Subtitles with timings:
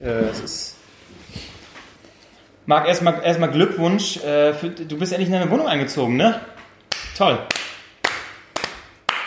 [0.00, 0.76] Äh, es ist.
[2.66, 4.16] Marc, erstmal erstmal Glückwunsch.
[4.18, 6.40] Äh, für, du bist endlich in deine Wohnung eingezogen, ne?
[7.16, 7.38] Toll.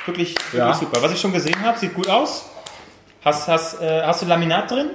[0.06, 0.74] Wirklich, wirklich Ja.
[0.74, 1.02] super.
[1.02, 2.50] Was ich schon gesehen habe, sieht gut aus.
[3.24, 4.90] Hast, hast, äh, hast du Laminat drin?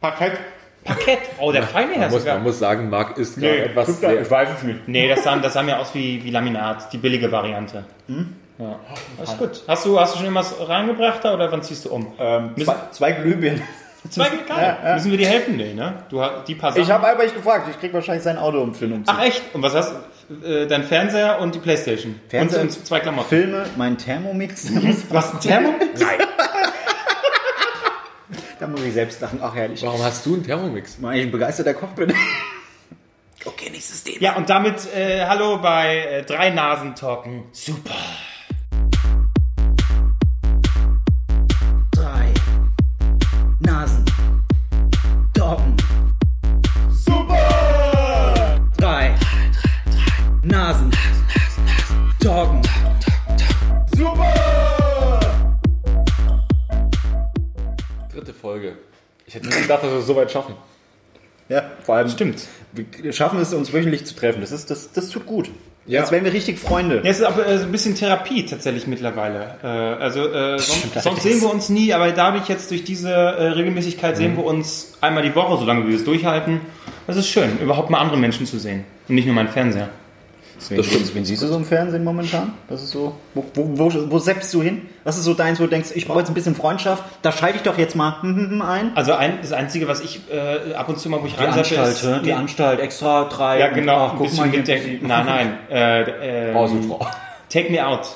[0.00, 0.38] Parkett.
[0.84, 1.18] Parkett.
[1.40, 2.34] Oh, der feine Herr Man muss, sogar.
[2.36, 4.80] man muss sagen, Marc ist gerade Nee, etwas guck da, sehr, ich weiß es nicht.
[4.88, 7.84] Nee, das sah, das sah mir aus wie, wie Laminat, die billige Variante.
[8.58, 8.78] Ja.
[9.18, 9.62] Das ist gut.
[9.66, 12.12] Hast du, hast du schon irgendwas reingebracht da oder wann ziehst du um?
[12.18, 13.62] Ähm, zwei, zwei Glühbirnen.
[14.10, 14.94] Zwei Geil.
[14.94, 15.56] Müssen wir dir helfen?
[15.56, 16.04] Nee, ne?
[16.08, 16.82] Du hast die paar Sachen.
[16.82, 17.68] Ich habe aber nicht gefragt.
[17.70, 19.14] Ich krieg wahrscheinlich sein Auto um für einen Umzug.
[19.16, 19.42] Ach echt?
[19.52, 19.96] Und was hast du?
[20.44, 22.20] Äh, dein Fernseher und die Playstation.
[22.28, 22.62] Fernseher?
[22.62, 23.28] Und, und zwei Klamotten.
[23.28, 24.66] Filme, mein Thermomix.
[25.08, 26.00] Du hast einen Thermomix?
[26.00, 26.18] Nein.
[28.58, 29.38] da muss ich selbst lachen.
[29.42, 29.82] Ach herrlich.
[29.82, 30.96] Warum hast du einen Thermomix?
[31.00, 32.12] Weil ich ein begeisterter Koch bin.
[33.44, 34.20] okay, nächstes Thema.
[34.20, 37.44] Ja, und damit äh, hallo bei äh, Drei Nasen Talken.
[37.52, 37.94] Super.
[59.66, 60.54] Gedacht, dass wir es so weit schaffen.
[61.48, 62.08] Ja, vor allem.
[62.08, 62.42] Stimmt.
[62.72, 64.40] Wir schaffen es, uns wöchentlich zu treffen.
[64.40, 65.50] Das, ist, das, das tut gut.
[65.86, 66.00] Ja.
[66.00, 66.96] Jetzt wären wir richtig Freunde.
[66.96, 69.54] Ja, es ist aber äh, ein bisschen Therapie tatsächlich mittlerweile.
[69.62, 73.48] Äh, also äh, sonst, sonst sehen wir uns nie, aber dadurch jetzt durch diese äh,
[73.50, 76.60] Regelmäßigkeit sehen wir uns einmal die Woche, solange wir es durchhalten.
[77.06, 79.88] Das ist schön, überhaupt mal andere Menschen zu sehen und nicht nur meinen Fernseher.
[80.68, 82.54] Wen, wen, wen siehst du so im Fernsehen momentan?
[82.68, 83.14] Das ist so.
[83.34, 84.82] Wo, wo, wo, wo seppst du hin?
[85.04, 87.56] Was ist so deins, wo du denkst, ich brauche jetzt ein bisschen Freundschaft, da schalte
[87.56, 88.92] ich doch jetzt mal ein?
[88.94, 91.80] Also ein, das Einzige, was ich äh, ab und zu mal, wo ich Die reinseppe,
[91.80, 92.22] Anstalt, ist- ne?
[92.24, 93.58] die Anstalt, extra drei.
[93.60, 94.06] Ja, genau.
[94.06, 94.98] Ach, ein guck mal hier.
[95.02, 95.58] nein, nein.
[95.70, 96.54] Äh, äh,
[97.50, 98.08] take me out.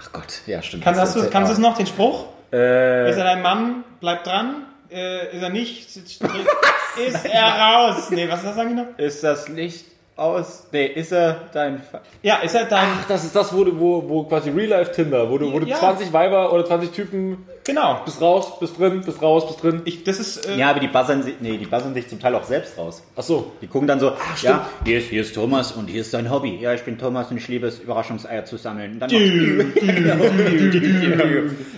[0.00, 0.84] Ach Gott, ja, stimmt.
[0.84, 2.26] Kannst, Das hast du, kannst du es noch, den Spruch?
[2.52, 3.84] Äh, Ist er dein Mann?
[4.00, 4.64] Bleib dran.
[4.90, 5.96] Äh, ist er nicht?
[5.96, 8.10] Ist er raus?
[8.10, 8.86] Nee, was ist das die noch?
[8.98, 9.84] ist das Licht
[10.20, 10.64] aus?
[10.72, 11.80] Nee, ist er dein.
[11.82, 12.86] Fa Ja, ist er dein...
[13.00, 15.76] Ach, das ist das, wo, du- wo, wo quasi Real-Life-Tinder, wo du, wo du Ja.
[15.78, 18.00] 20 Weiber oder 20 Typen Genau.
[18.04, 19.82] bist raus, bist drin, bist raus, bist drin.
[19.84, 20.46] Ich, das ist...
[20.48, 23.02] Äh, Ja, aber die buzzern, sich- nee, die buzzern sich zum Teil auch selbst raus.
[23.16, 23.52] Ach so.
[23.62, 26.30] Die gucken dann so, Ah, ja, hier ist, hier ist Thomas und hier ist sein
[26.30, 26.58] Hobby.
[26.60, 28.92] Ja, ich bin Thomas und ich liebe es, Überraschungseier zu sammeln.
[28.94, 30.20] Und Dann noch-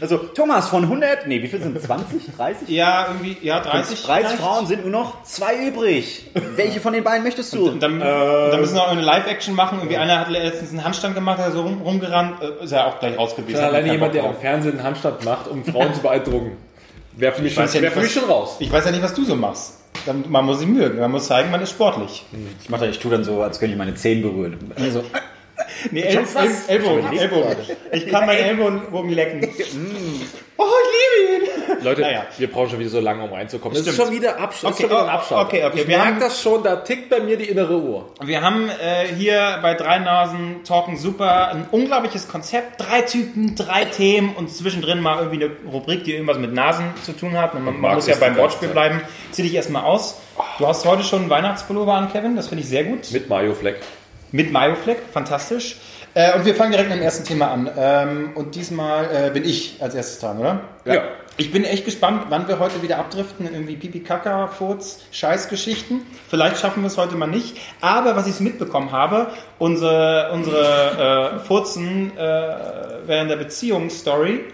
[0.00, 1.84] also, Thomas von 100, nee, wie viel sind es?
[1.84, 2.68] 20, 30?
[2.68, 4.02] Ja, irgendwie, ja, 30.
[4.02, 4.30] 30 vielleicht.
[4.42, 6.30] Frauen sind nur noch zwei übrig.
[6.56, 7.68] Welche von den beiden möchtest du?
[7.68, 8.00] Und dann,
[8.46, 9.78] und dann müssen wir auch eine Live-Action machen.
[9.78, 12.42] Irgendwie einer hat letztens einen Handstand gemacht, hat so rum, rumgerannt.
[12.42, 13.56] Äh, ist ja auch gleich raus gewesen.
[13.56, 14.40] Ja, Hat alleine jemand, der am drauf.
[14.40, 16.52] Fernsehen einen Handstand macht, um Frauen zu beeindrucken.
[17.16, 18.56] Wäre für mich, schon, ja wär nicht, für mich was- schon raus.
[18.58, 19.78] Ich weiß ja nicht, was du so machst.
[20.06, 20.98] Dann- Man muss sich mögen.
[20.98, 22.24] Man muss zeigen, man ist sportlich.
[22.62, 24.58] Ich mache ich tue dann so, als könnte ich meine Zehen berühren.
[24.80, 25.04] Also,
[25.90, 27.18] Nee, El El Ellbogen.
[27.18, 27.56] Ellbogen.
[27.92, 29.40] Ich kann meinen Ellbogen lecken.
[30.56, 31.84] oh, ich liebe ihn.
[31.84, 32.26] Leute, Naja.
[32.38, 33.76] wir brauchen schon wieder so lange, um reinzukommen.
[33.76, 34.74] Das ist schon wieder Abstand.
[34.74, 35.70] Okay, oh, okay, okay.
[35.74, 38.10] Ich Wir merke haben- das schon, da tickt bei mir die innere Uhr.
[38.22, 42.80] Wir haben äh, hier bei Drei Nasen Talken super ein unglaubliches Konzept.
[42.80, 47.12] Drei Typen, drei Themen und zwischendrin mal irgendwie eine Rubrik, die irgendwas mit Nasen zu
[47.12, 47.54] tun hat.
[47.54, 48.74] Man, man muss ja beim Wortspiel Zeit.
[48.74, 49.00] bleiben.
[49.32, 50.20] Zieh dich erstmal aus.
[50.58, 52.36] Du hast heute schon einen Weihnachtspullover an, Kevin.
[52.36, 53.10] Das finde ich sehr gut.
[53.10, 53.80] Mit Mayo Fleck.
[54.32, 55.76] Mit Mayo-Fleck, fantastisch.
[56.14, 57.70] Äh, und wir fangen direkt mit dem ersten Thema an.
[57.76, 60.60] Ähm, und diesmal äh, bin ich als erstes dran, oder?
[60.84, 61.02] Ja.
[61.38, 66.02] Ich bin echt gespannt, wann wir heute wieder abdriften in irgendwie Pipi Kaka, Furz, Scheißgeschichten.
[66.28, 67.56] Vielleicht schaffen wir es heute mal nicht.
[67.80, 69.28] Aber was ich so mitbekommen habe,
[69.58, 72.20] unsere, unsere äh, Furzen äh,
[73.06, 74.44] während der Beziehungsstory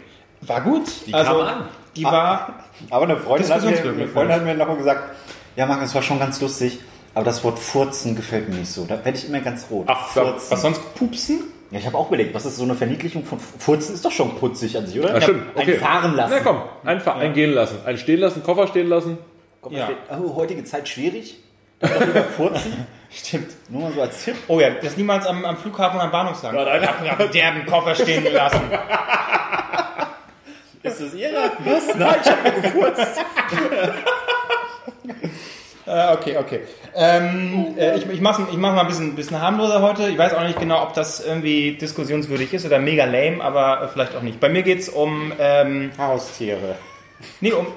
[0.40, 0.86] war gut.
[1.06, 1.68] Die also, kam an.
[1.96, 2.64] Die war.
[2.90, 5.16] aber eine Freundin, hat mir, eine Freundin hat mir nochmal gesagt,
[5.56, 6.78] ja Marc, das war schon ganz lustig,
[7.14, 8.84] aber das Wort Furzen gefällt mir nicht so.
[8.84, 9.86] Da werde ich immer ganz rot.
[9.88, 10.50] Ach, Furzen.
[10.50, 10.94] Was sonst?
[10.94, 11.40] Pupsen?
[11.70, 13.94] Ja, ich habe auch überlegt, was ist so eine Verniedlichung von Furzen?
[13.94, 15.14] Ist doch schon putzig an sich, oder?
[15.14, 15.56] Ja, stimmt.
[15.56, 16.34] Ein fahren lassen.
[16.36, 17.78] Na komm, einfach eingehen lassen.
[17.84, 19.18] Einen stehen lassen, Koffer stehen lassen.
[19.60, 19.84] Komm, mal Ja.
[19.86, 21.36] steht, oh, heutige Zeit schwierig.
[22.36, 22.86] Furzen.
[23.10, 23.50] Stimmt.
[23.70, 24.36] Nur mal so als Tipp.
[24.48, 26.58] Oh ja, das niemals am, am Flughafen oder am Bahnhof sagen.
[26.58, 26.82] Ja, nein.
[26.82, 28.60] ich habe einen derben Koffer stehen gelassen.
[30.82, 31.52] Ist das Ihre?
[31.64, 31.94] Was?
[31.94, 33.06] Nein, ich habe nur gefurzt.
[35.88, 36.60] Äh, okay, okay.
[36.94, 40.08] Ähm, äh, ich ich mache ich mach mal ein bisschen, bisschen harmloser heute.
[40.08, 43.88] Ich weiß auch nicht genau, ob das irgendwie diskussionswürdig ist oder mega lame, aber äh,
[43.88, 44.38] vielleicht auch nicht.
[44.40, 45.32] Bei mir geht's um...
[45.38, 46.76] Ähm, Haustiere.
[47.40, 47.66] nee, um...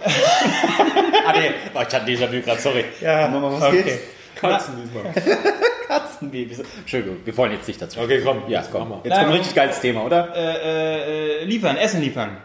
[1.24, 1.52] Ah, nee.
[1.76, 2.84] Oh, ich hatte Déjà-vu gerade, sorry.
[3.00, 3.84] ja, Mama, was okay.
[3.84, 4.00] geht's?
[4.36, 5.14] Katzen diesmal.
[5.92, 6.64] Katzenbabys.
[6.80, 8.00] Entschuldigung, wir wollen jetzt nicht dazu.
[8.00, 8.44] Okay, komm.
[8.48, 8.90] Ja, jetzt komm.
[8.90, 9.02] mal.
[9.04, 10.34] Jetzt kommt ein richtig geiles Thema, oder?
[10.36, 12.38] Äh, äh, äh, liefern, Essen liefern.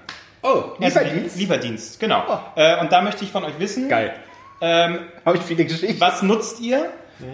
[0.43, 2.23] Oh, Essen, Lieferdienst, genau.
[2.55, 4.15] Äh, und da möchte ich von euch wissen, Geil.
[4.61, 6.01] Ähm, Habe ich viele Geschichten.
[6.01, 6.91] was nutzt ihr?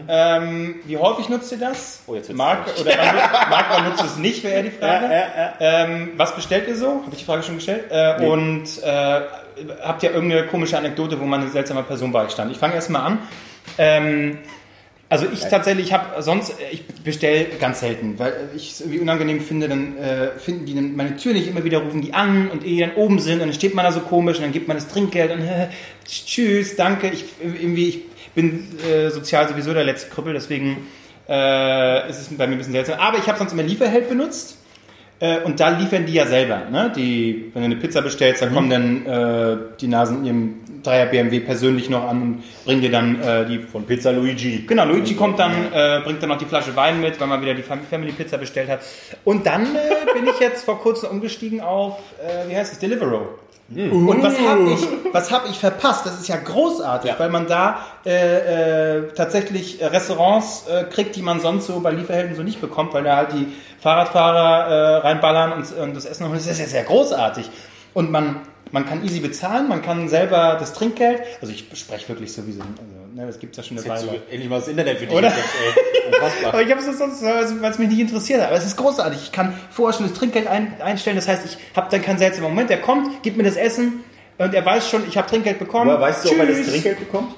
[0.09, 2.03] Ähm, wie häufig nutzt ihr das?
[2.07, 2.39] Oh, jetzt traurig.
[2.81, 3.17] oder wann,
[3.51, 5.07] Marc, wann nutzt es nicht, wäre eher die Frage.
[5.07, 5.85] Ja, ja, ja.
[5.85, 6.87] Ähm, was bestellt ihr so?
[6.87, 7.87] Habe ich die Frage schon gestellt.
[7.91, 9.21] Äh, Und äh,
[9.83, 12.53] habt ja irgendeine komische Anekdote, wo man eine seltsame Person bei euch stand.
[12.53, 13.19] Ich fange erstmal an.
[13.77, 14.39] Ähm,
[15.09, 19.43] also ich tatsächlich, ich habe sonst, ich bestelle ganz selten, weil ich es irgendwie unangenehm
[19.43, 22.65] finde, dann äh, finden die dann meine Tür nicht immer wieder, rufen die an und
[22.65, 24.69] ehe die dann oben sind und dann steht man da so komisch und dann gibt
[24.69, 25.69] man das Trinkgeld und äh,
[26.05, 27.09] tschüss, danke.
[27.11, 28.01] Ich irgendwie, ich
[28.35, 30.87] bin äh, sozial sowieso der letzte Krüppel, deswegen
[31.29, 32.99] äh, ist es bei mir ein bisschen seltsam.
[32.99, 34.59] Aber ich habe sonst immer Lieferheld benutzt.
[35.21, 36.63] Äh, und da liefern die ja selber.
[36.71, 36.93] Ne?
[36.97, 41.07] Die, wenn du eine Pizza bestellst, da kommen dann äh, die Nasen in ihrem Dreier
[41.07, 44.65] BMW persönlich noch an und bringen dir dann äh, die Von Pizza Luigi.
[44.67, 47.55] Genau, Luigi kommt dann, äh, bringt dann noch die Flasche Wein mit, weil man wieder
[47.55, 48.81] die Fam- Family Pizza bestellt hat.
[49.23, 49.63] Und dann
[50.13, 52.01] bin ich jetzt vor kurzem umgestiegen auf,
[52.49, 53.27] wie heißt es, Deliveroo.
[53.75, 56.05] Und was habe ich, was hab ich verpasst?
[56.05, 61.23] Das ist ja großartig, weil man da äh, äh, tatsächlich äh, Restaurants äh, kriegt, die
[61.23, 63.49] man sonst so bei Lieferhelden so nicht bekommt, weil da halt die
[63.81, 66.37] Fahrradfahrer äh, reinballern und, und das Essen holen.
[66.37, 67.51] Das ist ja sehr großartig.
[67.95, 68.41] Und man,
[68.73, 72.53] man kann easy bezahlen, man kann selber das Trinkgeld, also ich spreche wirklich so wie
[72.53, 74.01] so, also, ne, das gibt's ja schon eine Weile.
[74.01, 75.29] so endlich mal das Internet für dich Oder?
[75.29, 75.49] entdeckt.
[76.47, 78.49] Aber ich habe es sonst, weil es mich nicht interessiert hat.
[78.49, 79.21] Aber es ist großartig.
[79.23, 81.17] Ich kann vorher schon das Trinkgeld ein, einstellen.
[81.17, 82.71] Das heißt, ich habe dann keinen seltsamen Moment.
[82.71, 84.05] Der kommt, gibt mir das Essen
[84.39, 85.87] und er weiß schon, ich habe Trinkgeld bekommen.
[85.87, 86.71] Woher weißt du, ob er das Tschüss.
[86.71, 87.35] Trinkgeld bekommt?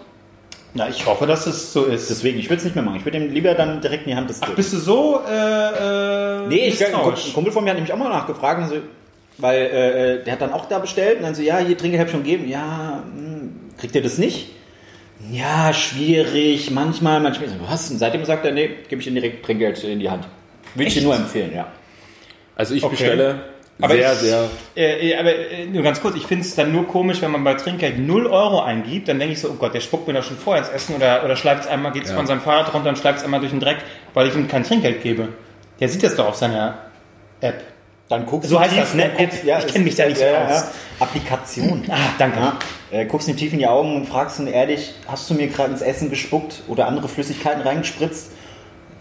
[0.77, 2.11] Na, ich hoffe, dass es so ist.
[2.11, 2.97] Deswegen, ich würde es nicht mehr machen.
[2.97, 6.49] Ich würde ihm lieber dann direkt in die Hand des Bist du so äh, äh,
[6.49, 6.93] Nee, ich, ein?
[7.33, 8.77] Kumpel von mir hat nämlich auch mal nachgefragt, also,
[9.39, 12.09] weil äh, der hat dann auch da bestellt und dann so, ja, hier Trinkgeld hab
[12.09, 12.49] ich schon gegeben.
[12.49, 14.51] Ja, hm, kriegt ihr das nicht?
[15.31, 17.49] Ja, schwierig, manchmal, manchmal.
[17.69, 17.91] Was?
[17.91, 20.27] Und seitdem sagt er, nee, gebe ich ihm direkt Trinkgeld in die Hand.
[20.75, 21.67] Würde ich dir nur empfehlen, ja.
[22.57, 22.91] Also ich Okay.
[22.97, 23.41] bestelle
[23.81, 24.49] Aber sehr, ich- sehr.
[24.77, 27.43] Äh, äh, aber äh, nur ganz kurz, ich finde es dann nur komisch, wenn man
[27.43, 30.23] bei Trinkgeld 0 Euro eingibt, dann denke ich so, oh Gott, der spuckt mir doch
[30.23, 32.17] schon vorher ins Essen oder, oder schleift es einmal, geht es Ja.
[32.17, 33.79] von seinem Fahrrad runter und schleift es einmal durch den Dreck,
[34.15, 35.29] weil ich ihm kein Trinkgeld gebe.
[35.81, 36.79] Der sieht das doch auf seiner
[37.41, 37.63] App.
[38.09, 39.11] Dann guckst So du heißt tief, das, ne?
[39.17, 40.65] guckst- ja, Ich es- kenn mich da nicht ja, aus.
[41.01, 41.85] Applikation.
[41.91, 42.53] Ah, danke.
[42.91, 45.73] Äh, guckst ihm tief in die Augen und fragst ihn ehrlich, hast du mir gerade
[45.73, 48.31] ins Essen gespuckt oder andere Flüssigkeiten reingespritzt?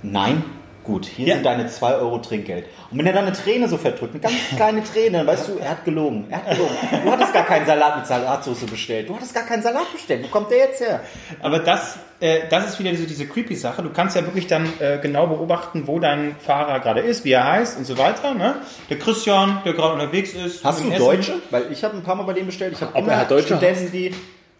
[0.03, 0.43] Nein?
[0.83, 1.35] Gut, hier Ja.
[1.35, 2.65] sind deine 2 Euro Trinkgeld.
[2.91, 5.57] Und wenn er dann eine Träne so verdrückt, eine ganz kleine Träne, dann weißt du,
[5.59, 6.25] er hat gelogen.
[6.29, 6.75] Er hat gelogen.
[7.05, 9.07] Du hattest gar keinen Salat mit Salatsauce bestellt.
[9.09, 10.23] Du hattest gar keinen Salat bestellt.
[10.25, 10.99] Wo kommt der jetzt her?
[11.41, 13.81] Aber das, äh, das ist wieder diese, diese creepy Sache.
[13.81, 17.45] Du kannst ja wirklich dann äh, genau beobachten, wo dein Fahrer gerade ist, wie er
[17.49, 18.33] heißt und so weiter.
[18.33, 18.55] Ne?
[18.89, 20.63] Der Christian, der gerade unterwegs ist.
[20.65, 20.89] Hast du.
[20.89, 21.35] Deutsche?
[21.49, 22.73] Weil ich habe ein paar Mal bei dem bestellt.
[22.73, 24.13] Ich habe er halt Deutsche Studenten, die...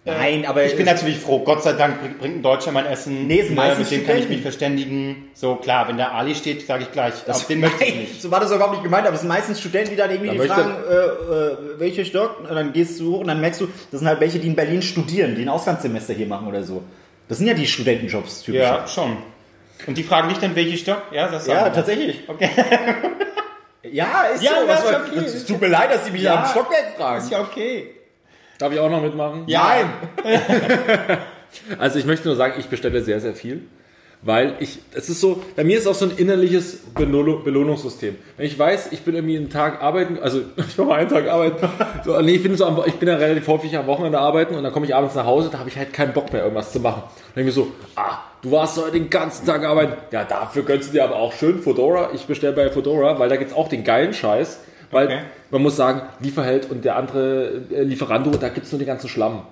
[0.05, 1.39] Nein, aber Ich bin natürlich froh.
[1.39, 3.25] Gott sei Dank bringt- ein Deutscher mein Essen.
[3.25, 5.29] Nee, sind Ne, meistens mit dem kann ich mich verständigen.
[5.33, 7.13] So klar, wenn der Ali steht, sage ich gleich.
[7.27, 8.21] auf den möchte ich nicht.
[8.21, 10.43] So war das überhaupt nicht gemeint, aber es sind meistens Studenten, die dann irgendwie Da
[10.43, 13.67] die fragen, äh, äh, welche Stock, und dann gehst du hoch und dann merkst du,
[13.91, 16.83] das sind halt welche, die in Berlin studieren, die ein Auslandssemester hier machen oder so.
[17.29, 18.59] Das sind ja die Studentenjobs typisch.
[18.61, 19.15] Ja, schon.
[19.87, 21.01] Und die fragen dich dann, welche Stock?
[21.13, 21.71] Ja, das ja wir.
[21.73, 22.23] tatsächlich.
[22.27, 22.49] Okay.
[23.91, 24.67] Ja, ist Ja, so.
[24.67, 25.25] das Was soll- okay.
[25.25, 26.41] Es tut mir leid, dass sie mich Ja.
[26.43, 27.17] am Stockwerk fragen.
[27.21, 27.89] Ist ja okay.
[28.63, 29.43] Darf ich auch noch mitmachen?
[29.47, 29.75] Ja.
[31.77, 33.61] Also ich möchte nur sagen, ich bestelle sehr, sehr viel.
[34.23, 38.15] Weil ich, es ist so, bei mir ist auch so ein innerliches Belohnung, Belohnungssystem.
[38.37, 41.27] Wenn ich weiß, ich bin irgendwie einen Tag arbeiten, also ich mache mal einen Tag
[41.27, 41.69] arbeiten,
[42.03, 44.63] so, nee, ich bin so am, ich bin ja relativ häufig am Wochenende arbeiten und
[44.63, 46.79] dann komme ich abends nach Hause, da habe ich halt keinen Bock mehr, irgendwas zu
[46.79, 47.03] machen.
[47.05, 49.93] Dann denke ich mir so, ah, du warst heute den ganzen Tag arbeiten.
[50.11, 52.09] Ja, dafür gönnst du dir aber auch schön Fedora.
[52.15, 54.59] Ich bestelle bei Fedora, weil da gibt's auch den geilen Scheiß.
[54.89, 55.19] Weil Okay.
[55.53, 59.43] Man muss sagen, Lieferheld und der andere äh, Lieferando, da gibt's nur den ganzen Schlamm.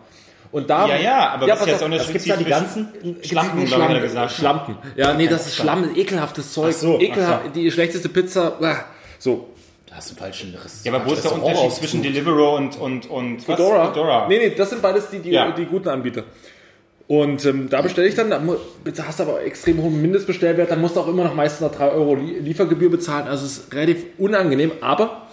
[0.51, 2.87] Und da, Ja, ja, aber was pass ist jetzt Unterschied Was gibt's da die ganzen?
[3.23, 4.31] Schlampen, Schlampen, gesagt.
[4.33, 4.77] Schlampen.
[4.97, 6.73] Ja, nee, das ist Schlamm, ekelhaftes Zeug.
[6.75, 8.59] Ach so, Ekelhaft, ach die schlechteste Pizza.
[8.59, 8.75] uah.
[9.17, 9.47] So,
[9.87, 10.83] Da hast du einen falschen Riss.
[10.83, 13.41] Ja, aber wo ist der Unterschied zwischen Deliveroo und, und, und?
[13.43, 13.87] Fedora.
[13.93, 14.27] Fedora.
[14.27, 15.51] Nee, nee, das sind beides die, die, Ja.
[15.51, 16.23] die guten Anbieter.
[17.07, 18.39] Und ähm, da bestelle ich dann, da
[19.05, 21.89] hast du aber extrem hohen Mindestbestellwert, dann musst du auch immer noch meistens noch 3
[21.91, 23.27] Euro Lie- Liefergebühr bezahlen.
[23.27, 25.27] Also es ist relativ unangenehm, aber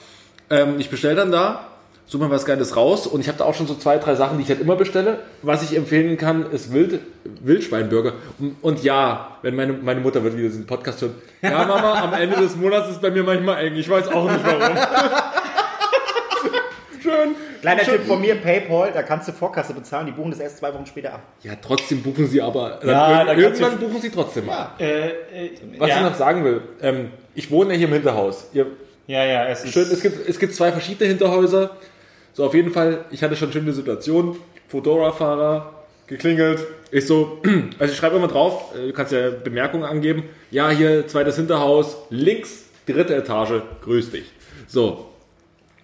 [0.50, 1.68] ähm, ich bestelle dann da,
[2.06, 4.38] suche mir was Geiles raus und ich habe da auch schon so zwei, drei Sachen,
[4.38, 5.18] die ich halt immer bestelle.
[5.42, 7.00] Was ich empfehlen kann, ist Wild,
[7.42, 8.14] Wildschweinburger.
[8.38, 12.14] Und, und ja, wenn meine, meine Mutter wird wieder diesen Podcast hören, ja Mama, am
[12.14, 14.76] Ende des Monats ist bei mir manchmal eng, ich weiß auch nicht warum.
[17.02, 17.34] Schön.
[17.60, 20.72] Kleiner Tipp von mir, Paypal, da kannst du Vorkasse bezahlen, die buchen das erst zwei
[20.72, 21.22] Wochen später ab.
[21.42, 22.78] Ja, trotzdem buchen sie aber.
[22.84, 24.76] Ja, dann, irgendwann buchen sie trotzdem ab.
[24.78, 25.96] Äh, äh, Was ja.
[25.96, 28.48] ich noch sagen will, ähm, ich wohne ja hier im Hinterhaus.
[28.52, 28.66] Ihr,
[29.08, 29.72] ja, ja, es ist.
[29.72, 31.70] schön, es, gibt, es gibt zwei verschiedene Hinterhäuser.
[32.32, 34.38] So, auf jeden Fall, ich hatte schon schöne Situation.
[34.68, 35.72] Fedora-Fahrer,
[36.06, 36.64] geklingelt.
[36.90, 37.40] Ich so,
[37.78, 40.24] also ich schreibe immer drauf, äh, du kannst ja Bemerkungen angeben.
[40.50, 44.26] Ja, hier, zweites Hinterhaus, links, dritte Etage, grüß dich.
[44.66, 45.06] So.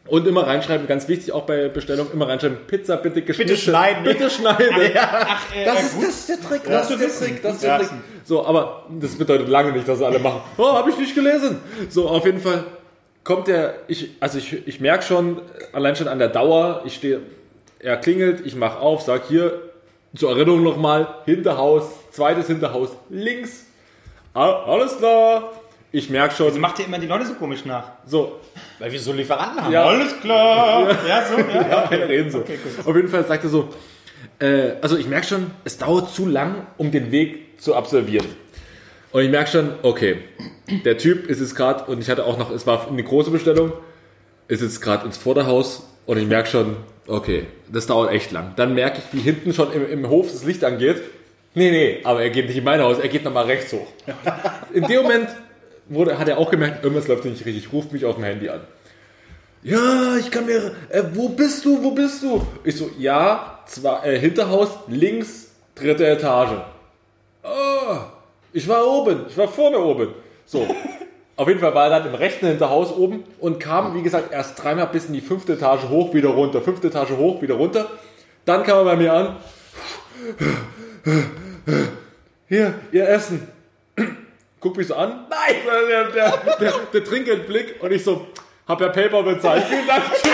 [0.06, 3.56] Und immer reinschreiben, ganz wichtig, auch bei Bestellung, immer reinschreiben, Pizza bitte geschnitten.
[3.56, 4.04] schneiden.
[4.04, 4.92] Bitte schneiden.
[4.96, 7.08] Ach, äh, Das ist, das ist der Trick, Ja, das ist der.
[7.08, 7.88] Trick, das ist der Trick.
[8.24, 10.42] So, aber das bedeutet lange nicht, dass alle machen.
[10.58, 11.58] Oh, habe ich nicht gelesen.
[11.88, 12.64] So, auf jeden Fall
[13.24, 15.40] kommt der, ich, also ich, ich merke schon,
[15.72, 17.20] allein schon an der Dauer, ich stehe,
[17.80, 19.60] er klingelt, ich mach auf, sag hier,
[20.14, 23.64] zur Erinnerung nochmal, Hinterhaus, zweites Hinterhaus, links.
[24.32, 25.52] Ah, Alles klar.
[25.90, 27.84] Ich merke schon, Also macht ihr immer die Leute so komisch nach.
[28.04, 28.40] so,
[28.80, 29.72] Weil wir so Lieferanten haben.
[29.72, 29.84] Ja.
[29.84, 30.88] Alles klar.
[31.08, 31.68] Ja, so, ja.
[31.84, 32.40] ja, wir reden so.
[32.84, 33.68] Auf jeden Fall sagt er so,
[34.40, 38.26] äh, also ich merke schon, es dauert zu lang, um den Weg zu absolvieren.
[39.14, 40.16] Und ich merke schon, okay,
[40.84, 43.72] der Typ ist jetzt gerade, und ich hatte auch noch, es war eine große Bestellung,
[44.48, 48.54] ist jetzt gerade ins Vorderhaus und ich merke schon, okay, das dauert echt lang.
[48.56, 51.00] Dann merke ich, wie hinten schon im, im Hof das Licht angeht.
[51.54, 53.86] Nee, nee, aber er geht nicht in mein Haus, er geht nochmal rechts hoch.
[54.74, 55.28] In dem Moment
[55.88, 58.62] wurde, hat er auch gemerkt, irgendwas läuft nicht richtig, ruft mich auf dem Handy an.
[59.62, 60.72] Ja, ich kann mir.
[60.88, 61.84] Äh, wo bist du?
[61.84, 62.44] Wo bist du?
[62.64, 66.73] Ich so, ja, zwar äh, Hinterhaus, links, dritte Etage.
[68.54, 70.14] Ich war oben, ich war vorne oben.
[70.46, 70.66] So.
[71.36, 74.62] Auf jeden Fall war er dann im rechten Hinterhaus oben und kam, wie gesagt, erst
[74.62, 77.90] dreimal bis in die fünfte Etage hoch, wieder runter, fünfte Etage hoch, wieder runter.
[78.44, 79.36] Dann kam er bei mir an.
[82.48, 83.48] Hier, ihr Essen.
[84.60, 85.26] Guck mich so an.
[85.28, 85.56] Nein!
[85.88, 88.28] Der, der, der, der Trinkgeldblick und ich so,
[88.68, 89.64] hab ja Paper bezahlt.
[89.64, 90.30] Vielen Dank, tschüss.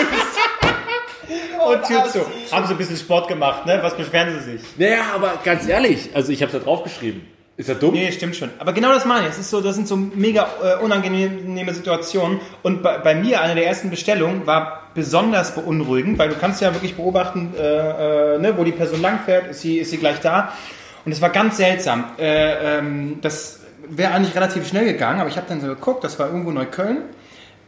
[1.65, 2.19] Und Tür zu.
[2.51, 3.79] Haben sie ein bisschen Sport gemacht, ne?
[3.81, 4.61] Was beschweren sie sich?
[4.77, 7.40] Naja, aber ganz ehrlich, also ich hab's da draufgeschrieben.
[7.61, 7.93] Ist er dumm?
[7.93, 8.49] Nee, stimmt schon.
[8.57, 9.33] Aber genau das meine ich.
[9.33, 12.39] Es ist so, das sind so mega äh, unangenehme Situationen.
[12.63, 16.73] Und bei, bei mir, eine der ersten Bestellungen, war besonders beunruhigend, weil du kannst ja
[16.73, 20.53] wirklich beobachten, äh, äh, ne, wo die Person langfährt, ist sie, ist sie gleich da.
[21.05, 22.05] Und es war ganz seltsam.
[22.17, 26.17] Äh, ähm, das wäre eigentlich relativ schnell gegangen, aber ich habe dann so geguckt, das
[26.17, 27.03] war irgendwo Neukölln.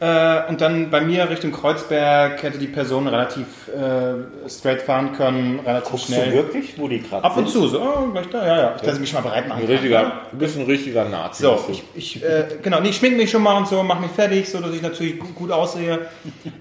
[0.04, 5.60] Äh, und dann bei mir Richtung Kreuzberg hätte die Person relativ äh, straight fahren können,
[5.60, 6.30] relativ Guckst schnell.
[6.30, 8.76] du wirklich, wo die gerade Ab und zu, so, oh, gleich da, ja, ja.
[8.82, 9.72] Dass ich mich mal bereit machen Ein kann.
[9.72, 11.42] richtiger, du bist ein richtiger Nazi.
[11.42, 14.10] So, ich, ich äh, genau, nee, ich schmink mich schon mal und so, mach mich
[14.10, 16.00] fertig, so dass ich natürlich gut, aussehe.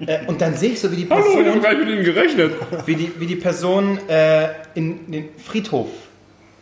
[0.05, 1.95] Äh, und dann sehe ich so, wie die Hallo, ich Person, habe gar nicht mit
[1.95, 2.53] Ihnen gerechnet.
[2.85, 5.87] wie die, wie die Person äh, in den Friedhof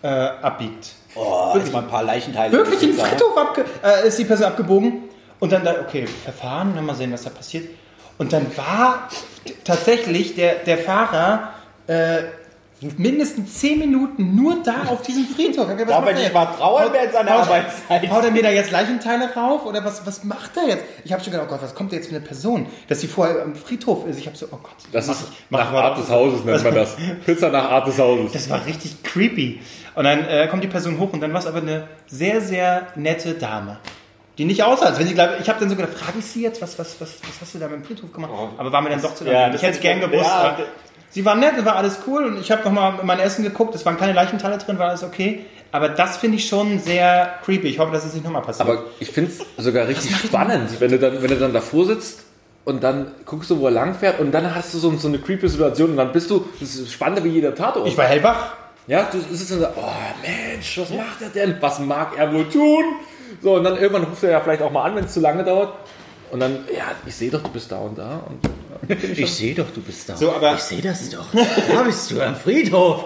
[0.04, 0.94] äh, abbiegt.
[1.16, 2.52] Oh, jetzt mal ein paar Leichenteile.
[2.52, 3.00] Wirklich in den.
[3.00, 5.11] Friedhof abge äh, ist die Person abgebogen
[5.42, 7.68] und dann da, okay, Verfahren, dann mal sehen, was da passiert.
[8.20, 9.10] Und dann war
[9.64, 11.54] tatsächlich der, der Fahrer
[11.88, 12.22] äh,
[12.98, 15.68] mindestens zehn Minuten nur da auf diesem Friedhof.
[15.68, 18.12] Gedacht, Darf er nicht mal trauern während seiner Arbeitszeit?
[18.12, 20.84] Haut er mir da jetzt Leichenteile rauf oder was, was macht er jetzt?
[21.04, 23.08] Ich habe schon gedacht, oh Gott, was kommt da jetzt für eine Person, dass sie
[23.08, 24.20] vorher am Friedhof ist.
[24.20, 24.76] Ich habe so, oh Gott.
[24.92, 26.96] Das ist nach Art des Hauses, nennt man das.
[27.26, 28.32] Pizza nach Art des Hauses.
[28.32, 29.60] Das war richtig creepy.
[29.96, 32.88] Und dann äh, kommt die Person hoch und dann war es aber eine sehr, sehr
[32.96, 33.80] nette Dame.
[34.42, 36.42] Die nicht aussah, als wenn sie, glaube ich, habe dann so gedacht, frage ich sie
[36.42, 38.32] jetzt, was, was, was, was hast du da mit dem Friedhof gemacht?
[38.58, 40.26] Aber war mir dann doch zu Ja, ich hätte es gern gewusst.
[40.26, 40.58] ja,
[41.12, 44.00] sie war nett, war alles cool und ich habe nochmal mein Essen geguckt, es waren
[44.00, 45.46] keine Leichenteile drin, war alles okay.
[45.72, 47.68] Aber das finde ich schon sehr creepy.
[47.68, 48.68] Ich hoffe, dass es nicht nochmal passiert.
[48.68, 52.24] Aber ich finde es sogar richtig spannend, wenn du, dann, wenn du dann davor sitzt
[52.66, 55.20] und dann guckst du, wo er lang fährt und dann hast du so, so eine
[55.20, 57.88] creepy Situation und dann bist du, das ist spannender wie jeder Tatort.
[57.88, 58.56] ich war hellwach.
[58.88, 59.92] Ja, du sitzt dann so, oh
[60.24, 61.58] Mensch, was macht er denn?
[61.60, 62.84] Was mag er wohl tun?
[63.42, 65.44] So, und dann irgendwann ruft er ja vielleicht auch mal an, wenn es zu lange
[65.44, 65.74] dauert.
[66.32, 68.24] Und dann, ja, ich sehe doch, du bist da und da.
[68.28, 68.40] Und
[69.18, 70.16] Ich sehe doch, du bist da.
[70.16, 71.26] So, aber- ich sehe das doch.
[71.34, 73.06] Da bist du am Friedhof.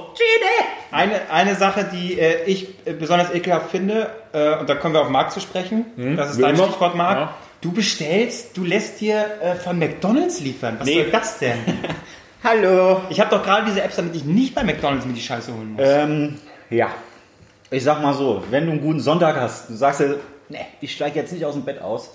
[0.92, 5.02] Eine, eine Sache, die äh, ich äh, besonders ekelhaft finde, äh, und da kommen wir
[5.02, 6.66] auf Marc zu sprechen, das ist dein immer.
[6.68, 7.18] Stichwort, Marc.
[7.18, 7.34] Ja.
[7.62, 10.76] Du bestellst, du lässt dir äh, von McDonalds liefern.
[10.80, 11.02] Was Nee.
[11.02, 11.58] soll das denn?
[12.44, 13.02] Hallo.
[13.10, 15.74] Ich habe doch gerade diese Apps, damit ich nicht bei McDonalds mir die Scheiße holen
[15.74, 15.82] muss.
[15.84, 16.36] Ähm,
[16.70, 16.90] ja.
[17.72, 20.08] Ich sag mal so, wenn du einen guten Sonntag hast, du sagst ja,
[20.50, 22.12] ne, ich steige jetzt nicht aus dem Bett aus.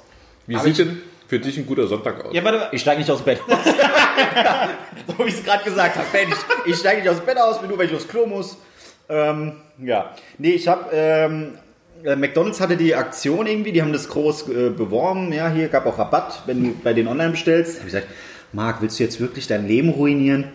[0.46, 2.34] wie sieht denn für dich ein guter Sonntag aus?
[2.34, 3.64] ja, warte, Ich steige nicht aus dem Bett aus.
[5.06, 6.06] so wie ich es gerade gesagt habe.
[6.06, 6.34] Fertig.
[6.66, 8.56] Ich steige nicht aus dem Bett aus, bin nur, weil ich aufs Klo muss.
[9.08, 10.14] Ähm, ja.
[10.38, 10.84] Nee, ich habe...
[10.92, 11.58] Ähm,
[12.04, 15.32] äh, McDonalds hatte die Aktion irgendwie, die haben das groß äh, beworben.
[15.32, 17.74] Ja, hier gab auch Rabatt, wenn du bei denen online bestellst.
[17.74, 18.08] Da habe ich gesagt,
[18.52, 20.46] Marc, willst du jetzt wirklich dein Leben ruinieren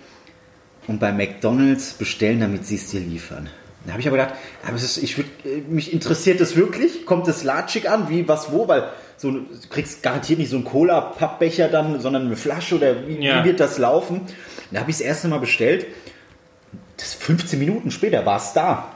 [0.87, 3.49] und bei McDonalds bestellen, damit sie es dir liefern?
[3.85, 4.33] Da habe ich aber gedacht,
[4.65, 7.05] aber es ist, ich würd, äh, mich interessiert das wirklich?
[7.05, 8.09] Kommt es latschig an?
[8.09, 8.67] Wie, was, wo?
[8.67, 13.23] Weil so, du kriegst garantiert nicht so einen Cola-Pappbecher dann, sondern eine Flasche oder wie,
[13.23, 13.41] Ja.
[13.43, 14.21] wie wird das laufen?
[14.71, 15.85] Da habe ich das erste Mal bestellt.
[16.97, 18.91] Das 15 Minuten später war es da.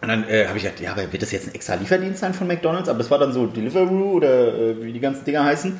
[0.00, 2.34] Und dann äh, habe ich gedacht, ja, aber wird das jetzt ein extra Lieferdienst sein
[2.34, 2.88] von McDonalds?
[2.88, 5.78] Aber das war dann so Deliveroo oder äh, wie die ganzen Dinger heißen.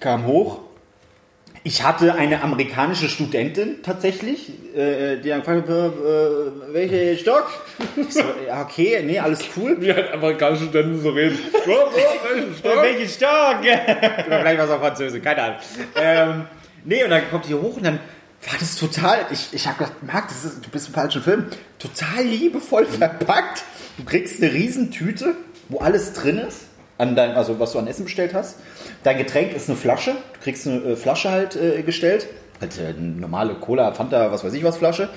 [0.00, 0.60] Kam hoch.
[1.66, 7.46] Ich hatte eine amerikanische Studentin tatsächlich, äh, die dann gefragt hat, äh, äh, welche Stock?
[7.96, 9.74] Ich so, ja, okay, nee, alles cool.
[9.80, 11.38] Wie halt amerikanische Studenten so reden.
[11.66, 12.82] Oh, oh, welchen Stock?
[12.82, 13.60] welchen Stock?
[14.26, 15.56] Oder vielleicht was auf Französisch, keine Ahnung.
[15.96, 16.44] Ähm,
[16.84, 17.98] nee, und dann kommt die hoch und dann
[18.46, 21.46] war das total, ich, ich habe gedacht, Marc, das ist, du bist im falschen Film,
[21.78, 23.64] total liebevoll verpackt.
[23.96, 25.34] Du kriegst eine Riesentüte,
[25.70, 26.66] wo alles drin ist,
[26.98, 28.58] an dein, also was du an Essen bestellt hast.
[29.02, 32.26] Dein Getränk ist eine Flasche, du kriegst eine äh, Flasche halt äh, gestellt.
[32.60, 35.08] Halt äh, eine normale Cola, Fanta, was weiß ich was Flasche.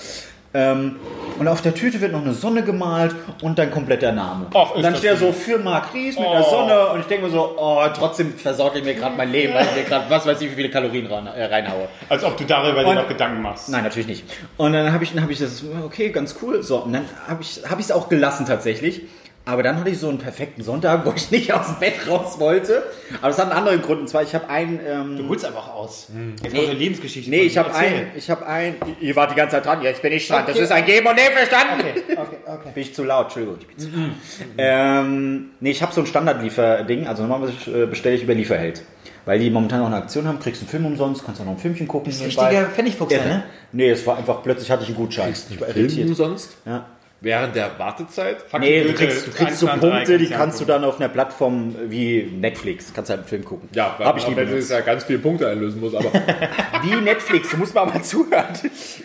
[0.54, 0.96] Ähm,
[1.38, 4.48] und auf der Tüte wird noch eine Sonne gemalt und dein kompletter Name.
[4.56, 6.50] Ach, und dann steht da so für Marc Ries mit einer Oh.
[6.50, 9.66] Sonne und ich denke mir so, oh, trotzdem versorge ich mir gerade mein Leben, weil
[9.66, 11.90] ich mir gerade, was weiß ich, wie viele Kalorien rein, äh, reinhaue.
[12.08, 13.68] Als ob du darüber dir Und- noch Gedanken machst.
[13.70, 14.24] Nein, natürlich nicht.
[14.56, 16.64] Und dann habe ich, dann hab ich das, okay, ganz cool.
[16.64, 19.02] So, und dann habe ich es hab auch gelassen tatsächlich.
[19.48, 22.40] Aber dann hatte ich so einen perfekten Sonntag, wo ich nicht aus dem Bett raus
[22.40, 22.84] wollte.
[23.22, 24.02] Aber es hat einen anderen Grund.
[24.02, 24.80] Und zwar, ich habe einen...
[24.86, 26.10] Ähm, Du holst auch aus.
[26.44, 26.66] Jetzt Nee.
[26.66, 27.30] eine Lebensgeschichte.
[27.32, 28.08] nee, ich habe einen...
[28.16, 28.76] Ich habe einen...
[29.00, 30.44] Ihr wart die ganze Zeit dran, jetzt bin ich dran.
[30.46, 30.64] Das Okay.
[30.66, 31.80] ist ein Geben und Nehmen, verstanden?
[31.80, 32.70] Okay, okay, okay.
[32.74, 33.58] Bin ich zu laut, Entschuldigung.
[33.62, 34.10] Ich bin zu laut.
[34.58, 37.08] ähm, nee, ich habe so ein Standardlieferding.
[37.08, 38.84] Also normalerweise äh, bestelle ich über Lieferheld.
[39.26, 41.58] Weil die momentan noch eine Aktion haben, kriegst einen Film umsonst, kannst auch noch ein
[41.58, 42.06] Filmchen gucken.
[42.08, 42.48] Bist ein nebenbei.
[42.50, 43.44] richtiger Pfennigfuchs, ne?
[43.74, 45.34] Nee, es war einfach, plötzlich hatte ich einen Gutschein.
[45.50, 46.08] Ich war Film irritiert.
[46.10, 46.56] umsonst?
[46.66, 46.86] Ja.
[47.20, 48.44] Während der Wartezeit?
[48.44, 50.66] Fuck Nee, die du kriegst, du kriegst so 1, 2, 3 Punkte, die kannst du
[50.66, 53.70] dann auf einer Plattform wie Netflix, kannst halt einen Film gucken.
[53.74, 54.66] Ja, habe ich nie wenn benutzt.
[54.66, 56.12] es ja ganz viele Punkte einlösen muss, aber
[56.84, 58.46] Wie Netflix, du musst mal mal zuhören.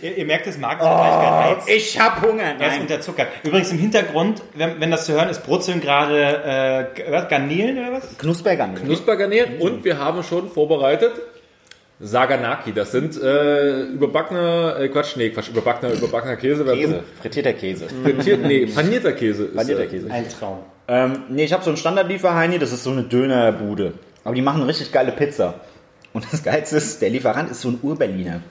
[0.03, 1.69] Ihr, ihr merkt, es mag ist gleich gereizt.
[1.69, 2.55] Ich hab Hunger.
[2.59, 3.29] Er ist unterzuckert.
[3.45, 8.19] Übrigens im Hintergrund, wenn, wenn das zu hören ist, brutzeln gerade äh, Garnelen oder was?
[8.19, 8.67] Knusperger.
[8.67, 8.85] nicht.
[8.85, 11.13] Knuspergarnier und wir haben schon vorbereitet
[12.03, 12.73] Saganaki.
[12.73, 16.65] Das sind äh, überbackene, äh, Quatsch, nee, Quatsch, überbackener, überbackener Käse.
[16.65, 17.87] Käse, frittierter Käse.
[18.03, 19.45] Frittiert, nee, panierter Käse.
[19.45, 20.11] ist, Panierter äh, Käse.
[20.11, 20.59] Ein Traum.
[20.89, 23.95] Ähm, nee, ich habe so einen Standardlieferheini, das ist so eine Dönerbude.
[24.25, 25.55] Aber die machen eine richtig geile Pizza.
[26.13, 28.43] Und das Geilste ist, der Lieferant ist so ein Urberliner.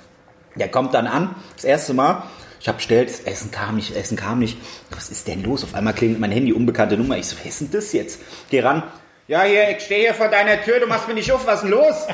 [0.56, 2.24] Der kommt dann an, das erste Mal.
[2.60, 4.58] Ich habe bestellt, das Essen kam nicht, Essen kam nicht.
[4.92, 5.64] Was ist denn los?
[5.64, 7.18] Auf einmal klingelt mein Handy, unbekannte Nummer.
[7.18, 8.22] Ich so, wer ist denn das jetzt?
[8.50, 8.84] Geh ran.
[9.28, 11.62] Ja, hier, ich stehe hier vor deiner Tür, du machst mir nicht auf, was ist
[11.64, 12.08] denn los?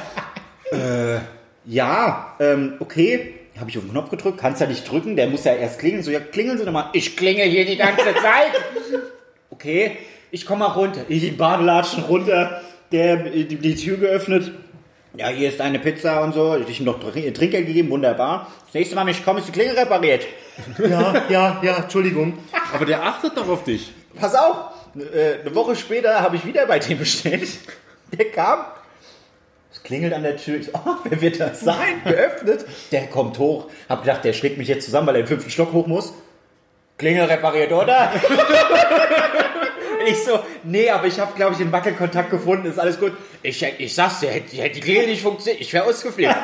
[0.71, 1.19] Äh,
[1.65, 3.33] ja, ähm, okay.
[3.59, 6.03] Habe ich auf den Knopf gedrückt, kannst ja nicht drücken, der muss ja erst klingeln.
[6.03, 6.89] So, ja, klingeln Sie nochmal.
[6.93, 8.51] Ich klinge hier die ganze Zeit.
[9.49, 9.97] Okay,
[10.29, 11.01] ich komme mal runter.
[11.09, 14.51] Ich in Badelatschen runter, der die, die Tür geöffnet.
[15.15, 16.55] Ja, hier ist eine Pizza und so.
[16.67, 18.51] Ich ihm noch Tr- Trinkgeld gegeben, wunderbar.
[18.65, 20.25] Das nächste Mal, wenn ich komme, ist die Klingel repariert.
[20.79, 22.37] Ja, ja, ja, Entschuldigung.
[22.73, 23.91] Aber der achtet noch auf dich.
[24.19, 24.55] Pass auf,
[24.95, 27.47] äh, eine Woche später habe ich wieder bei dem bestellt.
[28.17, 28.59] Der kam,
[29.87, 30.59] klingelt an der Tür.
[30.59, 32.01] Ich so, oh, wer wird das sein?
[32.03, 32.65] Geöffnet.
[32.91, 33.67] Der kommt hoch.
[33.89, 36.13] Hab gedacht, der schlägt mich jetzt zusammen, weil er den fünften Stock hoch muss.
[36.97, 38.11] Klingel repariert, oder?
[40.07, 42.67] ich so, nee, aber ich habe, glaube ich, den Wackelkontakt gefunden.
[42.67, 43.13] Ist alles gut.
[43.43, 45.61] Ich, ich sag's dir, hätte, hätte die Klingel nicht funktioniert.
[45.61, 46.35] Ich wäre ausgeflippt.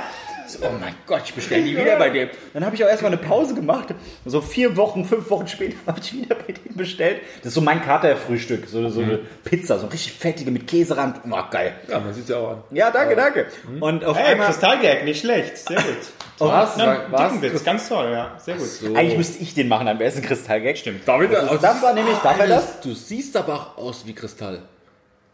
[0.47, 2.29] So, oh mein Gott, ich bestelle nie wieder bei dem.
[2.53, 3.89] Dann habe ich auch erstmal eine Pause gemacht.
[4.25, 7.21] So vier Wochen, fünf Wochen später habe ich wieder bei dem bestellt.
[7.39, 8.67] Das ist so mein Katerfrühstück.
[8.67, 11.21] So, so eine Pizza, so richtig fettige mit Käserand.
[11.29, 11.73] Oh, geil.
[11.87, 12.63] Ja, man sieht ja auch an.
[12.71, 13.47] Ja, danke, danke.
[13.79, 15.57] Und auf Hey, einmal, Kristallgag, nicht schlecht.
[15.57, 15.85] Sehr gut.
[16.39, 16.75] Was?
[16.77, 17.41] Na, Was?
[17.41, 18.35] Witz, ganz toll, ja.
[18.37, 18.67] Sehr gut.
[18.95, 20.77] eigentlich müsste ich den machen, dann wäre es ein Kristallgag.
[20.77, 21.07] Stimmt.
[21.07, 22.81] David, Das, das war nämlich, darf das?
[22.81, 24.59] Du siehst aber auch aus wie Kristall.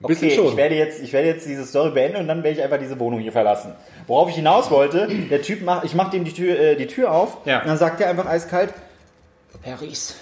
[0.01, 0.47] Okay, schon.
[0.47, 2.97] ich werde, jetzt, ich werde jetzt diese Story beenden und dann werde ich einfach diese
[2.99, 3.73] Wohnung hier verlassen.
[4.07, 7.11] Worauf ich hinaus wollte, der Typ macht, ich mache ihm die Tür, äh, die Tür
[7.11, 7.59] auf Ja.
[7.61, 8.73] und dann sagt er einfach eiskalt,
[9.61, 10.15] Herr Ries,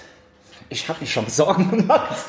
[0.70, 2.16] ich habe mich schon Sorgen gemacht.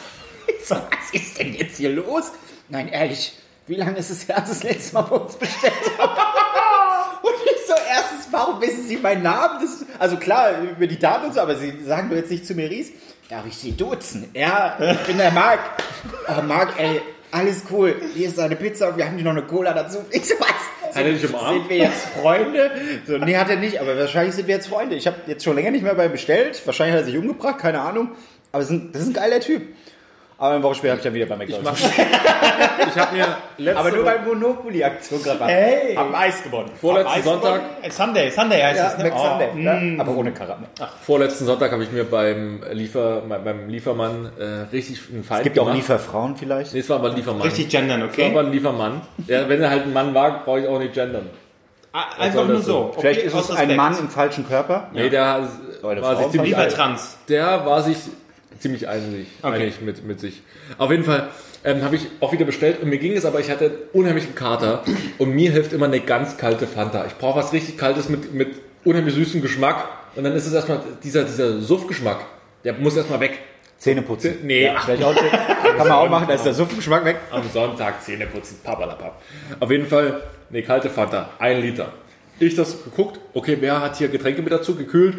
[0.61, 2.33] Ich so, was ist denn jetzt hier los?
[2.71, 3.35] Nein, ehrlich,
[3.67, 6.11] wie lange ist es her, das letzte Mal bei uns bestellt haben?
[7.23, 9.61] Und ich so, erstens, warum wissen Sie meinen Namen?
[9.61, 12.55] Das, also klar, über die Daten und so, aber Sie sagen doch jetzt nicht zu
[12.55, 12.93] mir Ries.
[13.29, 14.31] Darf ich Sie duzen?
[14.33, 15.61] Ja, ich bin der Marc.
[16.29, 17.97] Oh, Marc, ey, alles cool.
[18.15, 19.99] Hier ist eine Pizza und wir haben hier noch eine Cola dazu.
[20.11, 20.95] Ich so, was?
[20.95, 21.61] Hat er dich umarmt?
[21.61, 22.71] Sind wir jetzt Freunde?
[23.07, 24.97] So, nee, hat er nicht, aber wahrscheinlich sind wir jetzt Freunde.
[24.97, 26.61] Ich habe jetzt schon länger nicht mehr bei ihm bestellt.
[26.65, 28.13] Wahrscheinlich hat er sich umgebracht, keine Ahnung.
[28.53, 29.63] Aber das ist ein, das ist ein geiler Typ.
[30.41, 31.83] Aber eine Woche später habe ich dann wieder bei McDonald's.
[31.83, 35.45] Ich habe mir letzte aber nur bei Monopoly-Aktion gerade.
[35.47, 35.97] Hey.
[35.97, 36.71] Hab Eis gewonnen.
[36.81, 39.05] vorletzten Eis Sonntag, Äh, Sunday, Sunday heißt Ja, es, ne?
[39.11, 39.49] Mac Sunday.
[39.53, 39.59] Oh,
[39.97, 40.69] ja, aber ohne Karamell.
[41.05, 45.57] vorletzten Sonntag habe ich mir beim Liefer, beim Liefermann äh, richtig einen Feind Es gibt
[45.57, 45.83] ja auch gemacht.
[45.83, 46.73] Lieferfrauen vielleicht.
[46.73, 47.43] Nee, es war aber ein Liefermann.
[47.43, 48.31] Richtig gendern, Es war okay?
[48.31, 49.01] aber ein Liefermann.
[49.27, 51.31] Ja, wenn er halt ein Mann war, brauche ich auch nicht gendern.
[51.93, 52.79] Ah, soll Einfach nur so.
[52.93, 53.75] Okay, Vielleicht ist es ein.
[53.75, 54.89] Mann im falschen Körper.
[54.93, 55.49] Nee, der
[55.83, 56.51] Leute, war sich ziemlich.
[56.51, 57.17] Liefertrans.
[57.29, 57.97] Der war sich
[58.59, 59.55] ziemlich einig, Okay.
[59.57, 60.43] einig mit, mit sich.
[60.79, 61.29] Auf jeden Fall
[61.65, 64.35] ähm, habe ich auch wieder bestellt und mir ging es aber, ich hatte einen unheimlichen
[64.35, 64.85] Kater
[65.19, 67.05] und mir hilft immer eine ganz kalte Fanta.
[67.07, 68.49] Ich brauche was richtig Kaltes mit, mit
[68.85, 69.85] unheimlich süßem Geschmack
[70.17, 72.25] und dann ist es erstmal dieser, dieser Suffgeschmack.
[72.65, 73.39] Der muss erstmal weg.
[73.79, 74.35] Zähne putzen.
[74.43, 77.17] Nee, Ja, vielleicht auch, kann man auch machen, da ist der Suffgeschmack weg.
[77.31, 79.23] am Sonntag Zähne putzen, papalapap.
[79.61, 81.93] Auf jeden Fall eine kalte Fanta, ein Liter.
[82.41, 85.17] Ich das geguckt, okay, wer hat hier Getränke mit dazu, gekühlt?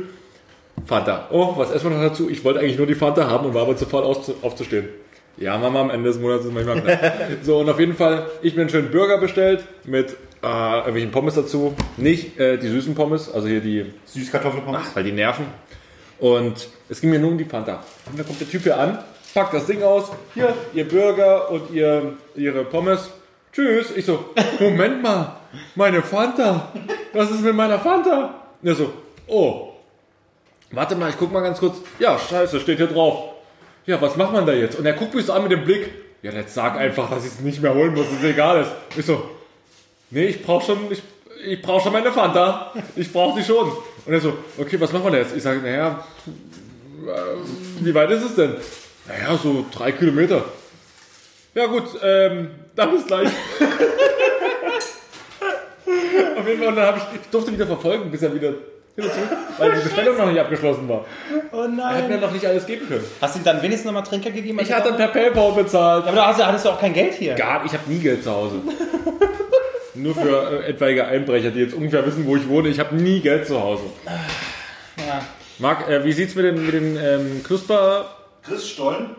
[0.85, 1.27] Fanta.
[1.31, 2.29] Oh, was essen wir noch dazu?
[2.29, 4.89] Ich wollte eigentlich nur die Fanta haben und war aber sofort aufzu- aufzustehen.
[5.37, 6.97] Ja, Mama, am Ende des Monats ist manchmal klar.
[7.43, 10.45] So, und auf jeden Fall, ich mir einen schönen Burger bestellt mit äh,
[10.79, 11.73] irgendwelchen Pommes dazu.
[11.97, 14.81] Nicht äh, die süßen Pommes, also hier die Süßkartoffelpommes.
[14.95, 15.45] weil die nerven.
[16.19, 17.81] Und es ging mir nur um die Fanta.
[18.09, 18.99] Und dann kommt der Typ hier an,
[19.33, 23.09] packt das Ding aus, hier, ihr Burger und ihr, ihre Pommes.
[23.53, 23.91] Tschüss.
[23.95, 24.25] Ich so,
[24.59, 25.37] Moment mal,
[25.75, 26.71] meine Fanta.
[27.13, 28.33] was ist mit meiner Fanta?
[28.61, 28.91] Und er so,
[29.27, 29.68] oh,
[30.71, 31.77] warte mal, ich guck mal ganz kurz.
[31.99, 33.35] Ja, scheiße, steht hier drauf.
[33.85, 34.77] Ja, was macht man da jetzt?
[34.77, 35.89] Und er guckt mich so an mit dem Blick.
[36.21, 38.71] Ja, jetzt sag einfach, dass ich es nicht mehr holen muss, ist egal ist.
[38.97, 39.29] Ich so,
[40.09, 41.01] nee, ich brauch schon, ich,
[41.45, 42.73] ich brauch schon meine Fanta.
[42.95, 43.71] Ich brauch die schon.
[44.05, 45.35] Und er so, okay, was machen wir denn jetzt?
[45.35, 46.05] Ich sage, naja,
[47.07, 47.21] äh,
[47.79, 48.55] wie weit ist es denn?
[49.07, 50.43] Naja, so drei Kilometer.
[51.55, 53.29] Ja gut, ähm, dann bis gleich.
[56.37, 58.53] Auf jeden Fall, und dann habe ich, ich durfte wieder verfolgen, bis er wieder
[59.57, 61.05] weil die Bestellung noch nicht abgeschlossen war.
[61.51, 62.19] Oh Er hat mir nein.
[62.21, 63.03] noch nicht alles geben können.
[63.21, 64.59] Hast du ihm dann wenigstens nochmal Trinker gegeben?
[64.61, 66.05] Ich hatte per PayPal bezahlt.
[66.05, 67.35] aber da hast du, hattest du auch kein Geld hier.
[67.35, 68.55] Gar, ich habe nie Geld zu Hause.
[69.95, 72.69] Nur für äh, etwaige Einbrecher, die jetzt ungefähr wissen, wo ich wohne.
[72.69, 73.83] Ich habe nie Geld zu Hause.
[74.97, 75.21] Ja.
[75.57, 78.05] Marc, äh, wie sieht's mit den, mit den ähm, Knusper,
[78.45, 79.15] Chris Stollen.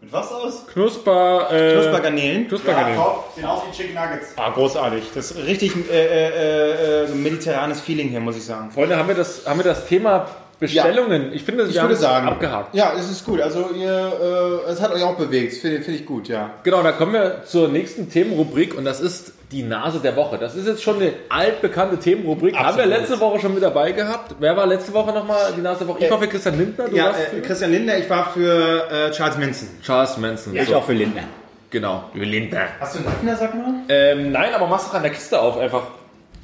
[0.00, 0.66] Mit was aus?
[0.68, 2.46] Knusper, äh, Knuspergarnelen.
[2.48, 2.98] Knuspergarnelen?
[2.98, 3.32] top.
[3.34, 4.32] Sehen aus wie Chicken Nuggets.
[4.36, 5.10] Ah, großartig.
[5.12, 8.70] Das ist richtig äh, äh, äh, so ein mediterranes Feeling hier, muss ich sagen.
[8.70, 10.28] Freunde, haben wir das, haben wir das Thema
[10.60, 11.32] Bestellungen?
[11.32, 12.28] Ich finde, Ich wir würde sagen.
[12.28, 12.74] abgehakt.
[12.74, 13.40] Ja, es ist gut.
[13.40, 15.54] Also ihr, äh, es hat euch auch bewegt.
[15.54, 16.50] Finde find ich gut, ja.
[16.64, 20.36] Genau, da kommen wir zur nächsten Themenrubrik und das ist die Nase der Woche.
[20.36, 22.54] Das ist jetzt schon eine altbekannte Themenrubrik.
[22.56, 22.98] Haben wir Absolut.
[23.00, 24.34] letzte Woche schon mit dabei gehabt.
[24.40, 26.04] Wer war letzte Woche nochmal die Nase der Woche?
[26.04, 26.88] Ich war für Christian Lindner.
[26.88, 29.68] Du Ja, warst äh, für Christian Lindner, ich war für äh, Charles Manson.
[29.82, 30.54] Charles Manson.
[30.56, 31.22] Ich So, auch für Lindner.
[31.70, 32.62] Genau, über Lindner.
[32.80, 33.74] Hast du einen Öffner, sag mal?
[33.88, 35.82] Ähm, nein, aber machst doch an der Kiste auf einfach.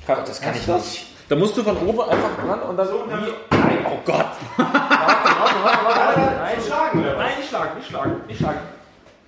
[0.07, 1.07] das kann ich nicht.
[1.29, 3.05] Da musst du von oben einfach dran und dann so.
[3.09, 4.27] Nein, oh Gott.
[4.57, 6.21] warte, warte, warte, warte.
[6.21, 8.59] Nein, schlagen, Nein, nicht schlagen, nicht schlagen, nicht schlagen.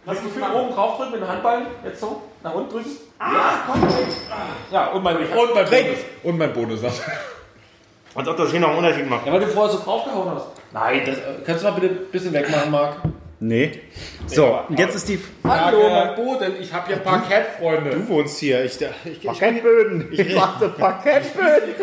[0.06, 1.66] Hast du von oben drauf drücken mit dem Handballen?
[1.84, 2.22] Jetzt so?
[2.42, 2.90] Nach unten drücken?
[3.18, 3.88] Ja, komm,
[4.70, 5.98] Ja, und mein, und mein Bonus.
[6.22, 6.82] Und mein Bonus.
[6.82, 6.90] Ja,
[8.14, 9.26] Als ob das hier noch einen Unterschied macht.
[9.26, 10.46] weil du vorher so draufgehauen hast.
[10.72, 12.96] Nein, das, äh, kannst du mal bitte ein bisschen wegmachen, Marc?
[13.38, 13.80] Nee.
[14.26, 15.94] So, und jetzt ist die Hallo, Frage.
[15.94, 16.54] mein Boden.
[16.60, 17.90] Ich habe hier Parkettfreunde.
[17.90, 18.64] Du wohnst hier.
[18.64, 20.08] Ich, ich, ich, Parkettböden.
[20.10, 21.74] Ich machte Parkettböden.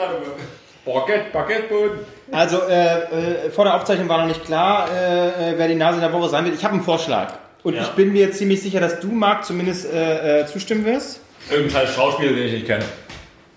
[0.86, 2.00] Parkett, Parkettboden.
[2.32, 6.00] Also, äh, äh, vor der Aufzeichnung war noch nicht klar, äh, äh, wer die Nase
[6.02, 6.56] der Woche sein wird.
[6.56, 7.34] Ich habe einen Vorschlag.
[7.64, 11.22] Und ich bin mir ziemlich sicher, dass du, Marc, zumindest äh, äh, zustimmen wirst.
[11.50, 12.84] Irgendein Schauspieler, den ich nicht kenne.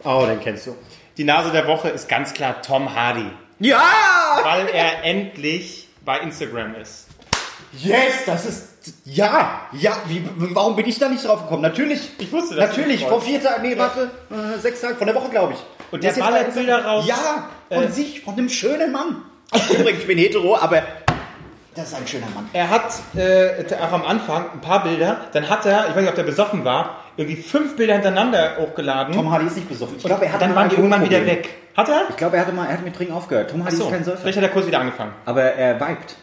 [0.04, 0.76] Oh, den kennst du.
[1.16, 3.26] Die Nase der Woche ist ganz klar Tom Hardy.
[3.58, 3.82] Ja!
[4.44, 7.05] Weil er endlich bei Instagram ist.
[7.78, 8.68] Yes, das ist.
[9.04, 11.62] Ja, ja, wie, warum bin ich da nicht drauf gekommen?
[11.62, 12.10] Natürlich.
[12.18, 12.68] Ich wusste das.
[12.70, 15.58] Natürlich, vor vier Tagen, nee, warte, äh, sechs Tagen, von der Woche, glaube ich.
[15.90, 17.04] Und der ballert Bilder raus.
[17.06, 17.88] Ja, von Äh.
[17.90, 19.22] sich, von einem schönen Mann.
[19.70, 20.82] Übrigens, ich bin hetero, aber
[21.74, 22.48] das ist ein schöner Mann.
[22.52, 26.08] Er hat äh, auch am Anfang ein paar Bilder, dann hat er, ich weiß nicht,
[26.08, 29.14] ob der besoffen war, irgendwie fünf Bilder hintereinander hochgeladen.
[29.14, 29.96] Tom Hardy ist nicht besoffen.
[29.98, 31.48] Ich glaube, er hat dann waren die irgendwann wieder weg.
[31.76, 32.06] Hat er?
[32.08, 33.50] Ich glaube, er hatte mal, er hat mit Trinken aufgehört.
[33.50, 34.18] Tom Hardy Achso, ist kein Säufer.
[34.18, 35.12] vielleicht hat der Kurs wieder angefangen.
[35.26, 36.16] Aber er vibet.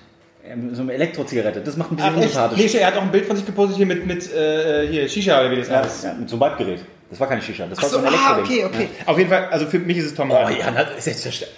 [0.46, 1.62] Er- So eine Elektrozigarette.
[1.62, 2.26] Das macht ein bisschen Ach, echt?
[2.28, 2.74] unsympathisch.
[2.74, 5.40] Nee, er hat auch ein Bild von sich gepostet hier mit, mit äh, hier, Shisha
[5.40, 6.04] oder wie das Ja, heißt.
[6.04, 6.82] ja, mit so einem Vibe-Gerät.
[7.10, 7.66] Das war keine Shisha.
[7.68, 8.66] Das war So, so ein ah, Elektroding.
[8.66, 8.90] okay, okay.
[9.06, 10.60] Auf jeden Fall, also für mich ist es Tom Oh, Hardy.
[10.60, 11.52] ja, das ist jetzt zerstört.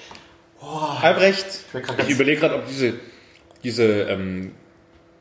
[1.01, 1.45] Albrecht,
[2.07, 2.93] Ich überlege gerade, ob diese,
[3.63, 4.51] diese ähm,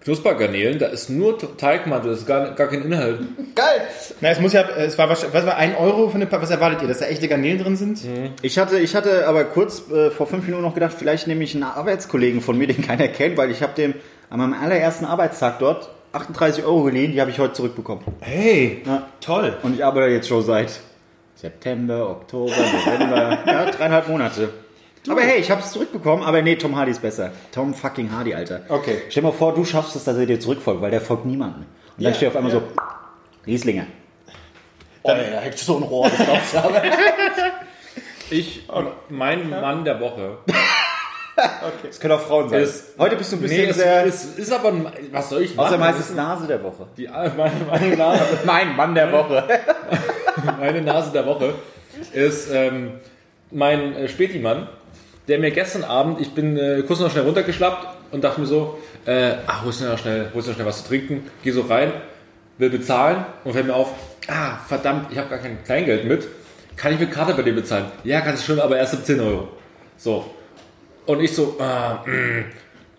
[0.05, 3.21] Knuspergarnelen, da ist nur Teigmantel, das ist gar, gar kein Inhalt.
[3.55, 3.81] geil.
[4.21, 6.83] Na, es muss ja, es war wahrscheinlich, was war ein Euro für eine, was erwartet
[6.83, 8.01] ihr, dass da echte Garnelen drin sind?
[8.43, 11.55] Ich hatte, ich hatte aber kurz äh, vor fünf Minuten noch gedacht, vielleicht nehme ich
[11.55, 13.95] einen Arbeitskollegen von mir, den keiner kennt, weil ich habe dem
[14.29, 18.05] an meinem allerersten Arbeitstag dort 38 Euro geliehen, die habe ich heute zurückbekommen.
[18.21, 19.09] Hey, Ja.
[19.21, 19.57] toll.
[19.62, 20.81] Und ich arbeite jetzt schon seit
[21.35, 24.49] September, Oktober, November, ja, dreieinhalb Monate.
[25.09, 27.31] Aber hey, ich habe es zurückbekommen, aber nee, Tom Hardy ist besser.
[27.53, 28.62] Tom fucking Hardy, Alter.
[28.69, 29.03] Okay.
[29.11, 31.62] Stell dir mal vor, du schaffst es, dass er dir zurückfolgt, weil der folgt niemandem.
[31.62, 31.67] Und
[31.99, 32.61] dann Ja, steht auf einmal ja.
[32.61, 32.67] so,
[33.47, 33.87] Rieslinger.
[35.03, 36.25] Oh, da hätte ich so ein Rohr, du.
[38.31, 38.67] Ich,
[39.11, 40.38] mein Mann der Woche.
[41.83, 42.62] Das können auch Frauen sein.
[42.62, 44.07] Ist- Heute bist du ein bisschen Nee, es, sehr...
[44.07, 45.67] es ist aber, ein, was soll ich machen?
[45.67, 46.87] Außerdem heißt Das es ist Nase der Woche.
[46.97, 49.45] die, meine, meine, Nase, Mein Mann der Woche.
[50.61, 51.55] meine Nase der Woche
[52.12, 52.93] ist ähm,
[53.51, 54.69] mein äh, Spätimann,
[55.29, 58.79] der mir gestern Abend, ich bin äh, kurz noch schnell runtergeschlappt und dachte mir so,
[59.07, 61.63] äh, ach, holst du noch schnell, holst du noch schnell was zu trinken, geh so
[61.63, 61.93] rein,
[62.59, 63.93] will bezahlen und fällt mir auf,
[64.29, 66.29] ah, verdammt, ich habe gar kein Kleingeld mit.
[66.77, 67.87] Kann ich mit Karte bei dir bezahlen?
[68.03, 69.49] Ja, du schon, aber erst ab 10 Euro.
[69.97, 70.25] So.
[71.07, 72.45] Und ich so, ah, mh,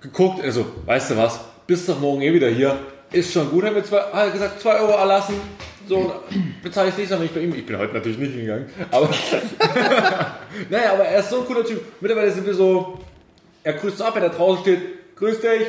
[0.02, 2.78] geguckt, also, weißt du was, bist doch morgen eh wieder hier.
[3.16, 5.36] Ist schon gut, haben wir zwei, hat er gesagt, 2 Euro erlassen.
[5.88, 6.14] So,
[6.64, 7.54] bezahle ich nächstes Mal nicht bei ihm.
[7.56, 8.68] Ich bin heute natürlich nicht hingegangen.
[8.92, 9.08] Aber,
[10.70, 11.82] naja, aber er ist so ein cooler Typ.
[12.02, 13.00] Mittlerweile sind wir so,
[13.64, 14.82] er grüßt so ab, wenn er draußen steht,
[15.16, 15.68] grüß dich.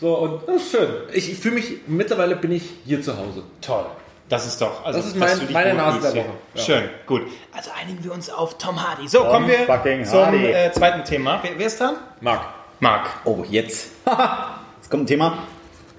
[0.00, 0.88] So, und das ist schön.
[1.12, 3.42] Ich, ich fühle mich, mittlerweile bin ich hier zu Hause.
[3.60, 3.84] Toll.
[4.30, 6.14] Das ist doch, also Das ist mein- meine Nase der.
[6.22, 6.24] Woche.
[6.54, 6.62] Ja.
[6.62, 7.22] Schön, gut.
[7.52, 9.08] Also einigen wir uns auf Tom Hardy.
[9.08, 9.66] So, kommen wir
[10.06, 10.46] zum Hardy.
[10.46, 11.40] äh, zweiten Thema.
[11.42, 11.96] Wer, wer ist dran?
[12.20, 12.42] Marc.
[12.78, 13.10] Marc.
[13.24, 13.90] Oh, jetzt.
[14.80, 15.38] Jetzt kommt ein Thema.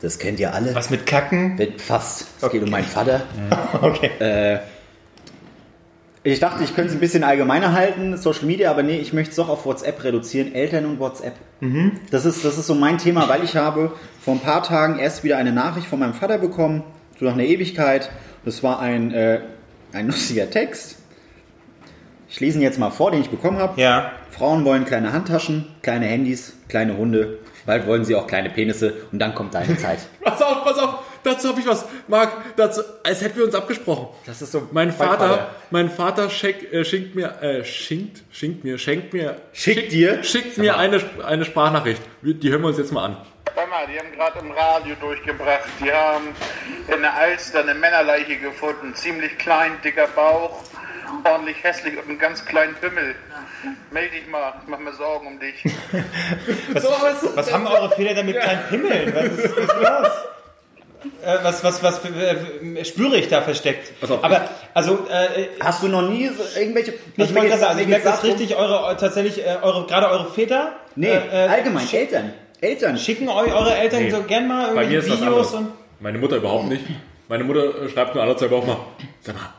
[0.01, 0.73] Das kennt ihr alle.
[0.73, 1.59] Was mit Kacken?
[1.77, 2.25] Fast.
[2.41, 3.21] Es geht um meinen Vater.
[3.81, 4.09] Okay.
[4.19, 4.59] Äh,
[6.23, 9.31] Ich dachte, ich könnte es ein bisschen allgemeiner halten, Social Media, aber nee, ich möchte
[9.31, 10.53] es doch auf WhatsApp reduzieren.
[10.53, 11.33] Eltern und WhatsApp.
[12.11, 13.91] Das, ist, das ist so mein Thema, weil ich habe
[14.23, 16.83] vor ein paar Tagen erst wieder eine Nachricht von meinem Vater bekommen,
[17.19, 18.09] so nach einer Ewigkeit.
[18.45, 19.41] Das war ein, äh,
[19.93, 20.97] ein lustiger Text.
[22.29, 23.79] Ich lese ihn jetzt mal vor, den ich bekommen habe.
[23.81, 24.11] Ja.
[24.31, 27.39] Frauen wollen kleine Handtaschen, kleine Handys, kleine Hunde.
[27.65, 29.99] Bald wollen sie auch kleine Penisse und dann kommt deine Zeit.
[30.21, 31.85] Pass auf, pass auf, dazu habe ich was.
[32.07, 34.07] Marc, dazu, als hätten wir uns abgesprochen.
[34.25, 35.55] Das ist so Mein Vater, Vater.
[35.69, 40.23] mein Vater schenkt, äh, schenkt mir, äh, schenkt, schenkt mir, schenkt mir, Schickt dir?
[40.23, 42.01] schickt mir eine, eine Sprachnachricht.
[42.21, 43.17] Die hören wir uns jetzt mal an.
[43.53, 45.67] Hör mal, die haben gerade im Radio durchgebracht.
[45.83, 46.27] Die haben
[46.87, 48.95] in der Alster eine Männerleiche gefunden.
[48.95, 50.63] Ziemlich klein, dicker Bauch,
[51.23, 53.15] ordentlich hässlich und einen ganz kleinen Pimmel.
[53.91, 55.63] Meld dich mal, ich mach mir Sorgen um dich.
[56.73, 59.13] Was, was haben eure Väter denn mit kleinen Pimmeln?
[59.13, 60.07] Was ist, was ist los?
[61.23, 63.99] Äh, was, was, was äh, spüre ich da versteckt?
[63.99, 66.93] Pass auf, Aber, also, äh, Hast du noch nie so irgendwelche...
[67.17, 70.31] ich wollte gerade sagen, also ich merke das richtig, eure, tatsächlich, äh, eure, gerade eure
[70.31, 72.33] Väter, Nee, äh, äh, allgemein, Eltern.
[72.59, 72.97] Eltern.
[72.97, 74.11] schicken euch eure Eltern Nee.
[74.11, 75.53] so gern mal Bei mir das Videos anders.
[75.53, 76.85] und, Meine Mutter überhaupt nicht.
[77.27, 78.77] Meine Mutter äh, schreibt nur alle zwei Wochen mal,
[79.21, 79.49] sag mal,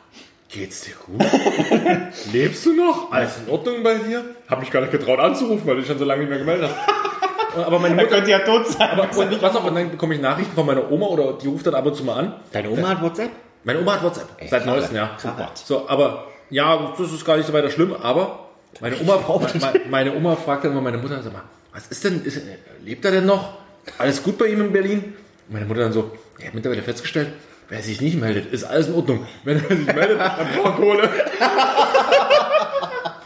[0.52, 1.20] geht's dir gut?
[2.32, 3.10] Lebst du noch?
[3.10, 4.24] Alles in Ordnung bei dir?
[4.48, 6.70] Hab mich gar nicht getraut anzurufen, weil du dich schon so lange nicht mehr gemeldet
[6.70, 7.56] hast.
[7.66, 8.88] Aber meine Mutter, könnt ihr ja tot sein.
[8.92, 11.66] aber und, pass auf, und dann bekomme ich Nachrichten von meiner Oma oder die ruft
[11.66, 12.34] dann ab und zu mal an.
[12.50, 13.30] Deine Oma hat WhatsApp?
[13.64, 14.28] Meine Oma hat WhatsApp.
[14.38, 14.66] Seit Krawatt.
[14.66, 15.16] neuestem Jahr.
[15.18, 15.58] Krawatt.
[15.58, 18.48] So, aber ja, das ist gar nicht so weiter schlimm, aber
[18.80, 19.20] meine Oma,
[19.60, 21.42] meine, meine Oma fragt dann mal meine Mutter, sag mal,
[21.74, 22.40] was ist denn, ist,
[22.82, 23.58] lebt er denn noch?
[23.98, 25.12] Alles gut bei ihm in Berlin?
[25.48, 27.28] Und meine Mutter dann so, ich habe mittlerweile festgestellt,
[27.68, 29.26] wer sich nicht meldet, ist alles in Ordnung.
[29.44, 31.10] Wenn er sich meldet, dann braucht er Kohle.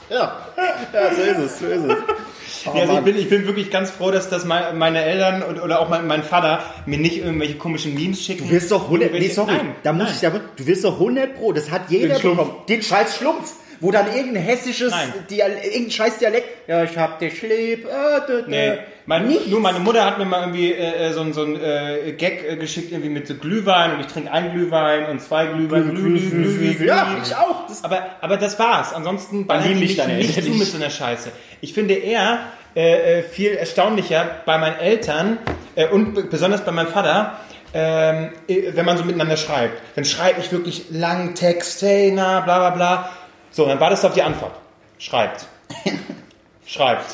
[0.08, 0.36] Ja,
[1.16, 1.96] so ist es, so ist es.
[2.64, 5.60] Ja, also ich, bin, ich bin wirklich ganz froh, dass das mein- meine Eltern und,
[5.60, 8.44] oder auch mein, mein Vater mir nicht irgendwelche komischen Memes schicken.
[8.44, 10.12] Du wirst doch 100, nee, sorry, Nein, da muss nein.
[10.14, 12.50] ich da, du wirst doch 100 pro, das hat jeder Den bekommen.
[12.68, 15.12] Den scheiß Schlumpf, wo dann irgendein hessisches, Nein.
[15.30, 18.48] Dial irgendein scheiß Dialekt, ja, ich hab dich lieb, äh, dö, dö.
[18.48, 18.72] Nee,
[19.06, 22.44] mein, nur meine Mutter hat mir mal irgendwie äh, so, ein- so ein äh, Gag
[22.48, 25.90] äh, geschickt, irgendwie mit so Glühwein und ich trinke einen Glühwein und zwei Glühwein.
[25.90, 27.22] Glüh, Glüh, Glüh, Glüh, Ja, Glüh.
[27.24, 27.66] ich auch.
[27.68, 28.92] Das, Aber, aber das war's.
[28.92, 31.30] Ansonsten Dann lieben die mich deine nicht zu mit so einer Scheiße.
[31.60, 32.40] Ich finde eher
[32.74, 35.38] äh, äh, viel erstaunlicher bei meinen Eltern
[35.76, 37.38] äh, und besonders bei meinem Vater,
[37.74, 39.80] ähm, äh, wenn man so miteinander schreibt.
[39.94, 43.10] Dann schreibe ich wirklich langen Text, hey, na, bla bla bla.
[43.56, 44.52] So, dann wartest du auf die Antwort.
[44.98, 45.46] Schreibt.
[46.66, 47.06] Schreibt.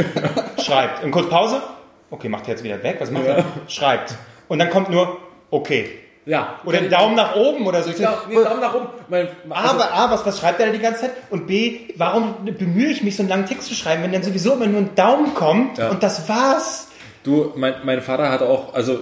[0.62, 1.02] Schreibt.
[1.02, 1.60] Und kurz Pause.
[2.08, 2.98] Okay, macht er jetzt wieder weg.
[3.00, 3.44] Was macht er?
[3.66, 4.14] Schreibt.
[4.46, 5.16] Und dann kommt nur,
[5.50, 5.90] okay.
[6.24, 6.60] Ja.
[6.64, 7.90] Oder einen Daumen nach oben oder so.
[7.90, 8.86] Ich Ja, sag, nee, Daumen nach oben.
[9.08, 11.10] Mein, also, aber A, was, was schreibt er da die ganze Zeit?
[11.30, 14.52] Und B, warum bemühe ich mich, so einen langen Text zu schreiben, wenn dann sowieso
[14.52, 15.88] immer nur ein Daumen kommt Ja.
[15.88, 16.90] und das war's?
[17.24, 19.00] Du, mein, mein Vater hat auch, also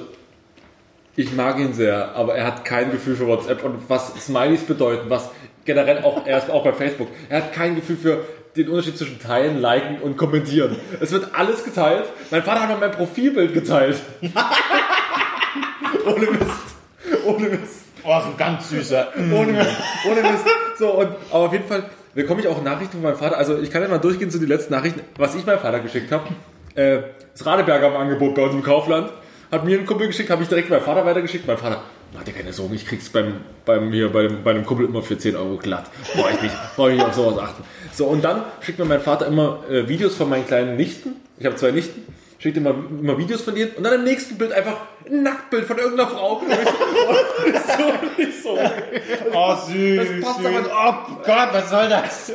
[1.16, 5.09] ich mag ihn sehr, aber er hat kein Gefühl für WhatsApp und was Smileys bedeuten,
[5.09, 5.31] was
[5.64, 8.24] generell auch, er ist auch bei Facebook, er hat kein Gefühl für
[8.57, 10.76] den Unterschied zwischen teilen, liken und kommentieren.
[11.00, 12.05] Es wird alles geteilt.
[12.31, 14.00] Mein Vater hat mal mein Profilbild geteilt.
[16.07, 17.24] Ohne Mist.
[17.26, 17.85] Ohne Mist.
[18.02, 19.09] Oh, so ein ganz süßer.
[19.35, 19.76] Ohne Mist.
[20.11, 20.46] Ohne Mist.
[20.79, 23.37] So, und, aber auf jeden Fall bekomme ich auch Nachrichten von meinem Vater.
[23.37, 26.11] Also ich kann ja mal durchgehen zu den letzten Nachrichten, was ich meinem Vater geschickt
[26.12, 26.29] habe.
[26.74, 27.02] Äh,
[27.33, 29.11] das Radeberger im Angebot bei uns im Kaufland.
[29.50, 31.46] Hat mir ein Kumpel geschickt, habe ich direkt meinem Vater weitergeschickt.
[31.46, 31.82] Mein Vater,
[32.12, 35.02] mach dir keine Sorgen, ich krieg's beim, beim, hier, bei, dem, bei einem Kumpel immer
[35.02, 35.87] für 10 Euro glatt.
[36.14, 37.62] Brauche ich nicht, brauche ich nicht auf sowas achten.
[37.92, 41.16] So, und dann schickt mir mein Vater immer äh, Videos von meinen kleinen Nichten.
[41.38, 42.02] Ich habe zwei Nichten.
[42.46, 44.76] Schickt immer, immer Videos von denen und dann im nächsten Bild einfach
[45.11, 46.35] ein Nacktbild von irgendeiner Frau.
[46.37, 46.59] Und ich
[47.66, 48.61] so, oh, nicht so, so.
[49.35, 50.09] Oh, süß.
[50.20, 50.46] Das passt süß.
[50.46, 52.32] aber- Oh Gott, was soll das?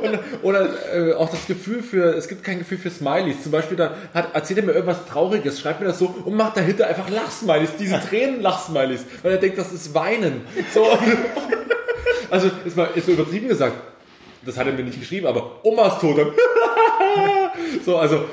[0.00, 3.42] Und, oder äh, auch das Gefühl für, es gibt kein Gefühl für Smileys.
[3.42, 6.56] Zum Beispiel, da hat, erzählt er mir irgendwas Trauriges, schreibt mir das so und macht
[6.56, 10.42] dahinter einfach Lachsmileys, diese Tränen-Lachsmileys, weil er denkt, das ist Weinen.
[10.72, 10.86] So,
[12.30, 13.74] also, ist mal, ist so übertrieben gesagt.
[14.46, 16.16] Das hat er mir nicht geschrieben, aber Omas tot.
[17.84, 18.24] so, also,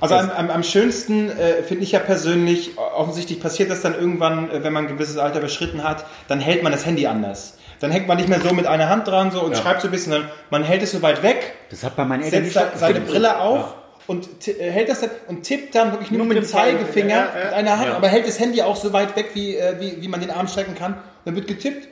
[0.00, 4.50] Also am, am, am schönsten äh, finde ich ja persönlich, offensichtlich passiert das dann irgendwann,
[4.50, 7.56] äh, wenn man ein gewisses Alter überschritten hat, dann hält man das Handy anders.
[7.78, 9.58] Dann hängt man nicht mehr so mit einer Hand dran so und Ja.
[9.62, 12.22] schreibt so ein bisschen, sondern man hält es so weit weg, das hat bei meinen
[12.24, 13.00] Eltern setzt nicht se- seine.
[13.00, 13.74] Brille auf
[14.06, 17.16] und ti- äh, hält das dann und tippt dann wirklich nur, mit dem Zeigefinger Ja,
[17.38, 17.44] ja.
[17.44, 17.96] mit einer Hand, Ja.
[17.96, 20.48] aber hält das Handy auch so weit weg, wie, äh, wie, wie man den Arm
[20.48, 20.96] strecken kann.
[21.24, 21.88] Dann wird getippt.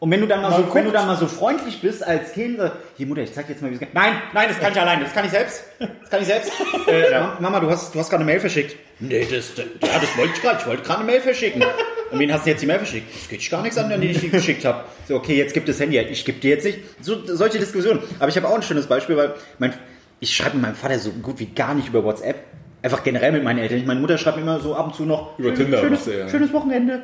[0.00, 0.94] Und wenn du dann mal, Mal so, wenn du guckt.
[0.94, 3.70] dann mal so freundlich bist als Kind, äh, hier Mutter, ich zeig dir jetzt mal,
[3.70, 3.94] wie es geht.
[3.94, 5.64] Nein, nein, das kann ich alleine, das kann ich selbst.
[5.80, 6.52] Das kann ich selbst.
[6.86, 8.76] äh, Ma- Mama, du hast, du hast gerade eine Mail verschickt.
[9.00, 10.58] Nee, das, das, ja, das wollte ich gerade.
[10.60, 11.64] Ich wollte gerade eine Mail verschicken.
[12.12, 13.12] Und wen hast du jetzt die Mail verschickt?
[13.14, 14.84] Das geht dich gar nichts an, an die ich die geschickt habe.
[15.08, 15.98] So, okay, jetzt gibt das Handy.
[15.98, 16.78] Ich gebe dir jetzt nicht.
[17.02, 18.00] So, solche Diskussionen.
[18.20, 19.74] Aber ich habe auch ein schönes Beispiel, weil mein,
[20.20, 22.36] ich schreibe mit meinem Vater so gut wie gar nicht über WhatsApp.
[22.82, 23.84] Einfach generell mit meinen Eltern.
[23.84, 25.36] Meine Mutter schreibt mir immer so ab und zu noch.
[25.38, 26.28] Über schönes- Tinder Schönes, ja.
[26.28, 27.02] schönes Wochenende.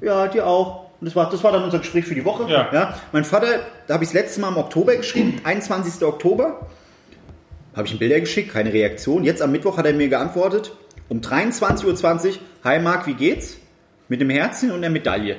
[0.00, 0.86] Ja, dir auch.
[1.02, 2.48] Und das war, das war dann unser Gespräch für die Woche.
[2.48, 2.94] Ja.
[3.10, 6.00] Mein Vater, da habe ich das letzte Mal im Oktober geschrieben, 21.
[6.06, 6.68] Oktober.
[7.74, 9.24] Habe ich ihm Bilder geschickt, keine Reaktion.
[9.24, 10.70] Jetzt am Mittwoch hat er mir geantwortet,
[11.08, 13.56] um 23.20 Uhr, Hi Marc, wie geht's?
[14.06, 15.38] Mit dem Herzen und der Medaille.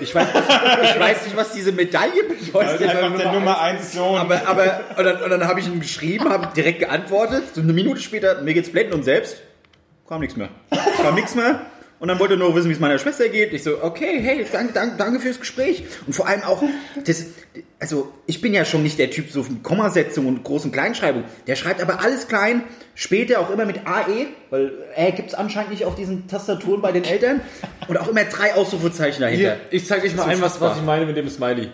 [0.00, 0.26] Ich weiß,
[0.82, 2.88] ich weiß nicht, was diese Medaille bedeutet.
[2.88, 4.18] Einfach der Nummer 1 Sohn.
[4.18, 7.44] Aber, aber und dann, und dann habe ich ihm geschrieben, habe direkt geantwortet.
[7.54, 9.42] So eine Minute später, mir geht's blenden und selbst
[10.08, 10.48] kam nichts mehr.
[11.00, 11.60] Kam nichts mehr.
[12.00, 13.52] Und dann wollte er nur wissen, wie es meiner Schwester geht.
[13.52, 15.82] Ich so, okay, hey, danke, danke, danke fürs Gespräch.
[16.06, 16.62] Und vor allem auch,
[17.04, 17.24] das,
[17.80, 21.24] also ich bin ja schon nicht der Typ so von Kommasetzung und Groß- und Kleinschreibung.
[21.48, 22.62] Der schreibt aber alles klein,
[22.94, 27.02] später auch immer mit AE, weil Ä gibt's anscheinend nicht auf diesen Tastaturen bei den
[27.02, 27.40] Eltern.
[27.88, 29.40] Und auch immer drei Ausrufezeichen dahinter.
[29.40, 31.70] Hier, ich zeige euch mal So ein, was, was ich meine mit dem Smiley.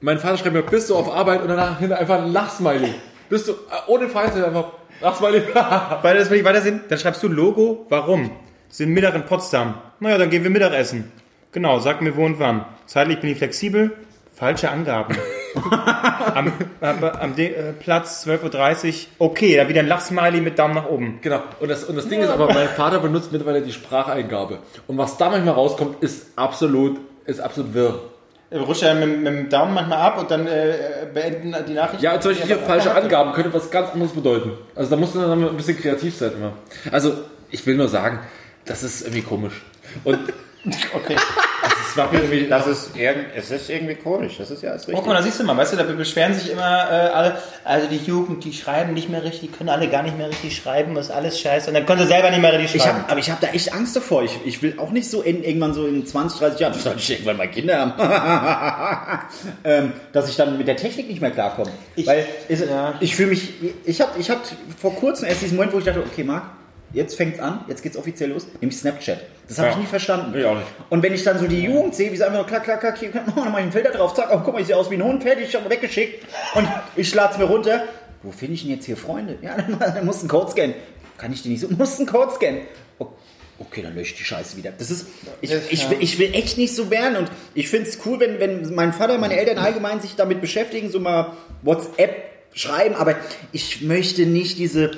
[0.00, 2.94] Mein Vater schreibt mir, bist du auf Arbeit und danach hinter einfach ein Lachsmiley.
[3.28, 3.56] Bist du, äh,
[3.88, 5.42] ohne Freizeit einfach Lachsmiley.
[6.02, 6.82] Weil das will ich weiter sehen.
[6.88, 8.30] Dann schreibst du Logo, warum?
[8.68, 9.74] Sind Mittag in Potsdam.
[10.00, 11.12] Naja, dann gehen wir Mittagessen.
[11.52, 12.66] Genau, sag mir wo und wann.
[12.86, 13.92] Zeitlich bin ich flexibel.
[14.34, 15.16] Falsche Angaben.
[16.34, 16.52] am
[16.82, 18.94] am, am De äh, Platz 12.30 Uhr.
[19.18, 21.20] Okay, da wieder ein Lachsmiley mit Daumen nach oben.
[21.22, 21.40] genau.
[21.60, 24.58] Und das, und das Ding ist aber, mein Vater benutzt mittlerweile die Spracheingabe.
[24.86, 27.98] Und was da manchmal rauskommt, ist absolut, ist absolut wirr.
[28.52, 30.74] Rutscht er mit, mit dem Daumen manchmal ab und dann äh,
[31.12, 32.02] beenden die Nachricht.
[32.02, 34.52] Ja, Beispiel hier falsche Angaben könnte was ganz anderes bedeuten.
[34.74, 36.52] Also da musst du dann ein bisschen kreativ sein immer.
[36.92, 37.14] Also,
[37.50, 38.20] ich will nur sagen,
[38.66, 39.54] das ist irgendwie komisch.
[40.04, 40.18] Und
[40.92, 41.14] Okay.
[41.94, 44.96] war irgendwie, Das ist, irgend, es ist irgendwie komisch, das ist ja alles richtig.
[44.96, 47.86] Guck mal, da siehst du mal, weißt du, da beschweren sich immer äh, alle, also
[47.86, 51.12] die Jugend, die schreiben nicht mehr richtig, können alle gar nicht mehr richtig schreiben, ist
[51.12, 51.68] alles scheiße.
[51.68, 52.98] Und dann können sie selber nicht mehr richtig Ich schreiben.
[53.02, 54.24] hab, aber ich habe da echt Angst davor.
[54.24, 57.10] Ich, ich will auch nicht so in, irgendwann so in 20, 30 Jahren, soll ich
[57.12, 57.92] irgendwann mal Kinder haben,
[59.64, 61.70] ähm, dass ich dann mit der Technik nicht mehr klarkomme.
[61.94, 62.94] Ich- Weil es, ja.
[62.98, 63.50] ich fühle mich,
[63.84, 64.40] ich habe ich hab
[64.80, 66.42] vor kurzem erst diesen Moment, wo ich dachte, okay, Marc,
[66.92, 69.20] jetzt fängt's an, jetzt geht's offiziell los, nämlich Snapchat.
[69.48, 69.74] Das habe Ja.
[69.74, 70.38] ich nie verstanden.
[70.38, 70.66] Ich auch nicht.
[70.90, 72.98] Und wenn ich dann so die Jugend sehe, wie sie einfach nur klack, klack, klack,
[72.98, 74.90] hier, oh, dann mach ich einen Filter drauf, zack, oh, guck mal, ich sehe aus
[74.90, 76.24] wie ein Hund, fertig, schon weggeschickt.
[76.54, 77.84] Und ich lade mir runter.
[78.22, 79.38] Wo finde ich denn jetzt hier Freunde?
[79.42, 80.74] Ja, dann, dann musst du einen Code scannen.
[81.18, 81.68] Kann ich die nicht so?
[81.68, 82.62] Musst einen Code scannen.
[83.58, 84.70] Okay, dann lösche ich die Scheiße wieder.
[84.76, 85.06] Das ist,
[85.40, 88.38] ich, ich, will, ich will echt nicht so werden und ich finde es cool, wenn,
[88.38, 92.16] wenn mein Vater, meine Eltern allgemein sich damit beschäftigen, so mal WhatsApp
[92.52, 93.14] schreiben, aber
[93.52, 94.90] ich möchte nicht diese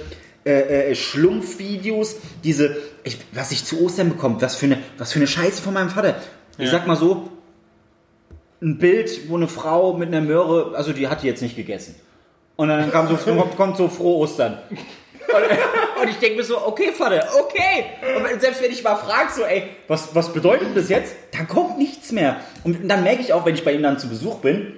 [0.49, 5.19] äh, äh, Schlumpfvideos, diese, ich, was ich zu Ostern bekomme, was für eine, was für
[5.19, 6.17] eine Scheiße von meinem Vater.
[6.57, 7.29] Ich sag mal so,
[8.61, 11.95] ein Bild, wo eine Frau mit einer Möhre, also die hat die jetzt nicht gegessen.
[12.57, 14.59] Und dann kam so, kommt, kommt so frohe Ostern.
[14.71, 14.83] Und,
[16.03, 17.85] und ich denke mir so, okay, Vater, okay.
[18.17, 21.15] Und selbst wenn ich mal frage, so, ey, was, was bedeutet das jetzt?
[21.33, 22.41] Dann kommt nichts mehr.
[22.65, 24.73] Und dann merke ich auch, wenn ich bei ihm dann zu Besuch bin,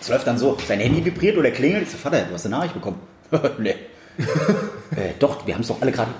[0.00, 1.82] es läuft dann so, sein Handy vibriert oder klingelt.
[1.82, 3.00] Ich so, Vater, du hast eine Nachricht bekommen.
[3.58, 3.74] nee.
[4.96, 6.10] äh, doch, wir haben es doch alle gerade.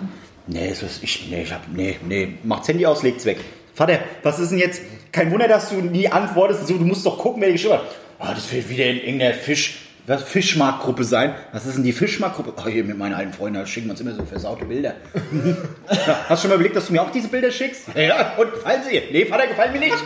[0.46, 3.38] Nee, es ist, ich, nee, ich hab, nee, nee, macht's Handy aus, legt's weg.
[3.74, 4.82] Vater, was ist denn jetzt?
[5.12, 6.66] Kein Wunder, dass du nie antwortest.
[6.66, 7.84] So, du musst doch gucken, geschrieben hat.
[8.18, 11.34] Ah, das wird wieder in irgendeiner Fisch, was, Fischmarktgruppe sein.
[11.52, 12.52] Was ist denn die Fischmarktgruppe?
[12.56, 14.94] Oh, hier mit meinen alten Freunden da schicken wir uns immer so versaute Bilder.
[15.88, 17.86] Hast du schon mal überlegt, dass du mir auch diese Bilder schickst?
[17.94, 19.02] Ja, und gefallen sie?
[19.10, 19.96] Nee, Vater, gefallen mir nicht.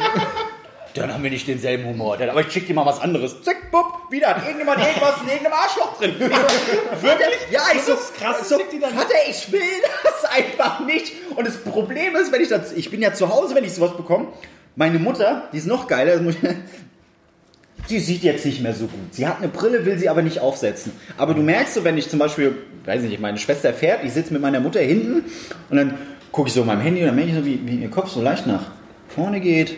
[0.94, 2.16] Dann haben wir nicht denselben Humor.
[2.16, 3.42] Dann, aber ich schick dir mal was anderes.
[3.42, 6.14] Zack, bupp, wieder hat irgendjemand irgendwas in irgendeinem Arschloch drin.
[6.18, 6.24] So,
[7.02, 7.38] wirklich?
[7.50, 9.60] Ja, ich so, krass, so, Vater, ich will
[10.04, 11.12] das einfach nicht.
[11.34, 13.96] Und das Problem ist, wenn ich das, ich bin ja zu Hause, wenn ich sowas
[13.96, 14.28] bekomme.
[14.76, 16.36] Meine Mutter, die ist noch geiler, das
[17.90, 19.12] die sieht jetzt nicht mehr so gut.
[19.12, 20.92] Sie hat eine Brille, will sie aber nicht aufsetzen.
[21.16, 24.32] Aber du merkst so, wenn ich zum Beispiel, weiß nicht, meine Schwester fährt, ich sitze
[24.32, 25.24] mit meiner Mutter hinten
[25.70, 25.98] und dann
[26.30, 28.10] gucke ich so auf meinem Handy und dann merke ich so, wie, wie ihr Kopf
[28.10, 28.70] so leicht nach
[29.08, 29.76] vorne geht,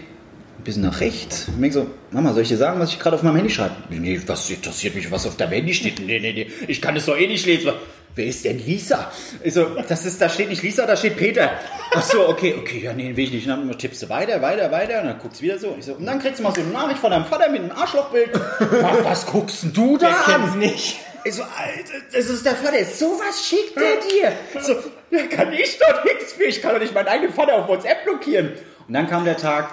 [0.67, 1.49] bisschen nach rechts.
[1.49, 3.75] Und merke so, Mama, soll ich dir sagen, was ich gerade auf meinem Handy schreibe?
[3.89, 5.99] Nee, nee, was interessiert mich, was auf deinem Handy steht?
[6.01, 7.73] Nee, nee, nee, ich kann es doch eh nicht lesen.
[8.15, 9.13] Wer ist denn Lisa?
[9.43, 11.51] Ich so, das ist, da steht nicht Lisa, da steht Peter.
[11.95, 13.49] Ach so, okay, okay, ja, nee, will ich nicht.
[13.49, 15.77] Und dann tippst du weiter, weiter, weiter und dann guckst du wieder so.
[15.79, 17.73] Ich so, und dann kriegst du mal so eine Nachricht von deinem Vater mit einem
[17.73, 18.31] Arschlochbild.
[18.61, 20.59] Was, was guckst denn du da Kenn's an?
[20.59, 20.97] nicht.
[21.25, 22.83] Ich so, Alter, das ist der Vater.
[22.87, 24.63] Sowas schickt er dir.
[24.63, 24.75] So,
[25.11, 26.45] ja, kann ich doch nichts für.
[26.45, 28.53] Ich kann doch nicht meinen eigenen Vater auf WhatsApp blockieren.
[28.89, 29.69] Und dann kam der Tag,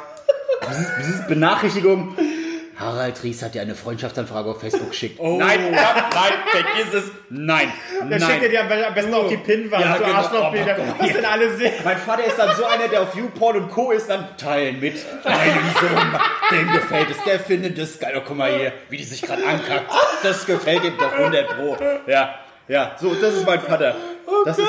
[1.27, 2.15] Benachrichtigung.
[2.75, 5.21] Harald Ries hat dir eine Freundschaftsanfrage auf Facebook geschickt.
[5.21, 7.03] Nein, nein, vergiss es.
[7.29, 7.71] Nein,
[8.09, 10.15] Da schickt er dir am besten auf die Pinnwand, Ja, so genau.
[10.15, 11.71] Arschlochbilder, Oh, was denn alle sehen.
[11.85, 13.91] Mein Vater ist dann so einer, der auf YouPorn und Co.
[13.91, 14.95] ist, dann teilen mit.
[15.23, 16.19] Meinem Sohn,
[16.51, 18.15] dem gefällt es, der findet es geil.
[18.17, 19.91] Oh, guck mal hier, wie die sich gerade ankackt.
[20.23, 21.77] Das gefällt ihm doch 100 Pro.
[22.07, 22.33] Ja,
[22.67, 23.95] ja, so, das ist mein Vater.
[24.45, 24.67] Das ist,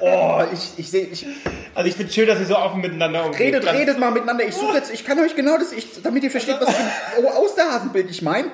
[0.00, 1.26] oh, ich, ich sehe, ich,
[1.74, 3.40] Also ich finde schön, dass ihr so offen miteinander umgeht.
[3.40, 4.44] redet, Ganz- redet mal miteinander.
[4.44, 6.90] Ich suche jetzt, ich kann euch genau das, ich, damit ihr versteht, was für ein
[7.24, 8.48] oh, Osterhasenbild ich meine.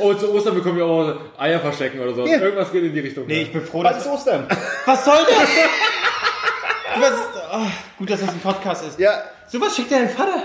[0.00, 2.26] Oh, zu Ostern bekommen wir auch Eier verstecken oder so.
[2.26, 2.38] Ja.
[2.40, 3.26] Irgendwas geht in die Richtung.
[3.26, 4.06] Nee, ich bin froh, Was dass...
[4.06, 4.46] ist Ostern?
[4.86, 7.00] Was soll das?
[7.00, 7.66] Was ist, oh,
[7.98, 8.98] gut, dass das ein Podcast ist.
[8.98, 10.42] Ja, So was schickt dein Vater?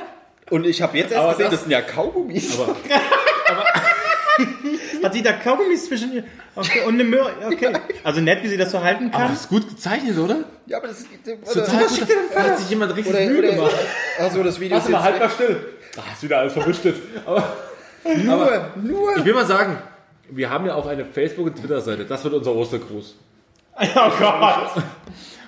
[0.52, 2.58] Und ich habe jetzt erst Aber gesehen, das- das sind ja Kaugummis.
[2.60, 2.76] Aber
[5.04, 6.24] Hat sie da Kaugummis zwischen ihr?
[6.56, 7.32] Okay, und eine Möhre.
[7.46, 7.74] Okay.
[8.04, 9.32] Also nett, wie sie das so halten Aber kann.
[9.32, 10.44] das ist gut gezeichnet, oder?
[10.66, 12.08] ja, aber das Total gut.
[12.34, 13.76] Da hat sich jemand richtig oder, Mühe oder, gemacht.
[14.20, 15.60] Achso, das Video Warte mal, halt mal still.
[15.98, 16.86] Ah, ist wieder alles verwischt.
[16.86, 17.02] jetzt.
[17.26, 17.56] Aber
[18.24, 19.18] nur, nur.
[19.18, 19.78] ich will mal sagen,
[20.30, 22.06] wir haben ja auch eine Facebook- und Twitter-Seite.
[22.06, 23.16] Das wird unser Ostergruß.
[23.78, 24.84] Oh Gott.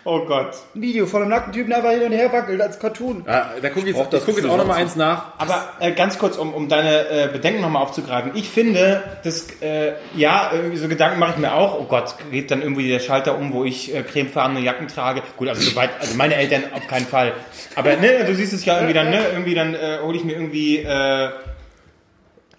[0.09, 0.55] Oh Gott.
[0.73, 3.25] Ein Video von einem nackten Typen, der einfach hin und her wackelt als Cartoon.
[3.27, 4.77] Ja, da gucke ich, das ich guck jetzt auch noch mal sonst.
[4.77, 5.33] eins nach.
[5.37, 8.31] Aber äh, ganz kurz, um, um deine äh, Bedenken nochmal aufzugreifen.
[8.33, 11.77] Ich finde, das, äh, ja, irgendwie so Gedanken mache ich mir auch.
[11.77, 15.23] Oh Gott, geht dann irgendwie der Schalter um, wo ich äh, cremefarbene Jacken trage.
[15.35, 17.33] Gut, also soweit, also meine Eltern auf keinen Fall.
[17.75, 20.37] Aber ne, du siehst es ja irgendwie dann, ne, irgendwie dann äh, hole ich mir
[20.37, 21.31] irgendwie, äh,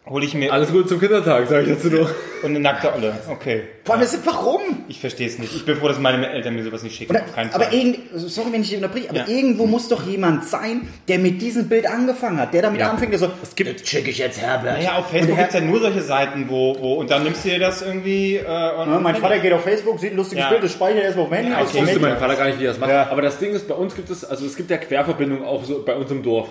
[0.07, 2.11] hole ich mir Alles Gute zum Kindertag, sage ich dazu nur.
[2.43, 3.15] und eine nackte Olle.
[3.31, 3.63] Okay.
[3.85, 4.61] Vor allem, das sind, warum?
[4.91, 5.55] Ich verstehe es nicht.
[5.55, 7.11] Ich bin froh, dass meine Eltern mir sowas nicht schicken.
[7.13, 7.63] Oder, auf keinen Fall.
[7.63, 9.29] aber irgend, sorry, wenn ich dich unterbreche, aber Ja.
[9.29, 12.91] irgendwo muss doch jemand sein, der mit diesem Bild angefangen hat, der damit Ja.
[12.91, 14.79] anfängt, der so, es gibt, jetzt schicke ich jetzt Herbert.
[14.79, 17.51] naja, auf Facebook gibt es ja nur solche Seiten, wo, wo, und dann nimmst du
[17.51, 20.51] dir das irgendwie, äh, und Ja, mein Vater geht auf Facebook, sieht ein lustiges Ja.
[20.51, 21.53] Bild, das speichert er erstmal auf dem Handy.
[21.53, 21.79] Ja, aus okay.
[21.79, 22.91] dem wusste mein Vater gar nicht, wie er das macht.
[22.91, 23.09] Ja.
[23.11, 25.83] Aber das Ding ist, bei uns gibt es, also es gibt ja Querverbindungen auch so
[25.85, 26.49] bei uns im Dorf.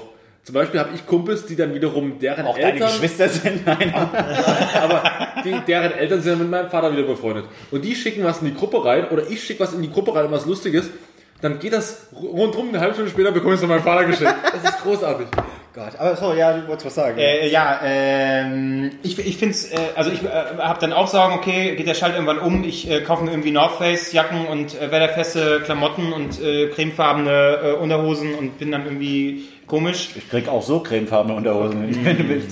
[0.48, 3.94] Zum Beispiel habe ich Kumpels, die dann wiederum deren Auch deine Eltern, Geschwister sind, nein.
[4.82, 5.04] aber
[5.44, 7.44] die, deren Eltern sind dann mit meinem Vater wieder befreundet.
[7.70, 10.16] Und die schicken was in die Gruppe rein oder ich schicke was in die Gruppe
[10.16, 10.90] rein, was Lustiges.
[11.42, 14.34] Dann geht das rundrum, eine halbe Stunde später bekomme ich es von meinem Vater geschickt.
[14.42, 15.28] Das ist großartig.
[15.76, 17.18] Gott, aber so, ja, du wolltest was sagen.
[17.20, 20.30] Äh, ja, ähm, ich, ich finde es, äh, also ich äh,
[20.60, 23.52] habe dann auch sagen, okay, geht der Schalt irgendwann um, ich äh, kaufe mir irgendwie
[23.52, 28.86] North Face Jacken und äh, wetterfeste Klamotten und äh, cremefarbene äh, Unterhosen und bin dann
[28.86, 30.10] irgendwie komisch.
[30.16, 32.52] ich krieg auch so cremefarbene Unterhosen, wenn du willst.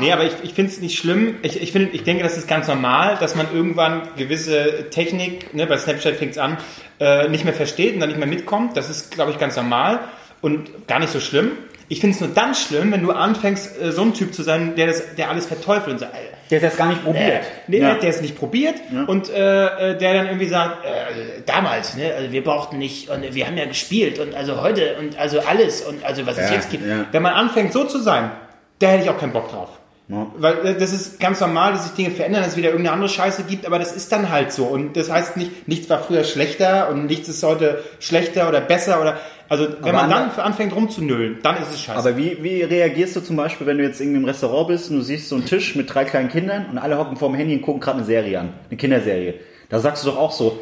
[0.00, 1.36] Nee, aber ich, ich finde es nicht schlimm.
[1.42, 5.66] Ich, ich, find, ich denke, das ist ganz normal, dass man irgendwann gewisse Technik, ne,
[5.66, 6.56] bei Snapchat fängt es an,
[7.00, 8.76] äh, nicht mehr versteht und dann nicht mehr mitkommt.
[8.76, 10.00] Das ist, glaube ich, ganz normal
[10.40, 11.52] und gar nicht so schlimm.
[11.88, 14.74] Ich finde es nur dann schlimm, wenn du anfängst, äh, so ein Typ zu sein,
[14.76, 16.18] der, das, der alles verteufelt und sagt, äh,
[16.50, 17.42] Der ist jetzt gar nicht probiert.
[17.66, 17.94] Nee, Ja.
[17.94, 18.76] der es nicht probiert
[19.06, 23.34] und äh, äh, der dann irgendwie sagt, äh, damals, ne, also wir brauchten nicht und
[23.34, 26.54] wir haben ja gespielt und also heute und also alles und also was es Ja,
[26.56, 26.86] jetzt gibt.
[26.86, 27.04] ja.
[27.12, 28.30] Wenn man anfängt so zu sein,
[28.78, 29.68] da hätte ich auch keinen Bock drauf.
[30.08, 30.26] Ja.
[30.36, 33.08] Weil äh, das ist ganz normal, dass sich Dinge verändern, dass es wieder irgendeine andere
[33.08, 34.64] Scheiße gibt, aber das ist dann halt so.
[34.64, 39.00] Und das heißt nicht, nichts war früher schlechter und nichts ist heute schlechter oder besser
[39.00, 39.18] oder
[39.52, 41.98] also wenn Aber man an- dann anfängt rumzunüllen, dann ist es scheiße.
[41.98, 44.96] Aber wie, wie reagierst du zum Beispiel, wenn du jetzt irgendwie im Restaurant bist und
[44.96, 47.62] du siehst so einen Tisch mit drei kleinen Kindern und alle hocken vorm Handy und
[47.62, 49.34] gucken gerade eine Serie an, eine Kinderserie.
[49.68, 50.58] Da sagst du doch auch so,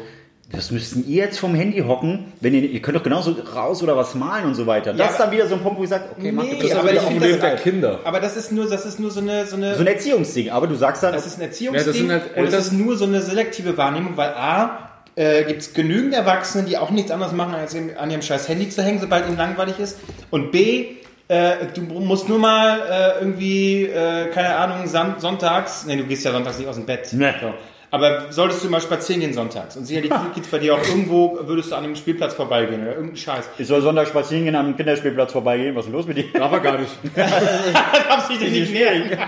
[0.53, 3.95] was müssten ihr jetzt vom Handy hocken, wenn ihr, ihr könnt doch genauso raus oder
[3.95, 4.91] was malen und so weiter.
[4.93, 6.71] Das ist dann wieder so ein Punkt, wo ich sage, okay, mach Nee, das.
[6.71, 7.99] aber aber ich finde das- der Kinder.
[8.03, 10.67] aber das ist nur, das ist nur so eine, so eine So ein Erziehungsding, aber
[10.67, 12.97] du sagst dann, Das ist ein Ja, Erziehungsding das sind halt und Eltern- ist nur
[12.97, 17.33] so eine selektive Wahrnehmung, weil A, äh, gibt es genügend Erwachsene, die auch nichts anderes
[17.33, 19.99] machen, als an ihrem scheiß Handy zu hängen, sobald ihnen langweilig ist.
[20.29, 20.95] Und B,
[21.27, 26.25] äh, du musst nur mal äh, irgendwie, äh, keine Ahnung, Son sonntags, nee, du gehst
[26.25, 27.07] ja sonntags nicht aus dem Bett.
[27.11, 27.33] Nee.
[27.39, 27.53] So.
[27.93, 31.37] Aber solltest du mal spazieren gehen sonntags und sicherlich gibt es bei dir auch irgendwo,
[31.43, 33.49] würdest du an einem Spielplatz vorbeigehen oder irgendeinen Scheiß.
[33.57, 36.23] ich soll Sonntag spazieren gehen, am Kinderspielplatz vorbeigehen, was ist los mit dir?
[36.33, 36.91] Darf er gar nicht.
[38.09, 39.03] Absichtlich nicht nähern.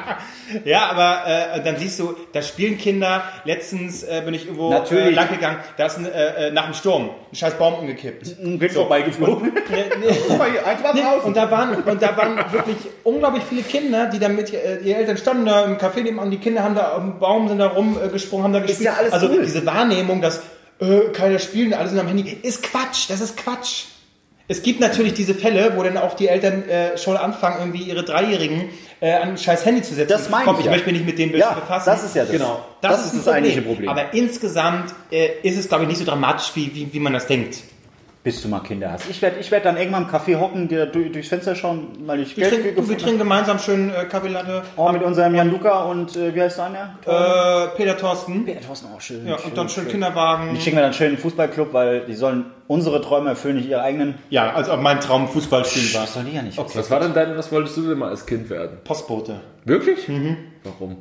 [0.65, 1.23] Ja, aber
[1.55, 3.23] äh, dann siehst du, da spielen Kinder.
[3.43, 5.15] Letztens äh, bin ich irgendwo äh, Natürlich.
[5.15, 8.39] lang gegangen, da ist ein, äh, äh, nach dem Sturm ein scheiß Baum umgekippt.
[8.39, 9.51] Ein Kind vorbeigeflogen.
[9.53, 10.15] Nee, nee.
[10.27, 11.23] Guck mal, hier, eins war Nee, draußen.
[11.23, 14.99] und da waren und da waren wirklich unglaublich viele Kinder, die dann mit äh, ihre
[14.99, 17.67] Eltern standen da im Café nebenan, die Kinder haben da auf dem Baum sind da
[17.67, 18.81] rumgesprungen, haben da gespielt.
[18.85, 19.43] ja alles also cool.
[19.43, 20.41] diese Wahrnehmung, dass
[20.79, 23.09] äh, keiner spielt, alle sind am Handy, ist Quatsch.
[23.09, 23.85] Das ist Quatsch.
[24.49, 28.03] Es gibt natürlich diese Fälle, wo dann auch die Eltern äh, schon anfangen, irgendwie ihre
[28.03, 30.09] Dreijährigen äh, an ein scheiß Handy zu setzen.
[30.09, 30.71] Das meine Komm, ich ich ja.
[30.71, 31.89] möchte mich nicht mit dem Ja, befassen.
[31.89, 32.31] das ist ja das.
[32.31, 32.63] Genau.
[32.81, 33.89] Das Das, ist ist, das ein eigentliche Problem.
[33.89, 37.25] Aber insgesamt äh, ist es, glaube ich, nicht so dramatisch, wie, wie, wie man das
[37.27, 37.57] denkt.
[38.23, 39.09] Bis du mal Kinder hast.
[39.09, 42.21] Ich werde ich werd dann irgendwann im Café hocken, dir durch, durchs Fenster schauen, weil
[42.21, 44.61] ich Wir Geld trinken, wir trinken gemeinsam schön äh, Kaffeelatte.
[44.77, 46.83] Oh, mit unserem Jan Luca und äh, wie heißt der andere?
[47.73, 48.45] Äh, Peter Thorsten.
[48.45, 49.27] Peter Thorsten auch schön.
[49.27, 50.53] Ja, und dann schön Kinderwagen.
[50.55, 53.67] Die schicken wir dann schön in den Fußballclub, weil die sollen unsere Träume erfüllen, nicht
[53.67, 54.15] ihre eigenen.
[54.29, 56.01] Ja, als ob mein Traum Fußballspielen war.
[56.03, 56.57] Das sollen die ja nicht.
[56.57, 56.71] Okay.
[56.75, 58.77] Was war denn dein, was wolltest du denn mal als Kind werden?
[58.85, 59.41] Postbote.
[59.65, 60.09] Wirklich?
[60.63, 60.97] Warum?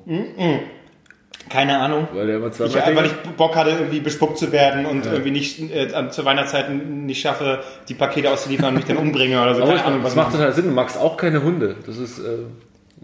[1.53, 2.09] Keine Ahnung.
[2.15, 5.31] Weil der immer Ich, zweimal weil ich Bock hatte, irgendwie bespuckt zu werden und irgendwie
[5.31, 9.63] nicht äh, zur Weihnachtszeit nicht schaffe, die Pakete auszuliefern und mich dann umbringe oder so.
[9.63, 10.65] Aber Keine Ahnung, das was macht ich- total Sinn.
[10.65, 11.77] Du magst auch keine Hunde.
[11.87, 12.19] Das ist.
[12.21, 12.39] Äh,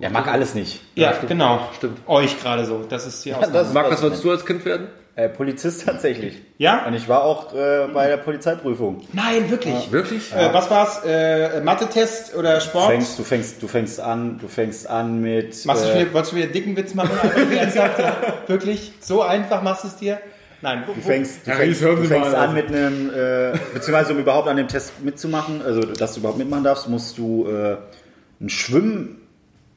[0.00, 0.80] Er mag alles nicht.
[0.94, 1.28] Ja, stimmt.
[1.28, 1.68] genau.
[1.76, 1.98] Stimmt.
[2.06, 2.84] Euch gerade so.
[2.88, 3.52] Das ist die Ausnahme.
[3.52, 4.86] das- Marc, was wolltest du als Kind werden?
[5.18, 6.40] Äh, Polizist tatsächlich.
[6.58, 6.86] Ja?
[6.86, 9.00] Und ich war auch äh, bei der Polizeiprüfung.
[9.12, 9.90] Nein, wirklich.
[9.90, 10.32] Wirklich?
[10.32, 11.02] Äh, was war's?
[11.04, 12.86] Äh, Mathe-Test oder Du Sport?
[12.92, 15.66] fängst, du fängst, du fängst an, du fängst an mit.
[15.66, 17.10] Machst du äh, wieder, wolltest du wieder einen dicken Witz machen?
[17.74, 18.16] Ja.
[18.46, 18.92] Wirklich?
[19.00, 20.20] So einfach machst du es dir?
[20.62, 20.84] Nein.
[20.86, 22.54] Du fängst, du Ja, fängst, du fängst an also.
[22.54, 26.62] mit einem, äh, beziehungsweise um überhaupt an dem Test mitzumachen, also dass du überhaupt mitmachen
[26.62, 27.76] darfst, musst du äh,
[28.40, 29.20] ein Schwimmen,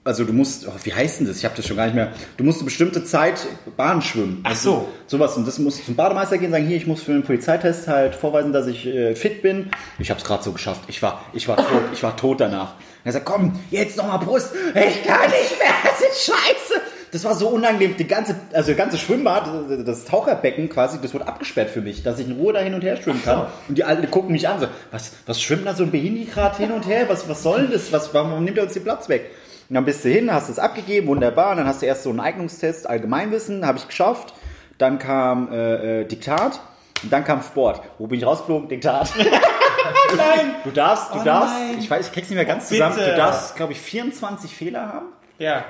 [0.03, 1.37] also du musst, oh, wie heißt denn das?
[1.37, 2.11] Ich habe das schon gar nicht mehr.
[2.37, 3.45] Du musst eine bestimmte Zeit
[3.77, 4.41] Bahn schwimmen.
[4.43, 4.87] Ach so.
[5.05, 5.37] Sowas.
[5.37, 8.51] Und das muss zum Bademeister gehen, sagen, hier, ich muss für den Polizeitest halt vorweisen,
[8.51, 9.69] dass ich äh, fit bin.
[9.99, 10.81] Ich habe es gerade so geschafft.
[10.87, 12.73] Ich war, ich war tot, ich war tot danach.
[13.03, 14.51] Er sagt, komm, jetzt nochmal Brust.
[14.69, 16.81] Ich kann nicht mehr, das ist scheiße.
[17.11, 17.97] Das war so unangenehm.
[17.97, 19.49] Die ganze, also das ganze Schwimmbad,
[19.85, 22.83] das Taucherbecken quasi, das wurde abgesperrt für mich, dass ich in Ruhe da hin und
[22.83, 23.47] her schwimmen kann.
[23.67, 26.57] Und die Alten gucken mich an, so, was, was schwimmt da so ein Behindi gerade
[26.57, 27.05] hin und her?
[27.09, 27.91] Was, was soll das?
[27.91, 29.29] Was, warum nimmt er uns den Platz weg?
[29.71, 31.51] Und dann bist du hin, hast es abgegeben, wunderbar.
[31.51, 34.33] Und dann hast du erst so einen Eignungstest, Allgemeinwissen, habe ich geschafft.
[34.77, 36.59] Dann kam äh, äh, Diktat.
[37.01, 37.81] Und dann kam Sport.
[37.97, 38.67] Wo bin ich rausgeflogen?
[38.67, 39.13] Diktat.
[40.17, 40.55] Nein!
[40.65, 41.77] Du darfst, du Oh darfst, nein.
[41.79, 42.97] ich weiß, ich krieg's nicht mehr ganz Oh, zusammen.
[42.97, 45.05] Du darfst, glaube ich, 24 Fehler haben.
[45.39, 45.63] Ja.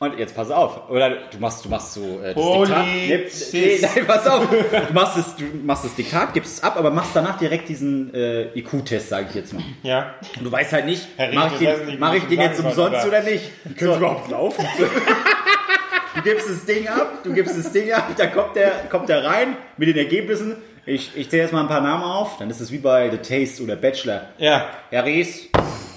[0.00, 0.88] Und jetzt pass auf.
[0.90, 2.86] Oder du machst, du machst so äh, das Diktat.
[2.86, 4.46] Nee, nee, nein, pass auf.
[4.48, 8.14] Du machst, es, du machst das Diktat, gibst es ab, aber machst danach direkt diesen
[8.14, 9.62] äh, IQ-Test, sage ich jetzt mal.
[9.82, 10.14] Ja.
[10.36, 13.08] Und du weißt halt nicht, mache ich den, nicht, mach ich den jetzt umsonst soll,
[13.08, 13.50] oder nicht?
[13.76, 14.64] Können Sie überhaupt laufen?
[16.18, 19.24] Du gibst das Ding ab, du gibst das Ding ab, dann kommt der, kommt der
[19.24, 20.56] rein mit den Ergebnissen.
[20.84, 23.18] Ich, ich zähle jetzt mal ein paar Namen auf, dann ist es wie bei The
[23.18, 24.22] Taste oder Bachelor.
[24.38, 24.66] Ja.
[24.90, 25.48] Herr Ries,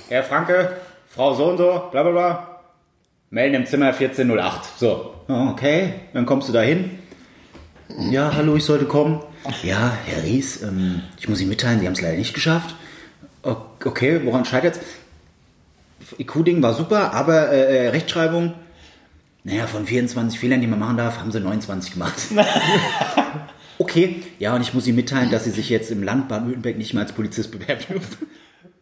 [0.10, 0.78] Herr Franke,
[1.08, 2.51] Frau so und so, bla bla bla.
[3.34, 4.78] Melden im Zimmer 1408.
[4.78, 7.00] So, okay, dann kommst du da hin.
[8.12, 9.22] Ja, hallo, ich sollte kommen.
[9.64, 12.76] Ja, Herr Ries, ähm, ich muss Ihnen mitteilen, Sie haben es leider nicht geschafft.
[13.42, 14.80] Okay, woran scheitert
[16.20, 18.54] IQ-Ding war super, aber äh, äh, Rechtschreibung,
[19.46, 22.22] naja, von 24 Fehlern, die man machen darf, haben sie 29 gemacht.
[23.78, 26.94] okay, ja, und ich muss Ihnen mitteilen, dass Sie sich jetzt im Land Baden-Württemberg nicht
[26.94, 28.28] mehr als Polizist bewerben dürfen.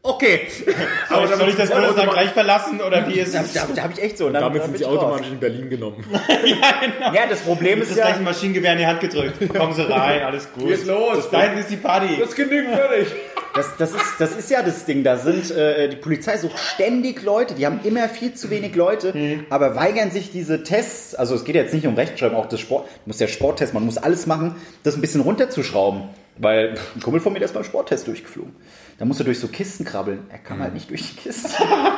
[0.01, 0.41] Okay.
[1.09, 3.51] Soll, ich- soll ich das Bundesland gleich verlassen oder wie ist Da, es?
[3.53, 4.27] da, da habe ich echt so.
[4.27, 4.97] und Damit sind sie raus.
[4.97, 6.05] automatisch in Berlin genommen.
[7.13, 9.49] Ja, das Problem ist Das gleich ein ja, Maschinengewehr in die Hand gedrückt.
[9.53, 10.69] Kommen Sie rein, alles gut.
[10.69, 11.15] Ist los?
[11.17, 12.17] Das, da hinten ist die Party.
[12.19, 13.07] Das genügt fertig.
[13.55, 15.03] das, das, ist, das ist ja das Ding.
[15.03, 17.55] Da sind äh, die Polizei sucht ständig Leute.
[17.55, 19.13] Die haben immer viel zu wenig Leute,
[19.49, 21.13] aber weigern sich diese Tests.
[21.15, 22.87] Also es geht jetzt nicht um Rechtschreiben, auch das Sport.
[23.05, 26.03] Muss der Sporttest, man muss alles machen, das ein bisschen runterzuschrauben.
[26.41, 28.53] Weil ein Kumpel von mir der ist beim Sporttest durchgeflogen.
[28.97, 30.19] Da musst du durch so Kisten krabbeln.
[30.29, 31.51] Er kam halt nicht durch die Kisten.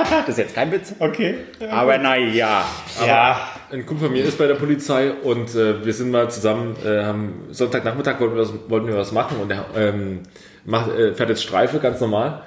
[0.09, 0.93] das ist jetzt kein Witz.
[0.99, 1.35] Okay.
[1.69, 2.65] Aber naja.
[3.05, 3.49] Ja.
[3.71, 7.03] Ein Kumpel von mir ist bei der Polizei und äh, wir sind mal zusammen, äh,
[7.03, 10.21] haben Sonntagnachmittag wollten wir was, wollten wir was machen und er ähm,
[10.65, 12.43] macht, äh, fährt jetzt Streife ganz normal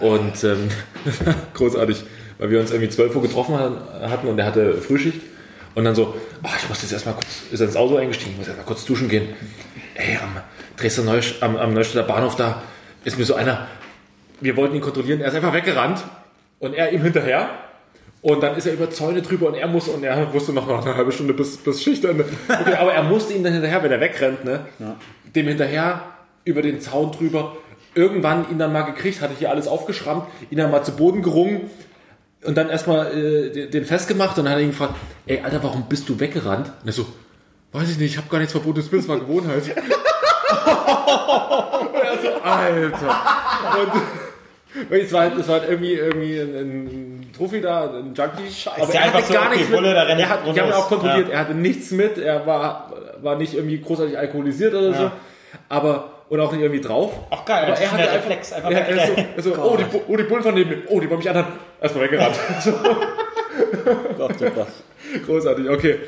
[0.00, 0.68] und ähm,
[1.54, 2.04] großartig,
[2.38, 5.20] weil wir uns irgendwie 12 Uhr getroffen ha- hatten und er hatte Frühschicht
[5.74, 8.38] und dann so, oh, ich muss jetzt erstmal kurz, ist er ins Auto eingestiegen, ich
[8.38, 9.28] muss erstmal kurz duschen gehen.
[9.94, 10.36] Ey, am
[10.76, 12.62] Dresdner Neusch am, am Neustädter Bahnhof da
[13.04, 13.66] ist mir so einer,
[14.40, 16.02] wir wollten ihn kontrollieren, er ist einfach weggerannt
[16.58, 17.48] und er ihm hinterher
[18.22, 20.80] und dann ist er über Zäune drüber und er muss, und er wusste noch mal
[20.80, 22.24] eine halbe Stunde bis, bis Schichtende.
[22.48, 24.66] Okay, aber er musste ihm dann hinterher, wenn er wegrennt, ne?
[25.34, 26.02] Dem hinterher
[26.44, 27.56] über den Zaun drüber.
[27.94, 31.70] Irgendwann ihn dann mal gekriegt, hatte hier alles aufgeschrammt, ihn dann mal zu Boden gerungen
[32.44, 34.94] und dann erstmal äh, den- festgemacht und dann hat er ihn gefragt,
[35.26, 36.72] ey Alter, warum bist du weggerannt?
[36.82, 37.06] Und er so,
[37.72, 39.62] weiß ich nicht, ich habe gar nichts verbotenes Bild, es war Gewohnheit.
[40.50, 43.20] Und er so, Alter.
[44.90, 48.52] Und es war, halt- es war halt irgendwie, irgendwie ein, ein Trophy da, ein Junkie.
[48.66, 49.96] Aber Ist ja er hatte so, gar okay, nichts Bulle, mit.
[50.18, 51.28] ich Er hat, die haben ihn auch kontrolliert.
[51.28, 51.34] Ja.
[51.34, 52.18] Er hatte nichts mit.
[52.18, 52.92] Er war,
[53.22, 55.10] war nicht irgendwie großartig alkoholisiert oder so.
[55.68, 57.12] Aber, und auch nicht irgendwie drauf.
[57.30, 59.12] Ach geil, aber das er ist hatte Reflex, einfach er weg.
[59.16, 60.78] so, er so, oh, die, oh, die Bullen von neben mir.
[60.88, 61.52] Oh, die wollen mich anhalten.
[61.80, 62.34] Erstmal weggerannt.
[62.60, 62.72] so,
[64.18, 64.66] Gott, Gott.
[65.24, 65.70] großartig.
[65.70, 66.00] Okay.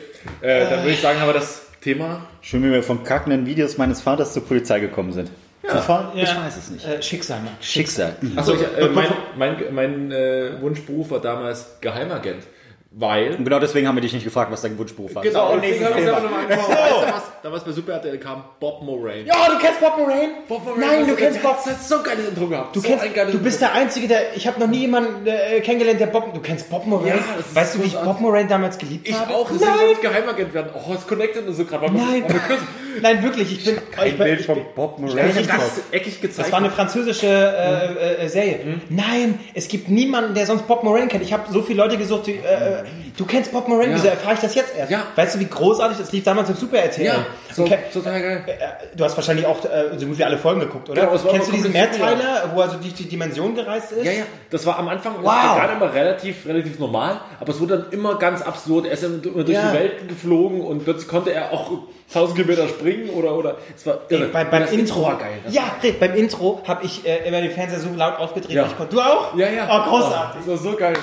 [0.42, 2.26] Äh, dann würde ich sagen, haben wir das Thema.
[2.40, 5.30] Schön, wie wir von kackenden Videos meines Vaters zur Polizei gekommen sind.
[5.62, 6.10] Ja.
[6.14, 6.86] Ich weiß es nicht.
[6.86, 7.66] Äh, Schicksal, Max.
[7.66, 8.16] Schicksal.
[8.36, 12.44] Achso, ich, äh, mein, mein, mein äh, Wunschberuf war damals Geheimagent.
[12.90, 13.34] Weil.
[13.34, 15.22] Und genau deswegen haben wir dich nicht gefragt, was dein Wunschberuf war.
[15.22, 16.20] Genau, So, und deswegen nächstes habe ich Thema.
[16.20, 16.58] selber nochmal.
[16.58, 17.22] Weißt du was?
[17.42, 19.26] Damals bei Super RTL kam Bob Moraine.
[19.26, 20.28] Ja, du kennst Bob Moraine?
[20.48, 21.56] Bob Moraine, Nein, du kennst Bob.
[21.56, 22.74] Das hat so ein geiles Intro gehabt.
[22.74, 24.34] Du, so kennst, ein geiles du bist der Einzige, der.
[24.36, 26.32] Ich habe noch nie jemanden äh, kennengelernt, der Bob.
[26.32, 27.16] Du kennst Bob Moraine?
[27.16, 27.94] Ja, das ist weißt du, wie ich.
[27.98, 29.34] Bob Moraine damals geliebt Ich habe?
[29.34, 30.70] auch, deswegen Nein, wollte ich Geheimagent werden.
[30.74, 31.92] Oh, es connected und so gerade.
[31.92, 32.24] Nein.
[32.26, 32.58] wir?
[33.02, 33.52] Nein, wirklich.
[33.52, 33.78] Ich bin.
[34.06, 36.38] ich bin, ich bin Bob Ich habe das eckig gezeigt.
[36.46, 38.60] das war eine französische äh, äh, Serie.
[38.88, 41.22] Nein, es gibt niemanden, der sonst Bob Moraine kennt.
[41.22, 42.84] Ich habe so viele Leute gesucht, die, äh, äh,
[43.16, 43.96] du kennst Bob Moraine, Ja.
[43.96, 44.90] wieso erfahre ich das jetzt erst?
[44.90, 45.04] Ja.
[45.16, 47.04] Weißt du, wie großartig das lief damals im Super RTL?
[47.06, 47.78] ja, so, Okay.
[47.92, 48.44] total geil.
[48.46, 48.56] Äh,
[48.96, 51.02] Du hast wahrscheinlich auch äh, so gut wie alle Folgen geguckt, oder?
[51.02, 54.04] Genau, es war Kennst du diesen Mehrteiler, wo also die, die Dimension gereist ist?
[54.04, 55.56] Ja, ja, das war am Anfang Wow.
[55.56, 58.86] gerade immer relativ, relativ normal, aber es wurde dann immer ganz absurd.
[58.86, 59.70] Er ist dann immer durch Ja.
[59.70, 61.70] die Welt geflogen und plötzlich konnte er auch
[62.12, 64.24] 1000 Kilometer springen oder, oder, es war irre.
[64.24, 65.38] Ey, beim, beim Intro, war geil.
[65.48, 68.66] Ja, beim Intro habe ich äh, immer den Fernseher so laut aufgedreht, Ja.
[68.66, 68.96] ich konnte.
[68.96, 69.36] Du auch?
[69.36, 69.66] Ja, ja.
[69.68, 70.40] Oh, großartig.
[70.44, 70.96] Oh, das war so geil.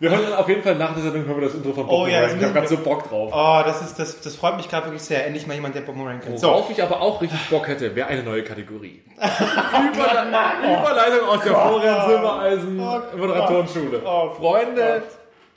[0.00, 2.02] Wir hören dann auf jeden Fall nach der Sendung hören wir das Intro von Bob
[2.02, 2.24] Oh ja.
[2.26, 3.32] Ich habe ganz so Bock drauf.
[3.34, 5.26] Oh, das, ist, das, das freut mich gerade wirklich sehr.
[5.26, 6.38] Endlich mal jemand, der Bob Moran kennt.
[6.38, 9.02] So, Worauf ich aber auch richtig Bock hätte, wäre eine neue Kategorie.
[9.16, 14.02] Überle Überleitung aus der Florian Silbereisen Moderatorenschule.
[14.04, 15.02] Oh, Freunde,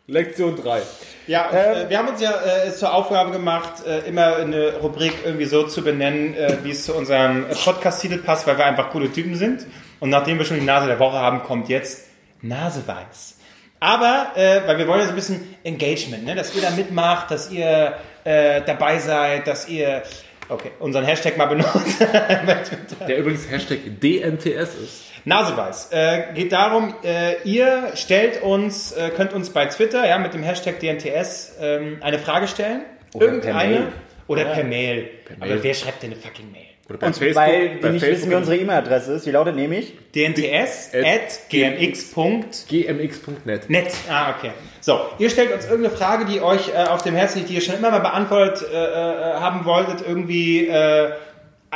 [0.07, 0.81] Lektion 3.
[1.27, 5.45] Ja, äh, wir haben uns ja äh, zur Aufgabe gemacht, äh, immer eine Rubrik irgendwie
[5.45, 9.35] so zu benennen, äh, wie es zu unserem Podcast-Titel passt, weil wir einfach coole Typen
[9.35, 9.65] sind.
[9.99, 12.07] Und nachdem wir schon die Nase der Woche haben, kommt jetzt
[12.41, 13.37] Naseweiß.
[13.79, 16.35] Aber, äh, weil wir wollen ja so ein bisschen Engagement, ne?
[16.35, 20.03] dass ihr da mitmacht, dass ihr äh, dabei seid, dass ihr,
[20.49, 21.99] okay, unseren Hashtag mal benutzt.
[23.07, 25.10] Der übrigens Hashtag DNTS ist.
[25.25, 25.89] Naseweiß.
[25.91, 30.43] Äh, geht darum, äh, ihr stellt uns, äh, könnt uns bei Twitter, ja, mit dem
[30.43, 32.81] Hashtag DNTS ähm, eine Frage stellen.
[33.13, 33.53] Oder Irgendeine.
[33.59, 33.87] per Mail.
[34.27, 34.95] Oder per Mail.
[34.95, 35.09] Mail.
[35.39, 36.61] Aber wer schreibt denn eine fucking Mail?
[36.89, 40.91] Oder bei Und weil die nicht wissen, wie unsere E-Mail-Adresse ist, die lautet nämlich DNTS
[40.93, 42.65] at gmx.net.
[42.67, 43.93] gmx.net.
[44.09, 44.51] Ah, okay.
[44.81, 47.61] So, ihr stellt uns irgendeine Frage, die euch äh, auf dem Herzen liegt, die ihr
[47.61, 51.11] schon immer mal beantwortet äh, äh, haben wolltet, irgendwie äh,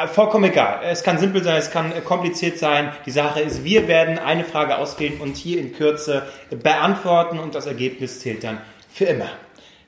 [0.08, 0.82] vollkommen egal.
[0.84, 2.92] Es kann simpel sein, es kann äh, kompliziert sein.
[3.06, 7.66] Die Sache ist, wir werden eine Frage auswählen und hier in Kürze beantworten und das
[7.66, 8.60] Ergebnis zählt dann
[8.92, 9.30] für immer.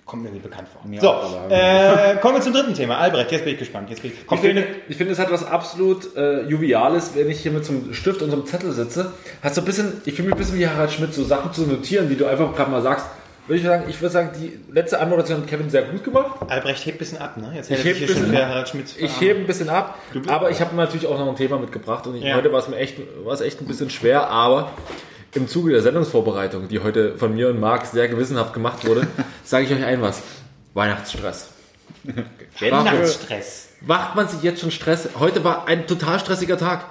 [0.05, 0.81] Kommt mir bekannt vor.
[1.01, 2.97] so, äh, kommen wir zum dritten Thema.
[2.97, 3.89] Albrecht, jetzt bin ich gespannt.
[3.89, 7.41] Jetzt bin ich, Ich finde, ich finde, es hat was absolut äh, Juviales, wenn ich
[7.41, 9.11] hier mit so einem Stift und so einem Zettel sitze.
[9.43, 11.63] Hat so ein bisschen, ich fühle mich ein bisschen wie Harald Schmidt, so Sachen zu
[11.63, 13.05] notieren, die du einfach gerade mal sagst.
[13.47, 16.35] Würde ich sagen, ich würde sagen, die letzte Anmoderation hat Kevin sehr gut gemacht.
[16.49, 17.53] Albrecht hebt ein bisschen ab, ne?
[17.55, 18.95] Jetzt Ich heb hier ein schon bisschen Schmidt.
[18.97, 22.15] Ich hebe ein bisschen ab, aber ich habe natürlich auch noch ein Thema mitgebracht und
[22.15, 22.35] ich, Ja.
[22.35, 24.71] heute war es mir echt, war es echt ein bisschen schwer, aber
[25.33, 29.07] im Zuge der Sendungsvorbereitung, die heute von mir und Marc sehr gewissenhaft gemacht wurde,
[29.45, 30.21] sage ich euch ein was.
[30.73, 31.49] Weihnachtsstress.
[32.59, 33.69] Weihnachtsstress.
[33.85, 35.09] Macht man sich jetzt schon Stress?
[35.19, 36.85] Heute war ein total stressiger Tag.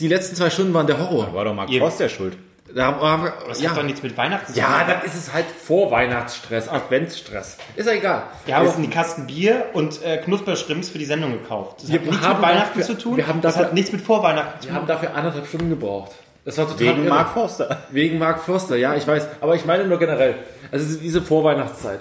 [0.00, 1.32] Die letzten zwei Stunden waren der Horror.
[1.34, 2.36] war doch Ihr- Frost der Schuld.
[2.74, 4.88] Da haben wir, Das ja, hat doch nichts mit Weihnachten zu ja, tun.
[4.88, 7.56] dann ist es halt Vorweihnachtsstress, Adventsstress.
[7.76, 8.24] Ist ja egal.
[8.44, 11.82] Wir haben jetzt einen Kasten Bier und äh, Knusperschrimps für die Sendung gekauft.
[11.82, 13.16] Das Wir hat nichts haben mit Weihnachten dafür- zu tun.
[13.16, 14.76] wir haben das dafür- hat nichts mit Vorweihnachten zu Wir tun.
[14.80, 16.12] haben dafür anderthalb Stunden gebraucht.
[16.44, 17.08] Das war total Wegen irre.
[17.14, 17.78] Mark Forster.
[17.90, 19.26] Wegen Mark Forster, ja, ich weiß.
[19.40, 20.34] Aber ich meine nur generell.
[20.70, 22.00] Also diese Vorweihnachtszeit.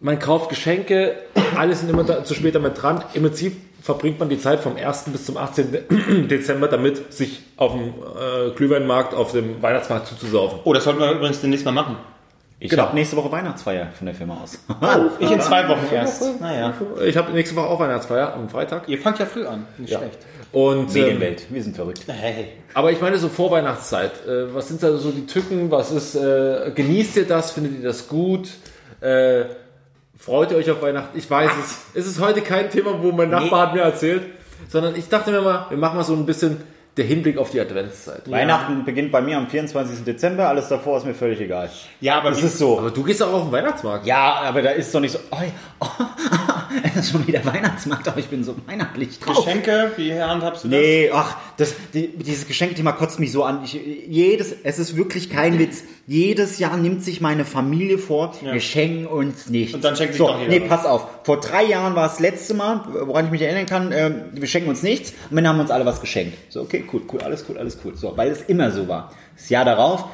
[0.00, 1.16] Man kauft Geschenke,
[1.56, 3.02] alles sind immer da, zu spät damit dran.
[3.14, 5.04] Im Prinzip verbringt man die Zeit vom 1.
[5.06, 6.28] bis zum 18.
[6.28, 10.60] Dezember damit, sich auf dem äh, Glühweinmarkt, auf dem Weihnachtsmarkt zuzusaufen.
[10.64, 11.96] Oh, das sollten wir übrigens demnächst mal machen.
[12.60, 12.84] Ich Genau.
[12.84, 14.58] habe nächste Woche Weihnachtsfeier von der Firma aus.
[15.20, 16.40] Ich in zwei Wochen erst.
[16.40, 16.74] Naja.
[17.04, 18.88] Ich habe nächste Woche auch Weihnachtsfeier am Freitag.
[18.88, 19.64] Ihr fangt ja früh an.
[19.78, 19.98] Nicht Ja.
[19.98, 20.18] schlecht.
[20.50, 22.00] Und, ähm, Medienwelt, wir sind verrückt.
[22.08, 22.46] Hey.
[22.74, 24.12] aber ich meine so Vorweihnachtszeit.
[24.26, 25.70] Äh, was sind da so die Tücken?
[25.70, 27.50] Was ist, äh, genießt ihr das?
[27.52, 28.48] Findet ihr das gut?
[29.00, 29.44] Äh,
[30.18, 31.16] freut ihr euch auf Weihnachten?
[31.18, 31.78] Ich weiß es.
[31.94, 34.22] Es ist heute kein Thema, wo mein Nachbar hat mir erzählt,
[34.68, 36.58] sondern ich dachte mir mal, wir machen mal so ein bisschen
[36.96, 38.28] der Hinblick auf die Adventszeit.
[38.28, 40.02] Weihnachten beginnt bei mir am 24.
[40.04, 41.70] Dezember, alles davor ist mir völlig egal.
[42.00, 42.76] Ja, aber Das wie- ist so.
[42.78, 44.04] Aber du gehst auch auf den Weihnachtsmarkt.
[44.04, 45.36] Ja, aber da ist doch nicht so, oh,
[45.80, 45.86] oh,
[46.94, 49.44] es ist schon wieder Weihnachtsmarkt, aber ich bin so weihnachtlich drauf.
[49.44, 50.78] Geschenke, wie handhabst du das?
[50.78, 53.64] Nee, ach, das, die, dieses Geschenkthema kotzt mich so an.
[53.64, 55.82] Ich, jedes, es ist wirklich kein Witz.
[56.06, 59.74] Jedes Jahr nimmt sich meine Familie vor, wir schenken uns nichts.
[59.74, 61.06] Und dann schenkt sich so, doch jeder Nee, pass auf.
[61.24, 64.48] Vor drei Jahren war es das letzte Mal, woran ich mich erinnern kann, ähm, wir
[64.48, 65.12] schenken uns nichts.
[65.30, 66.36] Und dann haben wir uns alle was geschenkt.
[66.48, 67.96] So, okay, cool, cool, alles cool, alles cool.
[67.96, 69.12] So, weil es immer so war.
[69.36, 70.04] Das Jahr darauf,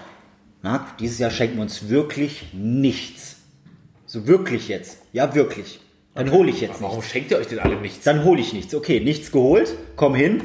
[0.63, 3.37] Marc, dieses Jahr schenken wir uns wirklich nichts.
[4.07, 4.99] So wirklich jetzt.
[5.13, 5.81] Ja, wirklich.
[6.15, 6.83] Dann hole ich jetzt nichts.
[6.83, 8.05] Warum schenkt ihr euch denn alle nichts?
[8.05, 8.75] Dann hole ich nichts.
[8.75, 10.43] Okay, nichts geholt, komm hin.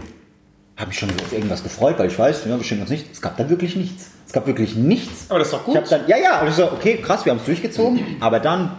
[0.77, 3.09] Habe mich schon auf irgendwas gefreut, weil ich weiß, ja, wir schenken uns nichts.
[3.13, 4.09] Es gab da wirklich nichts.
[4.25, 5.25] Es gab wirklich nichts.
[5.29, 5.77] Aber das ist doch gut.
[5.83, 7.99] Ich dann, ja, ja, und ich so, okay, krass, wir haben es durchgezogen.
[8.19, 8.71] Aber dann,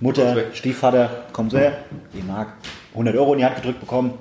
[0.00, 1.78] Mutter, Stiefvater, komm so her,
[2.12, 2.48] die mag
[2.92, 4.14] 100 Euro in die Hand gedrückt bekommen.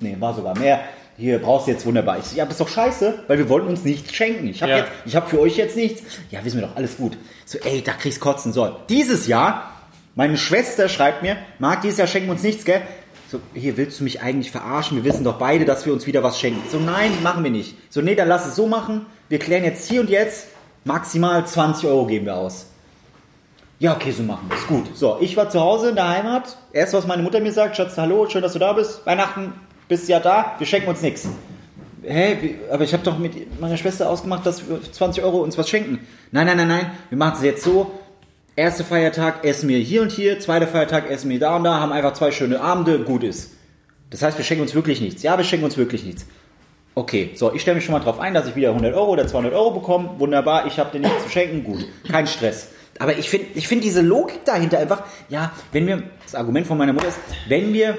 [0.00, 0.80] Nee, war sogar mehr.
[1.16, 2.18] Hier brauchst du jetzt wunderbar.
[2.18, 4.46] Ich so, ja, aber ist doch scheiße, weil wir wollten uns nichts schenken.
[4.48, 4.78] Ich habe Ja.
[4.78, 6.02] jetzt, ich habe für euch jetzt nichts.
[6.30, 7.16] Ja, wissen wir doch, alles gut.
[7.44, 8.52] So, ey, da kriegst kotzen.
[8.52, 9.72] So, dieses Jahr,
[10.18, 12.82] meine Schwester schreibt mir, Marc, dieses Jahr schenken wir uns nichts, gell?
[13.30, 14.96] So, hier willst du mich eigentlich verarschen?
[14.96, 16.60] Wir wissen doch beide, dass wir uns wieder was schenken.
[16.68, 17.76] So, nein, machen wir nicht.
[17.88, 19.06] So, nee, dann lass es so machen.
[19.28, 20.48] Wir klären jetzt hier und jetzt,
[20.84, 22.66] maximal 20 Euro geben wir aus.
[23.78, 24.66] Ja, okay, so machen wir es.
[24.66, 24.96] Gut.
[24.96, 26.56] So, ich war zu Hause in der Heimat.
[26.72, 29.06] Erst, was meine Mutter mir sagt, Schatz, hallo, schön, dass du da bist.
[29.06, 29.52] Weihnachten,
[29.86, 31.28] bist ja da, wir schenken uns nichts.
[32.02, 35.56] Hä, aber ich habe doch mit meiner Schwester ausgemacht, dass wir für 20 Euro uns
[35.56, 36.00] was schenken.
[36.32, 37.92] Nein, nein, nein, nein, wir machen es jetzt so.
[38.58, 41.92] Erster Feiertag essen wir hier und hier, zweiter Feiertag essen wir da und da, haben
[41.92, 43.52] einfach zwei schöne Abende, gut ist.
[44.10, 45.22] Das heißt, wir schenken uns wirklich nichts.
[45.22, 46.26] Ja, wir schenken uns wirklich nichts.
[46.96, 49.28] Okay, so, ich stelle mich schon mal drauf ein, dass ich wieder 100 Euro oder
[49.28, 50.10] 200 Euro bekomme.
[50.18, 51.86] Wunderbar, ich habe dir nichts zu schenken, gut.
[52.10, 52.70] Kein Stress.
[52.98, 56.78] Aber ich finde ich find diese Logik dahinter einfach, ja, wenn wir, das Argument von
[56.78, 57.96] meiner Mutter ist, wenn wir,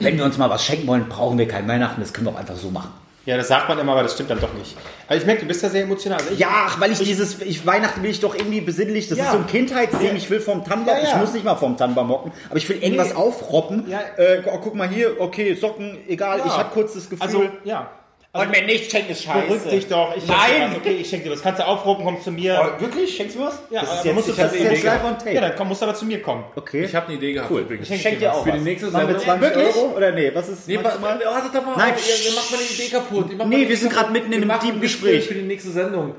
[0.00, 2.38] wenn wir uns mal was schenken wollen, brauchen wir kein Weihnachten, das können wir auch
[2.40, 3.01] einfach so machen.
[3.24, 4.76] Ja, das sagt man immer, aber das stimmt dann doch nicht.
[5.06, 6.18] Aber ich merke, du bist da sehr emotional.
[6.18, 9.18] Also ich, Ja, ach, weil ich dieses, ich Weihnachten will ich doch irgendwie besinnlich, das
[9.18, 9.26] Ja.
[9.26, 11.08] ist so ein Kindheitsding, ich will vom Tannenbaum, Ja, ja.
[11.10, 13.14] ich muss nicht mal vom Tannenbaum hocken, aber ich will irgendwas Nee.
[13.14, 13.88] aufroppen.
[13.88, 14.00] Ja.
[14.16, 17.24] Äh, oh, guck mal hier, okay, Socken, egal, ich hab kurz das Gefühl.
[17.24, 17.90] Also, ja.
[18.34, 20.16] Also, mir nichts schenken ist beruhig dich doch.
[20.16, 20.70] Ich Nein!
[20.70, 20.76] was.
[20.78, 21.42] Okay, ich schenke dir was.
[21.42, 22.58] Kannst du aufrufen, kommst zu mir.
[22.78, 23.14] Oh, wirklich?
[23.14, 23.62] Schenkst du was?
[23.68, 25.32] Ja, das ist jetzt, musst du das jetzt Idee live on tape.
[25.34, 26.44] Ja, dann komm, musst du aber zu mir kommen.
[26.56, 26.84] okay.
[26.84, 27.60] Ich habe eine Idee gehabt cool.
[27.60, 27.90] übrigens.
[27.90, 28.58] Ich schenk dir auch Für was.
[28.58, 29.38] die nächste Machen wir Sendung.
[29.40, 29.76] 20 Wirklich?
[29.76, 29.96] Euro?
[29.98, 31.20] Oder nee, was ist Nee, maximal?
[31.20, 33.26] wa- wartet doch mal Nein, auf, ihr, ihr macht meine Idee kaputt.
[33.30, 34.12] Ihr macht Nee, wir sind kaputt.
[34.14, 35.28] mitten in Wir einem tiefen Gespräch.
[35.28, 36.14] Für die nächste Sendung.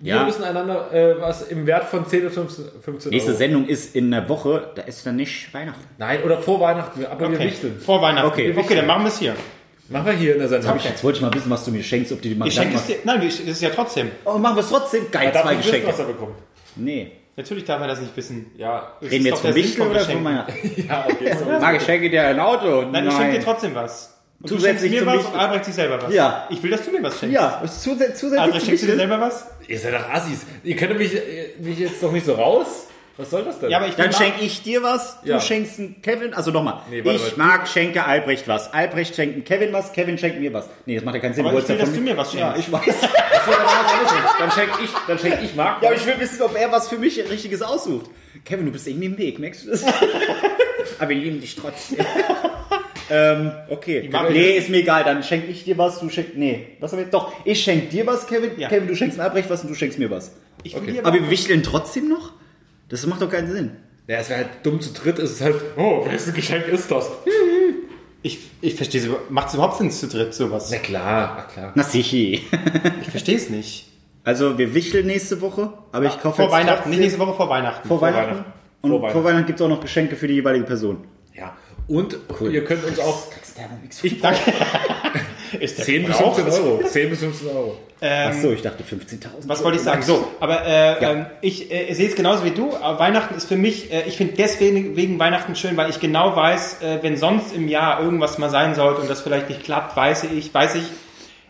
[0.00, 0.24] Wir Ja.
[0.24, 3.38] müssen einander äh, was im Wert von 10 bis 15, 15 Nächste Euro.
[3.38, 5.84] Sendung ist in der Woche, da ist dann nicht Weihnachten.
[5.98, 7.48] Nein, oder vor Weihnachten, aber wir Okay.
[7.48, 7.78] wichteln.
[7.84, 8.28] Vor Weihnachten.
[8.28, 8.54] Okay.
[8.56, 9.36] okay, dann machen wir es hier.
[9.88, 10.78] Machen wir hier in der Sendung.
[10.82, 12.76] Jetzt wollte ich mal wissen, was du mir schenkst, ob du die mal Ich schenke
[12.76, 12.96] es dir.
[13.04, 14.10] Nein, ich- das ist ja trotzdem.
[14.24, 15.10] Oh, machen wir es trotzdem.
[15.10, 15.88] Geil, Darf zwei ich wissen, Geschenke.
[15.88, 16.36] was er bekommt?
[16.76, 17.12] Nee.
[17.36, 18.50] Natürlich darf er das nicht wissen.
[18.56, 20.46] Ja, Reden wir jetzt von Wichtel oder von meiner?
[20.88, 21.36] ja, okay.
[21.38, 21.44] So.
[21.46, 22.82] Marc, ich schenke dir ein Auto.
[22.90, 24.14] Nein, ich schenke dir trotzdem was.
[24.40, 26.14] Und du Zusätzlich schenkst mir zum was und Albrecht sich selber was.
[26.14, 26.46] Ja.
[26.50, 27.34] Ich will, dass du mir was schenkst.
[27.34, 29.46] Ja, zusätzlich, zusätzlich Albrecht, schenkst du dir selber was?
[29.66, 30.40] Ihr seid doch Assis.
[30.62, 31.12] Ihr könnt mich,
[31.58, 32.86] mich jetzt doch nicht so raus.
[33.16, 33.70] Was soll das denn?
[33.70, 35.40] Ja, aber ich will Dann schenke ich dir was, du Ja.
[35.40, 36.80] schenkst Kevin, also nochmal.
[36.90, 37.46] Nee, warte ich mal.
[37.46, 38.72] mag, schenke Albrecht was.
[38.72, 40.68] Albrecht schenkt Kevin was, Kevin schenkt mir was.
[40.84, 41.46] Nee, das macht ja keinen Sinn.
[41.46, 42.68] Aber du ich will, wolltest dass ja du mir was Ja, schenkst.
[42.68, 42.94] ich weiß.
[44.38, 45.80] dann schenk ich, dann schenk ich Marc.
[45.82, 48.10] Ja, aber ich will wissen, ob er was für mich Richtiges aussucht.
[48.44, 49.84] Kevin, du bist irgendwie im Weg, merkst du das?
[50.98, 52.04] aber wir lieben dich trotzdem.
[53.10, 54.10] ähm, okay.
[54.30, 56.34] Nee, ist mir egal, dann schenk ich dir was, du schenkst.
[56.34, 57.06] Nee, was haben wir?
[57.06, 58.52] Doch, ich schenk dir was, Kevin.
[58.58, 58.68] Ja.
[58.68, 60.32] Kevin, du schenkst mir Albrecht was und du schenkst mir was.
[60.64, 62.32] Dir Aber wir wichteln trotzdem noch?
[62.88, 63.70] Das macht doch keinen Sinn.
[64.06, 67.10] Ja, es wäre halt dumm zu dritt, ist es halt, oh, welches Geschenk ist das?
[68.26, 69.08] Ich, ich verstehe es.
[69.28, 70.70] Macht es überhaupt Sinn zu dritt, sowas?
[70.70, 71.72] Na klar, na klar.
[71.74, 72.40] Na sicher.
[73.02, 73.86] Ich verstehe es nicht.
[74.22, 77.34] Also wir wichteln nächste Woche, aber ich kaufe Vor jetzt Weihnachten, trotzdem- nicht nächste Woche
[77.34, 77.86] vor Weihnachten.
[77.86, 78.30] vor Weihnachten.
[78.36, 78.52] Weihnachten.
[78.80, 79.24] Und Vor vor Weihnachten.
[79.26, 81.04] Weihnachten, gibt es auch noch Geschenke für die jeweilige Person.
[81.34, 81.54] Ja.
[81.86, 82.16] Und
[82.50, 83.30] ihr könnt uns auch
[84.02, 84.40] Ich Danke.
[85.60, 86.34] Ist der 10 bis Gebrauch?
[86.34, 86.82] 15 Euro.
[86.84, 87.78] 10 bis 15 Euro.
[88.00, 89.26] Achso, ich dachte 15.000.
[89.46, 90.02] Was wollte ich sagen?
[90.02, 92.76] So, aber äh, ähm, ich äh, sehe es genauso wie du.
[92.76, 96.36] Aber Weihnachten ist für mich, äh, ich finde deswegen wegen Weihnachten schön, weil ich genau
[96.36, 99.96] weiß, äh, wenn sonst im Jahr irgendwas mal sein sollte und das vielleicht nicht klappt,
[99.96, 100.84] weiß ich, weiß ich,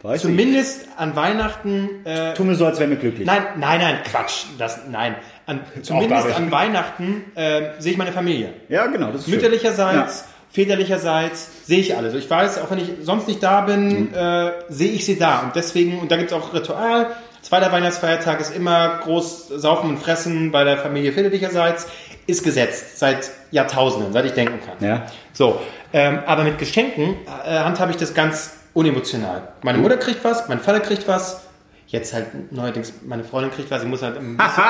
[0.04, 2.04] Weiß zumindest an Weihnachten.
[2.04, 2.36] Äh, ich.
[2.36, 3.26] Tu mir so, als wären wir glücklich.
[3.26, 5.14] nein, nein, nein, Quatsch, das, nein.
[5.46, 8.52] An, zumindest an Weihnachten äh, sehe ich meine Familie.
[8.68, 9.34] Ja, genau, das ist schön.
[9.36, 12.14] Mütterlicherseits, väterlicherseits sehe ich alles.
[12.14, 14.14] Ich weiß, auch wenn ich sonst nicht da bin, Mhm.
[14.14, 15.40] äh, sehe ich sie da.
[15.40, 17.08] Und deswegen, und da gibt es auch Ritual.
[17.42, 21.86] Zweiter Weihnachtsfeiertag ist immer groß Saufen und Fressen bei der Familie väterlicherseits.
[22.26, 24.76] Ist gesetzt seit Jahrtausenden, seit ich denken kann.
[24.88, 25.02] Ja.
[25.34, 25.60] So,
[25.92, 29.48] ähm, aber mit Geschenken äh, handhabe ich das ganz unemotional.
[29.62, 31.42] Meine Mutter kriegt was, mein Vater kriegt was.
[31.86, 33.82] Jetzt halt neuerdings, meine Freundin kriegt was.
[33.82, 34.62] Ich muss halt ein bisschen,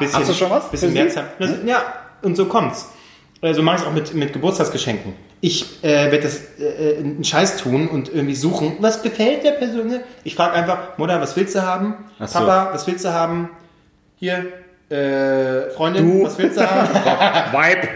[0.00, 0.70] bisschen, Hast du schon was?
[0.70, 1.08] bisschen mehr?
[1.08, 1.24] Zeit.
[1.64, 1.82] Ja,
[2.20, 2.90] und so kommt's.
[3.42, 5.14] Äh, So mache ich es auch mit, mit Geburtstagsgeschenken.
[5.40, 10.00] Ich äh, werde das äh, einen Scheiß tun und irgendwie suchen, was gefällt der Person.
[10.24, 11.96] Ich frage einfach, Mutter, was willst du haben?
[12.20, 12.38] So.
[12.38, 13.50] Papa, was willst du haben?
[14.16, 14.46] Hier,
[14.88, 16.24] äh, Freundin, Du.
[16.24, 16.88] was willst du haben?
[17.52, 17.88] Vibe.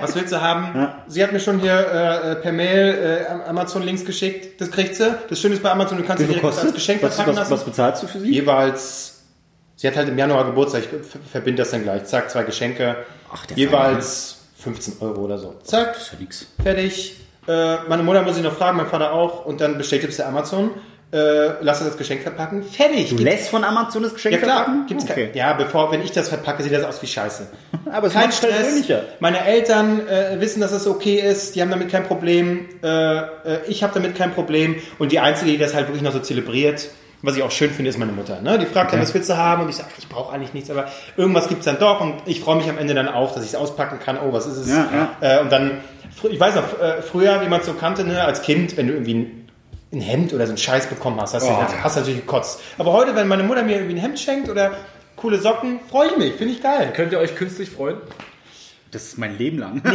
[0.00, 0.88] Was willst du haben?
[1.06, 4.58] Sie hat mir schon hier äh, per Mail äh, Amazon-Links geschickt.
[4.58, 5.14] Das kriegt sie.
[5.28, 6.72] Das Schöne ist bei Amazon, du kannst sie direkt als?
[6.72, 7.52] Geschenk Was, verpacken was, lassen.
[7.52, 8.32] was bezahlst du für sie?
[8.32, 9.22] Jeweils,
[9.76, 12.04] sie hat halt im Januar Geburtstag, ich ver- verbinde das dann gleich.
[12.06, 12.96] Zack, zwei Geschenke.
[13.30, 15.54] Ach, der jeweils 15 Euro oder so.
[15.64, 16.46] Zack, Das ist ja nix.
[16.62, 17.16] fertig.
[17.46, 19.44] Äh, meine Mutter muss ich noch fragen, mein Vater auch.
[19.44, 20.70] Und dann bestellt es der Amazon.
[21.12, 22.62] Äh, lasse das Geschenk verpacken.
[22.64, 23.10] Fertig.
[23.10, 24.86] Du lässt von Amazon das Geschenk ja klar, verpacken?
[24.88, 25.30] gibt's okay.
[25.34, 27.46] ja, bevor, wenn ich das verpacke, sieht das aus wie Scheiße.
[27.92, 28.50] Aber es Kein macht Stress.
[28.56, 29.02] persönlicher.
[29.20, 31.54] Meine Eltern äh, wissen, dass es okay ist.
[31.54, 32.66] Die haben damit kein Problem.
[32.82, 33.22] Äh, äh,
[33.68, 34.76] ich habe damit kein Problem.
[34.98, 36.88] Und die Einzige, die das halt wirklich noch so zelebriert,
[37.24, 38.40] was ich auch schön finde, ist meine Mutter.
[38.40, 38.58] Ne?
[38.58, 39.62] Die fragt dann, was willst du haben?
[39.62, 42.00] Und ich sage, ich brauche eigentlich nichts, aber irgendwas gibt's dann doch.
[42.00, 44.18] Und ich freue mich am Ende dann auch, dass ich es auspacken kann.
[44.18, 44.68] Oh, was ist es?
[44.68, 44.88] Ja,
[45.20, 45.80] Äh, und dann,
[46.30, 48.92] ich weiß noch, äh, früher, wie man es so kannte, ne, als Kind, wenn du
[48.92, 49.48] irgendwie ein,
[49.92, 51.52] ein Hemd oder so einen Scheiß bekommen hast, hast, du,
[51.82, 52.60] hast du natürlich gekotzt.
[52.78, 54.72] Aber heute, wenn meine Mutter mir irgendwie ein Hemd schenkt oder
[55.16, 56.92] coole Socken, freue ich mich, finde ich geil.
[56.94, 57.96] Könnt ihr euch künstlich freuen?
[58.94, 59.82] Das ist mein Leben lang.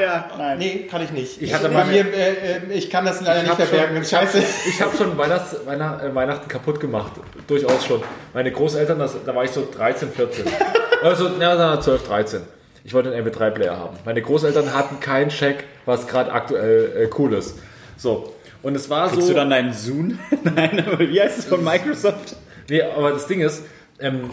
[0.00, 0.58] ja, nein.
[0.58, 1.42] Nee, kann ich nicht.
[1.42, 4.04] Ich, hatte äh, meine- mir, äh, äh, ich kann das leider Ich nicht verbergen.
[4.04, 4.40] Scheiße.
[4.68, 7.10] Ich habe schon Weihnachts, Weihnacht, äh, Weihnachten kaputt gemacht.
[7.48, 8.00] Durchaus schon.
[8.32, 10.44] Meine Großeltern, das, da war ich so 13, 14.
[11.02, 12.40] Also, na, na, 12, 13.
[12.84, 13.96] Ich wollte einen MP3-Player haben.
[14.04, 17.58] Meine Großeltern hatten keinen Check, was gerade aktuell äh, cool ist.
[17.96, 18.32] So.
[18.62, 19.32] Und es war Kriegst so.
[19.32, 20.20] du dann deinen Zoom?
[20.54, 22.36] Nein, aber wie heißt es von Microsoft?
[22.70, 23.64] Nee, aber das Ding ist,
[23.98, 24.30] ähm,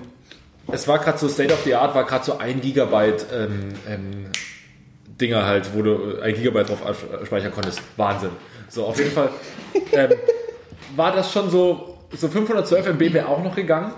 [0.71, 4.25] es war gerade so State of the Art, war gerade so ein Gigabyte ähm, ähm,
[5.19, 7.81] Dinger halt, wo du äh, ein Gigabyte drauf abs- speichern konntest.
[7.97, 8.31] Wahnsinn.
[8.69, 9.29] So, auf jeden Fall
[9.91, 10.11] ähm,
[10.95, 13.91] war das schon so, so 512 MB wäre auch noch gegangen.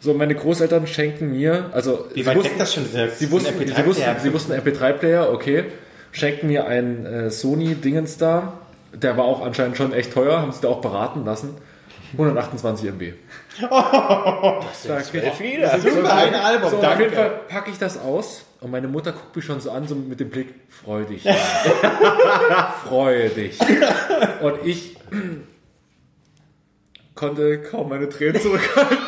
[0.00, 2.84] So, meine Großeltern schenken mir, also Wie sie weit wussten, das schon?
[2.84, 4.20] dieser- sie wussten, ein sie wussten, MP3-Player?
[4.20, 5.64] sie wussten MP3-Player, okay,
[6.12, 8.54] schenken mir einen äh, Sony-Dingens da,
[8.94, 11.54] der war auch anscheinend schon echt teuer, haben sie da auch beraten lassen.
[12.12, 13.12] 128 MB.
[13.60, 15.78] Das sind Da zwölf krieg- Lieder.
[15.80, 17.02] Super, ein Album, So, auf danke.
[17.04, 19.94] jeden Fall packe ich das aus und meine Mutter guckt mich schon so an, so
[19.94, 21.22] mit dem Blick, freu dich.
[22.88, 23.58] Freue dich.
[24.40, 24.96] Und ich
[27.14, 28.98] konnte kaum meine Tränen zurückhalten.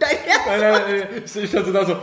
[0.00, 1.96] nein, nein, nein, ich, ich stand so da so.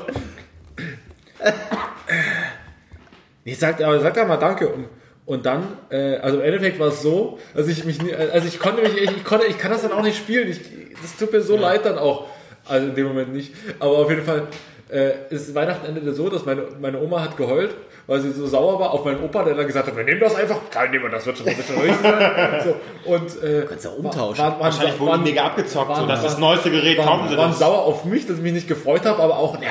[3.44, 4.68] Ich sagte, aber sag doch mal Danke.
[4.68, 4.88] Und,
[5.26, 8.60] und dann, äh, also im Endeffekt war es so, also ich mich, nie- also ich
[8.60, 10.50] konnte mich, ich, ich konnte, ich kann das dann auch nicht spielen.
[10.50, 10.60] Ich,
[11.02, 12.28] das tut mir so leid dann auch.
[12.68, 13.54] Also in dem Moment nicht.
[13.80, 14.44] Aber auf jeden Fall
[14.92, 17.72] äh, ist Weihnachten endete so, dass meine, meine Oma hat geheult,
[18.08, 20.36] weil sie so sauer war auf meinen Opa, der dann gesagt hat, wir nehmen das
[20.36, 20.58] einfach.
[20.70, 22.64] Klar, nehmen wir das, wird schon, wird schon richtig sein.
[22.64, 24.38] So, und, äh, Kannst du auch umtauschen.
[24.44, 27.36] Waren, waren, Wahrscheinlich wurden waren, mega abgezockt, so waren- dass das neueste Gerät waren, sie
[27.38, 27.60] waren das.
[27.60, 29.70] sauer auf mich, dass ich mich nicht gefreut habe, aber auch, ja,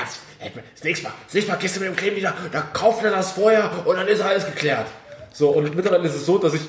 [0.74, 3.12] das nächste Mal, das nächste Mal gehst du mit dem Creme wieder, da kauft er
[3.12, 4.86] das vorher und dann ist alles geklärt.
[5.34, 6.62] So, und mittlerweile ist es so, dass ich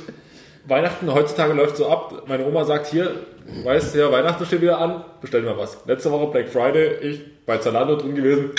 [0.68, 2.24] Weihnachten heutzutage läuft so ab.
[2.28, 3.12] Meine Oma sagt hier,
[3.64, 5.78] weißt du ja, Weihnachten steht wieder an, bestell mal was.
[5.86, 8.50] Letzte Woche Black Friday, ich bei Zalando drin gewesen,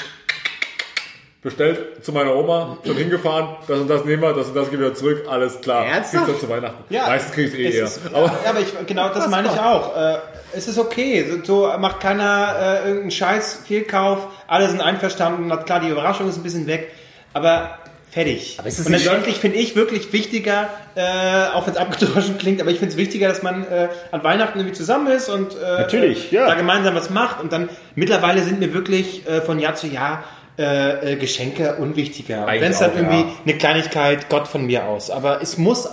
[1.43, 4.79] bestellt zu meiner Oma, schon hingefahren, das und das nehmen wir, das und das gehen
[4.81, 5.85] wir zurück, alles klar.
[5.85, 6.27] Ernsthaft?
[6.27, 6.85] Kriegst du zu Weihnachten.
[6.95, 7.85] Ja, Meistens kriegst du eh eher.
[7.85, 9.97] ist, Aber ja, aber ich, genau das meine ich auch.
[9.97, 10.19] Äh,
[10.53, 11.27] es ist okay.
[11.29, 14.29] So, so macht keiner äh, irgendeinen Scheiß, Fehlkauf.
[14.47, 15.49] Alle sind einverstanden.
[15.49, 16.93] Na klar, die Überraschung ist ein bisschen weg.
[17.33, 17.79] Aber
[18.17, 18.57] fertig.
[18.59, 22.71] Aber ist Und letztendlich finde ich wirklich wichtiger, äh, auch wenn es abgedroschen klingt, aber
[22.71, 26.33] ich finde es wichtiger, dass man äh, an Weihnachten irgendwie zusammen ist und äh, Natürlich,
[26.33, 26.47] äh, ja.
[26.47, 27.43] da gemeinsam was macht.
[27.43, 30.25] Und dann mittlerweile sind mir wirklich äh, von Jahr zu Jahr
[30.59, 32.47] äh, äh, Geschenke unwichtiger.
[32.47, 33.33] Wenn es dann auch, irgendwie ja.
[33.45, 35.11] eine Kleinigkeit, Gott von mir aus.
[35.11, 35.89] Aber es muss äh,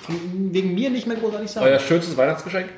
[0.00, 0.16] von,
[0.54, 1.62] wegen mir nicht mehr großartig sein.
[1.62, 2.70] Euer schönstes Weihnachtsgeschenk?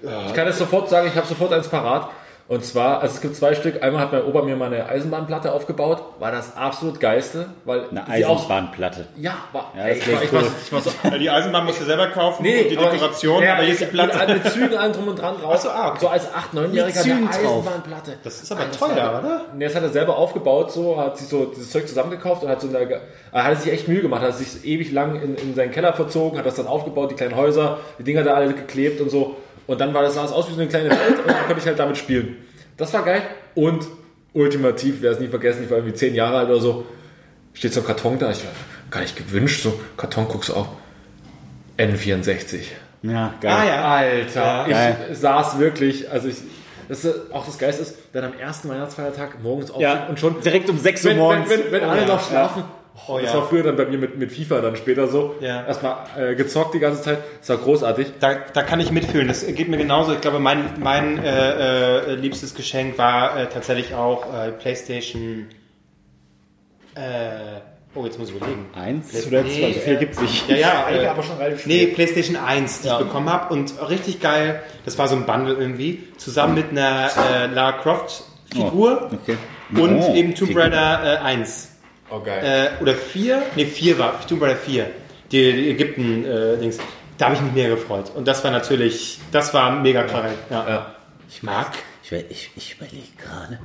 [0.00, 2.08] Ich kann es sofort sagen, ich habe sofort eins parat.
[2.48, 3.82] Und zwar, also es gibt zwei Stück.
[3.82, 6.02] Einmal hat mein Opa mir mal eine Eisenbahnplatte aufgebaut.
[6.18, 9.06] War das absolut geilste, weil Eine die auch- Eisenbahnplatte.
[9.16, 9.70] Ja, war.
[9.76, 10.48] Ja, ey, das ich, war, ich, war, cool.
[10.64, 10.90] ich war so.
[11.02, 13.72] Weil die Eisenbahn musst du selber kaufen Nee, und die aber Dekoration, ich, aber hier
[13.72, 14.32] ist die Mit, Platte.
[14.34, 15.52] mit Zügen allen drum und dran drauf.
[15.56, 15.98] Ach so, ah, okay.
[16.00, 17.36] so als 8-, 9-Jähriger Mit Zügen eine.
[17.36, 18.12] Eisenbahnplatte.
[18.24, 19.40] Das ist aber teuer, war- oder?
[19.54, 22.62] Nee, das hat er selber aufgebaut, so, hat sich so dieses Zeug zusammengekauft und hat
[22.62, 22.68] so
[23.30, 26.38] er hat sich echt Mühe gemacht, hat sich ewig lang in, in seinen Keller verzogen,
[26.38, 29.36] hat das dann aufgebaut, die kleinen Häuser, die Dinger da alle geklebt und so.
[29.68, 31.60] Und dann war das sah es aus wie so eine kleine Welt und dann konnte
[31.60, 32.36] ich halt damit spielen.
[32.76, 33.22] Das war geil.
[33.54, 33.86] Und
[34.32, 36.86] ultimativ, wer es nie vergessen, ich war irgendwie zehn Jahre alt oder so,
[37.52, 38.50] steht so ein Karton da, ich war
[38.90, 40.68] gar nicht gewünscht, so Karton guckst du auf.
[41.76, 42.60] N64.
[43.02, 43.52] Ja, geil.
[43.52, 43.84] Ah ja.
[43.84, 44.96] Alter, Geil.
[45.12, 46.36] ich saß wirklich, also ich,
[46.88, 50.40] das ist, auch das Geilste ist, dann am ersten Weihnachtsfeiertag morgens aufstehen Ja, und schon
[50.40, 51.50] direkt um 6 Uhr wenn, morgens.
[51.50, 52.64] wenn, wenn, wenn alle ja, noch schlafen.
[53.06, 53.38] Oh, das ja.
[53.38, 55.34] war früher dann bei mir mit, mit FIFA dann später so.
[55.40, 55.64] Ja.
[55.66, 57.18] Erstmal äh, gezockt die ganze Zeit.
[57.40, 58.14] Das war großartig.
[58.20, 59.28] Da, da kann ich mitfühlen.
[59.28, 60.12] Das geht mir genauso.
[60.12, 65.46] Ich glaube, mein, mein äh, äh, liebstes Geschenk war äh, tatsächlich auch äh, PlayStation.
[66.94, 67.60] Äh,
[67.94, 68.66] oh, jetzt muss ich überlegen.
[68.74, 69.72] Eins Nee, oder zwei?
[69.72, 70.48] So viel äh, gibt's nicht.
[70.48, 70.84] Ja, ja.
[70.86, 71.86] Einige Äh, aber schon relativ nee.
[71.86, 73.52] PlayStation 1, die ich bekommen habe.
[73.54, 74.62] Und richtig geil.
[74.84, 76.04] Das war so ein Bundle irgendwie.
[76.16, 79.08] Zusammen mit einer äh, Lara Croft Figur.
[79.10, 79.36] Oh, okay.
[79.74, 80.56] Und Oh, eben Tomb.
[80.56, 81.67] Raider äh, 1.
[82.10, 82.72] Oh geil.
[82.78, 83.42] Äh, oder 4.
[83.56, 84.26] Ne, 4 war.
[84.26, 84.86] Tomb Raider 4.
[85.30, 86.78] Die, die Ägypten-Dings.
[87.18, 88.10] da habe ich mich mega gefreut.
[88.14, 90.32] Und das war natürlich, das war mega geil.
[90.50, 90.68] Ja.
[90.68, 90.94] ja.
[91.28, 91.72] Ich mag.
[92.02, 93.58] Ich, ich, ich überlege gerade.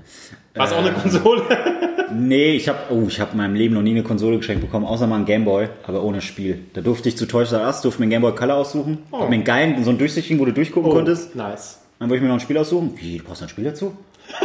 [0.56, 1.44] War es auch eine Konsole?
[2.16, 4.86] Nee, ich habe oh, ich hab in meinem Leben noch nie eine Konsole geschenkt bekommen,
[4.86, 6.60] außer mal einen Gameboy, aber ohne Spiel.
[6.74, 9.00] Da durfte ich zu Toys R Us, durfte mir einen Gameboy Color aussuchen.
[9.12, 11.32] Hab mir einen geilen, so einen durchsichtigen, wo du durchgucken konntest.
[11.34, 11.80] Oh, Nice.
[11.98, 12.94] Dann wollte ich mir noch ein Spiel aussuchen.
[12.98, 13.98] Wie, du brauchst noch ein Spiel dazu?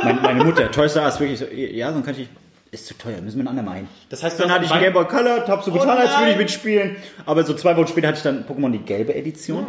[0.03, 2.29] Meine, meine Mutter, Toys R Us, wirklich so, ja, so kann ich,
[2.71, 3.89] ist zu teuer, müssen wir einen anderen machen.
[4.11, 6.33] Das heißt, Dann hatte ich einen mein- Gameboy Color, hab so getan, Oh als würde
[6.33, 6.97] ich mitspielen.
[7.25, 9.66] Aber so zwei Wochen später hatte ich dann Pokémon die gelbe Edition.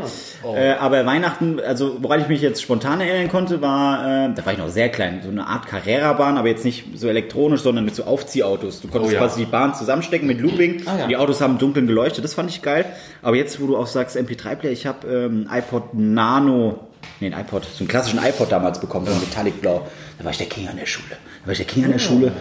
[0.56, 4.52] Äh, aber Weihnachten, also woran ich mich jetzt spontan erinnern konnte, war, äh, da war
[4.54, 7.96] ich noch sehr klein, so eine Art Carrera-Bahn, aber jetzt nicht so elektronisch, sondern mit
[7.96, 8.82] so Aufziehautos.
[8.82, 9.22] Du konntest Oh ja.
[9.22, 10.82] quasi die Bahn zusammenstecken mit Looping.
[10.86, 11.08] Ah, ja.
[11.08, 12.84] Die Autos haben im Dunkeln geleuchtet, das fand ich geil.
[13.22, 16.82] Aber jetzt, wo du auch sagst MP3-Player, ich habe ähm, iPod Nano,
[17.22, 19.88] nee, ein iPod, so einen klassischen iPod damals bekommen, so ein Metallic Blau.
[20.18, 21.16] Da war ich der King an der Schule.
[21.42, 22.34] Da war ich der King an der Schule.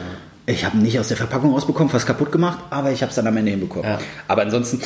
[0.48, 3.16] Ich habe ihn nicht aus der Verpackung rausbekommen, fast kaputt gemacht, aber ich habe es
[3.16, 3.98] dann am Ende hinbekommen.
[4.28, 4.80] Aber ansonsten,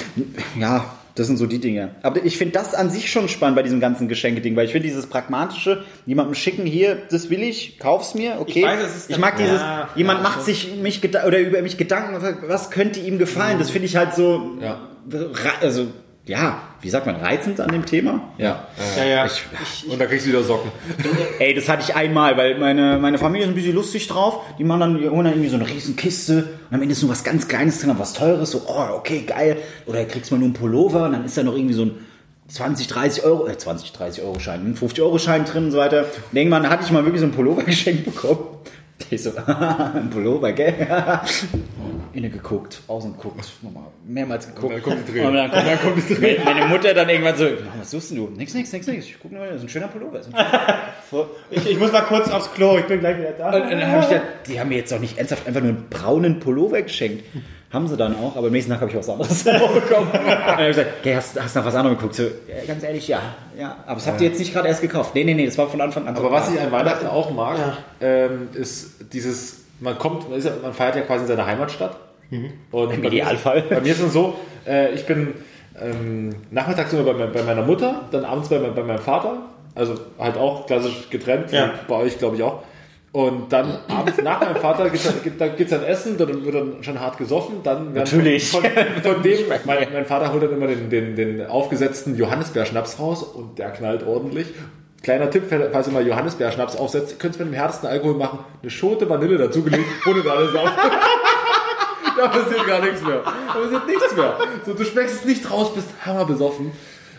[0.59, 0.85] ja,
[1.15, 1.91] das sind so die Dinge.
[2.03, 4.89] Aber ich finde das an sich schon spannend bei diesem ganzen Geschenkeding, weil ich finde
[4.89, 8.61] dieses pragmatische, jemandem schicken, hier, das will ich, kauf's mir, okay.
[8.61, 10.45] Ich weiß, es ist ich mag dieses, ja, jemand ja, macht schon.
[10.47, 13.59] sich mich oder über mich Gedanken, was könnte ihm gefallen?
[13.61, 14.81] Das finde ich halt so, Ja.
[15.61, 15.87] also
[16.25, 18.33] ja, wie sagt man, reizend an dem Thema.
[18.39, 18.69] Ja.
[18.97, 19.27] Ja, ja.
[19.27, 20.71] Ich, Und da kriegst du wieder Socken.
[21.41, 24.41] Ey, das hatte ich einmal, weil meine, meine Familie ist ein bisschen lustig drauf.
[24.59, 27.03] Die machen dann, die holen dann irgendwie so eine riesen Kiste und am Ende ist
[27.03, 29.57] nur was ganz Kleines drin, aber was Teures, so, oh, okay, geil.
[29.87, 31.95] Oder kriegst mal nur einen Pullover und dann ist da noch irgendwie so ein
[32.47, 35.79] 20, 30 Euro, äh, 20, 30 Euro Schein, ein 50 Euro Schein drin und so
[35.79, 36.07] weiter.
[36.31, 38.41] Und irgendwann hatte ich mal wirklich so einen Pullover geschenkt bekommen.
[39.11, 40.75] Ich so, ein Pullover, gell?
[42.15, 44.75] innen geguckt, außen geguckt, nochmal mehrmals geguckt.
[44.75, 45.29] dann kommt die Träne.
[45.29, 46.45] Und dann kommt, dann kommt Träne.
[46.45, 47.47] Meine Mutter dann irgendwann so,
[47.79, 48.29] was suchst denn du?
[48.29, 49.07] Nix, nix, nix, nix.
[49.07, 50.19] Ich guck nur, das ist ein schöner Pullover.
[50.19, 50.25] Ein
[51.11, 53.47] schöner Ich, ich muss mal kurz aufs Klo, ich bin gleich wieder da.
[53.47, 55.89] Und dann habe ich gedacht, die haben mir jetzt doch nicht ernsthaft einfach nur einen
[55.89, 57.25] braunen Pullover geschenkt.
[57.73, 60.09] Haben sie dann auch, aber am nächsten Tag habe ich was anderes bekommen.
[60.09, 62.15] Und dann habe ich gesagt, okay, hast, hast nach was anderem geguckt?
[62.15, 63.21] So, ja, ganz ehrlich, ja.
[63.59, 63.77] ja.
[63.87, 65.15] Aber das habt ihr jetzt nicht gerade erst gekauft.
[65.15, 66.23] Nee, nee, nee, das war von Anfang an so.
[66.23, 67.57] Aber was ich an Weihnachten auch mag,
[68.01, 71.97] ähm, ist dieses, man kommt, man, ist ja, man feiert ja quasi in seiner Heimatstadt.
[72.71, 73.63] Und Im Idealfall.
[73.69, 74.35] Bei mir ist es so,
[74.67, 75.35] äh, ich bin
[75.81, 79.39] ähm, nachmittags immer bei, bei meiner Mutter, dann abends bei, bei meinem Vater.
[79.75, 81.71] Also halt auch klassisch getrennt, Ja.
[81.89, 82.63] bei euch glaube ich auch.
[83.13, 86.83] Und dann abends nach meinem Vater dann, gibt, da gibt's dann Essen, dann wird dann
[86.83, 87.57] schon hart gesoffen.
[87.63, 88.51] Dann Natürlich.
[88.51, 88.65] Von,
[89.03, 93.59] von, dem, mein, mein Vater holt dann immer den, den, den aufgesetzten Johannisbeerschnaps raus und
[93.59, 94.47] der knallt ordentlich.
[95.03, 95.43] Kleiner Tipp,
[95.73, 99.37] falls ihr mal Johannisbeerschnaps aufsetzt, könnt ihr mit dem härtesten Alkohol machen, eine Schote Vanille
[99.37, 100.71] dazugelegt, ohne da alles auf.
[102.15, 103.23] Da passiert gar nichts mehr.
[103.25, 104.37] Da passiert nichts mehr.
[104.67, 106.71] So, du schmeckst es nicht raus, bist hammerbesoffen.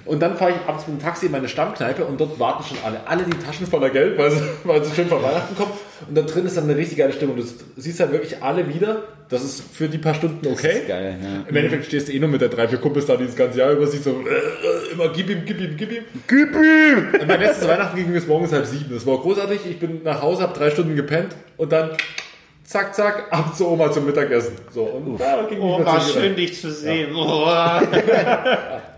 [0.05, 2.77] Und dann fahre ich abends mit dem Taxi in meine Stammkneipe und dort warten schon
[2.83, 2.99] alle.
[3.05, 5.71] Alle die Taschen voller Geld, weil sie, weil sie schön vor Weihnachten kommen.
[6.07, 7.37] Und dann drin ist dann eine richtig geile Stimmung.
[7.37, 7.43] Du
[7.77, 9.03] siehst halt wirklich alle wieder.
[9.29, 10.79] Das ist für die paar Stunden okay.
[10.79, 11.45] ist geil, ja.
[11.47, 13.59] Im Endeffekt stehst du eh nur mit der drei, vier Kumpels da, die das ganze
[13.59, 16.03] Jahr über sich so äh, äh, immer gib ihm, gib ihm, gib ihm.
[16.27, 17.21] Gib ihm!
[17.21, 18.93] Und mein letztes Weihnachten ging es morgens halb sieben.
[18.93, 19.61] Das war großartig.
[19.69, 21.91] Ich bin nach Hause, habe drei Stunden gepennt und dann
[22.65, 24.55] zack, zack, ab zur Oma zum Mittagessen.
[24.71, 27.15] So, und da ging Oh, Partie schön, dich zu sehen.
[27.15, 27.47] Oh.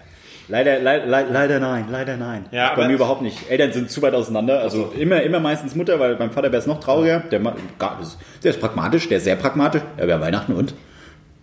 [0.48, 2.46] Leider, leider, leider nein, leider nein.
[2.52, 3.50] Ja, Bei mir überhaupt nicht.
[3.50, 4.60] Eltern sind zu weit auseinander.
[4.60, 7.22] Also immer, immer meistens Mutter, weil beim Vater wäre es noch trauriger.
[7.32, 9.82] Der, der ist pragmatisch, der ist sehr pragmatisch.
[9.98, 10.76] Ja, haben Weihnachten und?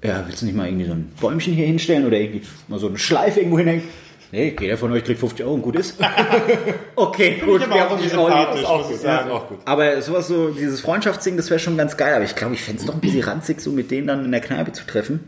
[0.04, 2.88] Ja, willst du nicht mal irgendwie so ein Bäumchen hier hinstellen oder irgendwie mal so
[2.88, 3.84] einen Schleif irgendwo hinhängen?
[4.32, 5.96] Nee, jeder von euch kriegt 50 Euro und gut ist.
[6.96, 7.60] okay, gut.
[7.60, 8.08] Ich aber wir auch Rollen.
[8.08, 9.28] sympathisch, Auch muss ich ja, sagen.
[9.28, 9.58] ist auch gut.
[9.66, 12.14] Aber sowas so, dieses Freundschaftsding, das wäre schon ganz geil.
[12.14, 14.32] Aber ich glaube, ich fände es doch ein bisschen ranzig, so mit denen dann in
[14.32, 15.20] der Kneipe zu treffen.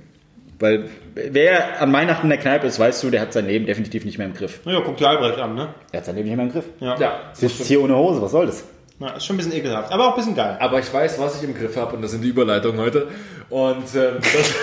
[0.59, 0.84] Weil
[1.14, 4.18] wer an Weihnachten in der Kneipe ist, weißt du, der hat sein Leben definitiv nicht
[4.18, 4.61] mehr im Griff.
[4.64, 5.68] Ja, guck dir Albrecht an, ne?
[5.92, 6.64] Der hat sein Leben nicht mehr im Griff.
[6.80, 6.96] Ja.
[6.98, 8.64] Ja, Sitzt hier ohne Hose, was soll das?
[9.00, 9.11] ja.
[9.11, 10.57] Ist schon ein bisschen ekelhaft, aber auch ein bisschen geil.
[10.61, 13.09] aber ich weiß, was ich im Griff habe und das sind die Überleitungen heute.
[13.50, 14.55] Und ähm, das,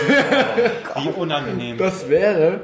[1.04, 1.78] Wie unangenehm.
[1.78, 2.62] das wäre,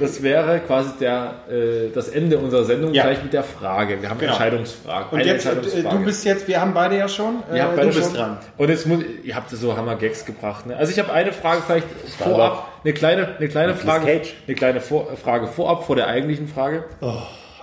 [0.00, 3.02] das wäre quasi der, äh, das Ende unserer Sendung Ja.
[3.04, 4.00] gleich mit der Frage.
[4.00, 4.32] Wir haben Genau.
[4.32, 5.10] Entscheidungsfragen.
[5.10, 5.98] Und jetzt, äh, Entscheidungsfrage.
[5.98, 7.42] du bist jetzt, wir haben beide ja schon.
[7.52, 8.14] Äh, du beide bist schon.
[8.14, 8.38] dran.
[8.56, 10.66] Und jetzt muss, ihr habt so Hammer-Gags gebracht.
[10.66, 10.76] Ne?
[10.76, 11.86] Also ich habe eine Frage vielleicht
[12.18, 14.34] vorab, eine kleine, eine kleine Frage, Cage.
[14.46, 16.84] eine kleine vor, Frage vorab vor der eigentlichen Frage.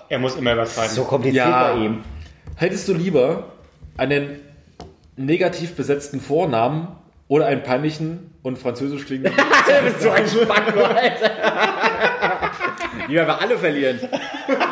[0.08, 0.92] Er muss immer übertreiben.
[0.92, 1.74] So kompliziert Ja.
[1.74, 2.04] bei ihm.
[2.58, 3.46] Hättest du lieber
[3.98, 4.40] einen
[5.16, 6.90] negativ besetzten Vornamen
[7.28, 9.34] oder einen peinlichen und französisch klingenden?
[10.00, 11.32] so ein Spacko, Alter.
[13.08, 14.00] Lieber wir alle verlieren.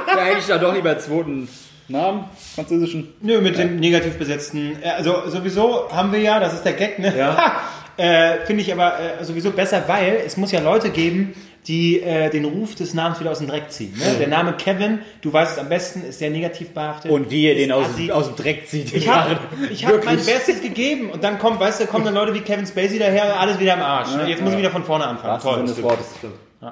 [0.07, 1.49] Da hätte ich dann doch lieber einen zweiten
[1.87, 2.25] Namen,
[2.55, 3.11] französischen.
[3.21, 4.77] Nö, mit dem negativ besetzten.
[4.83, 7.11] äh, Also sowieso haben wir ja, das ist der Gag, ne?
[7.17, 7.53] Ja.
[7.97, 11.33] äh, Finde ich aber äh, sowieso besser, weil es muss ja Leute geben,
[11.67, 13.93] die äh, den Ruf des Namens wieder aus dem Dreck ziehen.
[13.97, 14.15] Ne?
[14.19, 17.11] Der Name Kevin, du weißt es am besten, ist sehr negativ behaftet.
[17.11, 18.11] Und wie ihr den aus, assi.
[18.11, 18.93] aus dem Dreck zieht.
[18.93, 19.37] Ich habe
[19.71, 22.99] hab mein Bestes gegeben und dann kommt, weißt du, kommen dann Leute wie Kevin Spacey
[22.99, 24.13] daher alles wieder im Arsch.
[24.15, 24.27] ne?
[24.27, 25.41] Jetzt muss ich wieder von vorne anfangen.
[25.41, 25.63] Toll.
[25.65, 26.05] des Wortes.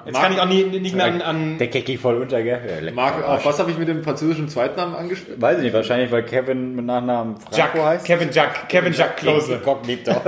[0.06, 2.82] Jetzt kann ich auch nie, nicht mehr an, an Der Kecki voll unter, gell?
[2.82, 5.40] Ja, Marc, am auf was habe ich mit dem französischen Zweitnamen angespielt?
[5.40, 8.06] Weiß ich nicht, wahrscheinlich, weil Kevin mit Nachnamen Jack, Franco heißt.
[8.06, 9.54] Kevin Jack, Kevin Jack Klose.
[9.54, 10.12] Inkognito.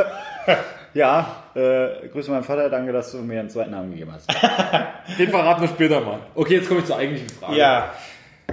[0.95, 4.29] ja, äh, grüße meinen Vater, danke, dass du mir einen zweiten Namen gegeben hast.
[5.19, 6.21] Den verraten wir später mal.
[6.35, 7.57] Okay, jetzt komme ich zur eigentlichen Frage.
[7.57, 7.93] Ja,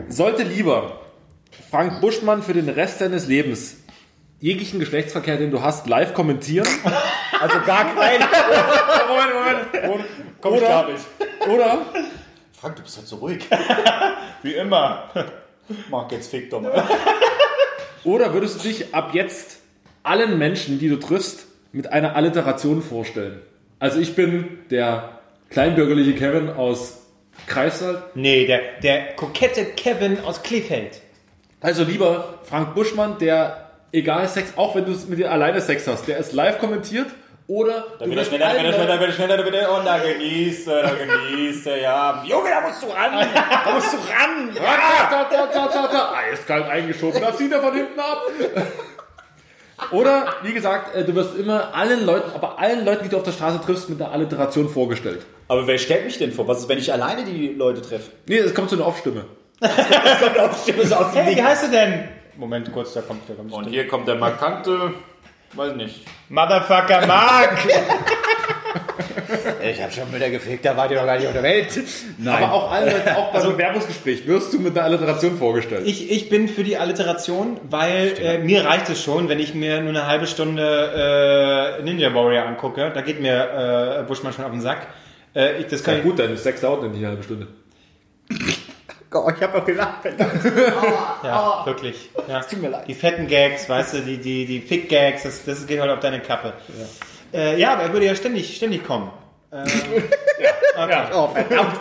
[0.07, 0.99] Sollte lieber
[1.69, 3.77] Frank Buschmann für den Rest seines Lebens
[4.39, 6.67] jeglichen Geschlechtsverkehr, den du hast, live kommentieren?
[7.41, 8.19] Also gar kein.
[9.07, 10.05] Moment, Moment.
[10.41, 11.49] komm ich Oder- nicht.
[11.49, 11.79] Oder
[12.53, 13.47] Frank, du bist halt so ruhig.
[14.43, 15.09] Wie immer.
[15.89, 16.83] Marc, jetzt fick doch mal.
[18.03, 19.57] Oder würdest du dich ab jetzt
[20.03, 23.41] allen Menschen, die du triffst, mit einer Alliteration vorstellen?
[23.79, 25.09] Also ich bin der
[25.49, 26.99] kleinbürgerliche Kevin aus
[27.47, 27.99] Greifswald.
[28.15, 31.01] Nee, der, der kokette Kevin aus Kleefeld.
[31.61, 36.07] Also lieber Frank Buschmann, der egal Sex, auch wenn du mit dir alleine Sex hast,
[36.07, 37.07] der ist live kommentiert.
[37.47, 39.69] Oder du Wieder wirst schneller, allen wieder schneller, Leuten- wieder schneller, bitte.
[39.71, 42.23] Und da genießt er, da genießt er, ja.
[42.25, 43.27] Junge, da musst du ran.
[43.65, 44.49] Da musst du ran.
[44.55, 46.13] Ja, da, da, da, da, da.
[46.31, 48.21] Eiskalt eingeschoben, da zieht er von hinten ab.
[49.89, 53.23] Oder, wie gesagt, äh, du wirst immer allen Leuten, aber allen Leuten, die du auf
[53.23, 55.25] der Straße triffst, mit einer Alliteration vorgestellt.
[55.47, 56.47] Aber wer stellt mich denn vor?
[56.47, 58.11] Was ist, wenn ich alleine die Leute treffe?
[58.27, 59.25] Nee, es kommt so eine Off-Stimme.
[60.61, 62.07] Stimme ist aus dem Hey, wie heißt du denn?
[62.37, 63.51] Moment, kurz, da kommt der kommt.
[63.51, 64.93] Und hier kommt der markante,
[65.53, 66.05] weiß nicht.
[66.29, 67.57] Motherfucker Mark!
[69.63, 71.67] Ich habe schon Mütter gefickt, da wart ihr doch gar nicht auf der Welt.
[72.17, 72.43] Nein.
[72.43, 75.83] Aber auch, alle, auch bei so einem Bewerbungsgespräch wirst du mit einer Alliteration vorgestellt.
[75.85, 79.81] Ich, ich bin für die Alliteration, weil äh, mir reicht es schon, wenn ich mir
[79.81, 82.91] nur eine halbe Stunde äh, Ninja Warrior angucke.
[82.93, 84.87] Da geht mir äh, Buschmann schon auf den Sack.
[85.35, 87.47] Äh, ich, das kann ja, gut, dann ist sechs dauert nicht eine halbe Stunde.
[89.13, 90.05] oh, ich habe auch gelacht.
[91.23, 92.09] Ja, wirklich.
[92.27, 92.41] Ja.
[92.41, 92.87] tut mir leid.
[92.87, 96.19] Die fetten Gags, weißt du, die, die, die Fick-Gags, das, das geht halt auf deine
[96.19, 96.53] Kappe.
[96.77, 96.85] Ja,
[97.33, 99.11] äh, ja aber er würde ja ständig, ständig kommen.
[99.53, 99.65] Ähm,
[100.77, 101.03] ja, okay.
[101.13, 101.79] Oh, verdammt.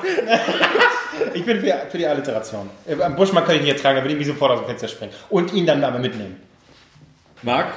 [1.35, 2.71] Ich bin für, für die Alliteration.
[2.87, 4.89] Äh, Am Buschmann kann ich nicht ertragen, da würde ich mich sofort aus dem Fenster
[4.89, 5.13] springen.
[5.29, 6.41] Und ihn dann aber mitnehmen.
[7.43, 7.69] Marc,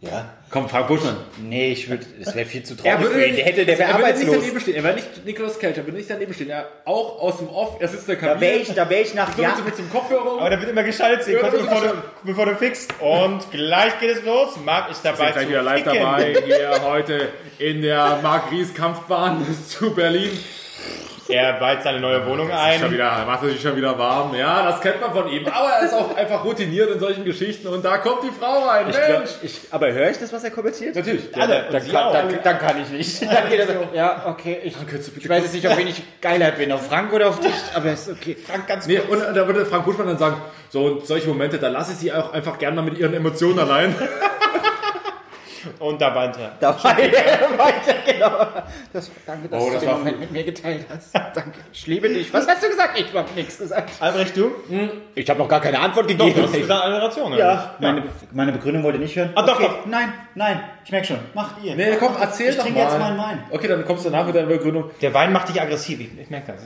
[0.00, 0.26] Ja.
[0.50, 1.16] Komm, Frank Buschmann.
[1.42, 3.36] Nee, ich würde, das wäre viel zu Er traurig würde, für ihn.
[3.36, 4.36] Der hätte, der wäre er würde nicht arbeitslos.
[4.40, 4.74] daneben stehen.
[4.76, 6.50] Er wäre nicht Nikolaus Kelch, er würde nicht daneben stehen.
[6.50, 8.50] Er auch aus dem Off, er sitzt in der Da Kabine.
[8.52, 9.56] wäre ich, da wäre ich nach so Jahren.
[9.64, 10.40] mit, mit dem Kopfhörer.
[10.40, 11.94] Aber da wird immer geschaltet, Ja, kurz da bevor, du,
[12.24, 12.94] bevor du fixst.
[13.00, 14.56] Und gleich geht es los.
[14.64, 15.18] Marc ist dabei.
[15.18, 17.28] Wir sind gleich wieder live dabei, hier heute
[17.58, 20.30] in der Marc Ries Kampfbahn zu Berlin.
[21.28, 22.78] Er weiht seine neue Wohnung ein.
[22.80, 24.34] Schon wieder, macht er sich schon wieder warm.
[24.34, 25.46] Ja, das kennt man von ihm.
[25.46, 27.66] Aber er ist auch einfach routiniert in solchen Geschichten.
[27.66, 28.86] Und da kommt die Frau rein.
[28.88, 29.30] Ich glaub, Mensch!
[29.42, 30.94] ich, aber höre ich das, was er kommentiert?
[30.94, 31.34] Natürlich.
[31.36, 31.66] Alle.
[31.70, 33.22] Dann, kann, dann, dann kann ich nicht.
[33.22, 35.76] Dann geht er so, ja, okay, ich, könntest du bitte ich weiß jetzt nicht, auf
[35.76, 38.36] wen ich geiler bin, auf Frank oder auf dich, aber ist okay.
[38.36, 39.24] Frank, ganz Nee, kurz.
[39.26, 40.36] und da würde Frank Buschmann dann sagen,
[40.68, 43.58] so und solche Momente, da lasse ich sie auch einfach gerne mal mit ihren Emotionen
[43.58, 43.94] allein.
[45.78, 46.52] Und da weint er.
[46.60, 47.12] Dabei
[47.58, 48.46] weiter, genau.
[48.92, 51.14] Das, danke, dass Oh, du das den war Moment mit mir geteilt hast.
[51.14, 51.52] Danke.
[51.72, 52.32] Ich liebe dich.
[52.32, 52.98] Was hast du gesagt?
[52.98, 53.90] Ich habe nichts gesagt.
[54.00, 54.52] Albrecht, du?
[55.14, 56.34] Ich habe noch gar keine Antwort Doch, gegeben.
[56.34, 57.32] du hast gesagt Alliteration.
[57.32, 58.02] oder ja, meine,
[58.32, 59.30] meine Begründung wollt ihr nicht hören?
[59.34, 59.68] Ah, doch, okay.
[59.68, 59.86] doch.
[59.86, 61.18] Nein, nein, ich merke schon.
[61.34, 61.74] Macht ihr.
[61.76, 62.84] Nee, komm, erzähl Ich doch trinke mal.
[62.88, 63.42] jetzt meinen Wein.
[63.50, 64.90] Okay, dann kommst du danach mit deiner Begründung.
[65.00, 66.00] Der Wein macht dich aggressiv.
[66.00, 66.62] Ich, ich merke das.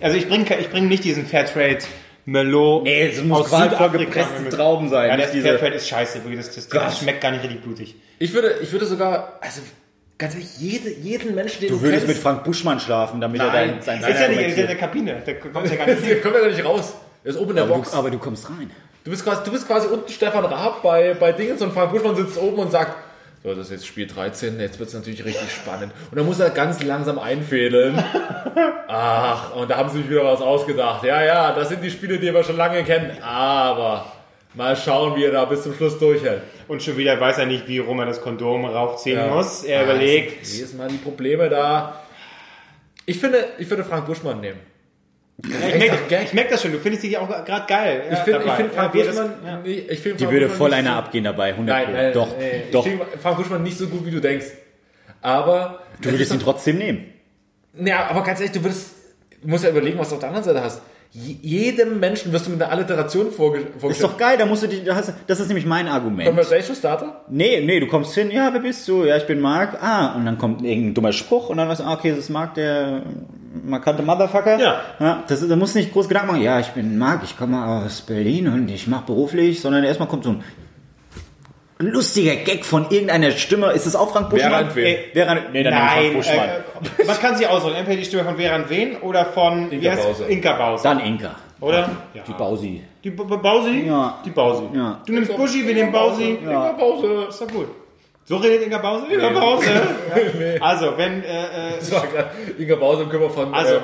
[0.00, 1.78] Also ich bringe ich bring nicht diesen Fairtrade
[2.26, 5.18] Merlot Nee, es muss aus qualvoll gepresste mit- Trauben sein.
[5.18, 6.20] Ja, diese- Fairtrade ist scheiße.
[6.36, 7.96] Das, das, das schmeckt gar nicht richtig blutig.
[8.18, 9.60] Ich würde, ich würde sogar, also
[10.16, 13.40] ganz ehrlich, jede, jeden Menschen, den du, Du würdest mit kennst, Frank Buschmann schlafen, damit
[13.40, 15.22] er Nein, dein, sein ist ja nicht, er ist ja in der Kabine.
[15.24, 16.22] Da kommt ja gar nicht der hin.
[16.22, 16.94] kommt ja gar nicht raus.
[17.24, 17.90] Er ist oben in der aber, Box.
[17.90, 18.70] du, aber du kommst rein.
[19.04, 22.16] Du bist quasi, du bist quasi unten Stefan Raab bei, bei Dingens und Frank Buschmann
[22.16, 22.96] sitzt oben und sagt,
[23.44, 25.92] so, das ist jetzt Spiel 13, jetzt wird es natürlich richtig spannend.
[26.10, 28.02] Und dann muss er ganz langsam einfädeln.
[28.88, 31.04] Ach, und da haben sie sich wieder was ausgedacht.
[31.04, 33.18] Ja, ja, das sind die Spiele, die wir schon lange kennen.
[33.22, 34.10] Aber
[34.54, 36.42] mal schauen, wie er da bis zum Schluss durchhält.
[36.68, 39.26] Und schon wieder weiß er nicht, wie rum er das Kondom raufziehen Ja.
[39.34, 39.62] muss.
[39.64, 40.46] Er Ah, überlegt.
[40.46, 42.00] Jedes Mal die Probleme da.
[43.06, 44.60] Ich finde, ich würde Frank Buschmann nehmen.
[45.42, 46.72] Ja, ich merke ich merk das schon.
[46.72, 48.04] Du findest die auch gerade geil.
[48.12, 49.60] Ich finde, ich finde Frank Ja, Buschmann, ja.
[49.64, 51.92] nee, ich finde Die Frank würde Buschmann voll einer so- abgehen dabei, 100 Nein, Pro.
[51.92, 52.86] nein, doch, nee, doch.
[52.86, 54.46] Ich finde Frank Buschmann nicht so gut, wie du denkst.
[55.20, 55.80] Aber.
[56.00, 57.12] Du würdest ihn trotzdem nehmen.
[57.74, 58.90] Ja, aber ganz ehrlich, du würdest.
[59.42, 60.80] Du musst ja überlegen, was du auf der anderen Seite hast.
[61.16, 64.10] Je- Jedem Menschen wirst du mit einer Alliteration vorge Ist vorgestellt.
[64.12, 66.26] doch geil, da musst du dich, das ist nämlich mein Argument.
[66.26, 67.20] Conversation Starter?
[67.28, 69.04] Nee, nee, du kommst hin, ja, wer bist du?
[69.04, 69.80] Ja, ich bin Marc.
[69.80, 72.30] Ah, und dann kommt irgendein dummer Spruch und dann weißt du, ah, okay, das ist
[72.30, 73.02] Marc, der
[73.64, 74.58] markante Motherfucker.
[74.58, 74.80] Ja.
[74.98, 77.64] ja das, da musst du nicht groß Gedanken machen, ja, ich bin Marc, ich komme
[77.64, 80.42] aus Berlin und ich mache beruflich, sondern erstmal kommt so ein
[81.78, 83.72] lustiger Gag von irgendeiner Stimme.
[83.72, 84.50] Ist das auch Frank Buschmann?
[84.52, 84.84] Während wen?
[84.86, 86.48] Äh, Während, nee, dann Frank Nein, Buschmann.
[86.48, 87.74] äh, man kann sich aussuchen.
[87.74, 90.24] Entweder die Stimme von Veran Wen oder von wie Inka heißt- Bause.
[90.26, 90.82] Inka Bause.
[90.84, 91.34] Dann Inka.
[91.60, 91.90] Oder?
[92.12, 92.22] Ja.
[92.26, 92.82] Die Bausi.
[93.02, 93.84] Die B Bausi?
[93.86, 94.18] Ja.
[94.24, 94.64] Die Bausi.
[94.74, 95.00] Ja.
[95.06, 96.38] Du nimmst Buschi, wir nehmen Bausi.
[96.44, 96.72] Ja.
[96.72, 97.26] Pause.
[97.28, 97.68] Ist doch gut.
[98.26, 99.06] So redet Inga Bause?
[99.12, 99.66] Inga Bause.
[99.74, 100.62] Ja.
[100.62, 102.04] Also, wenn, äh, äh, Das war
[102.58, 103.52] Inga Bause im Körper von.
[103.54, 103.82] Also- ähm,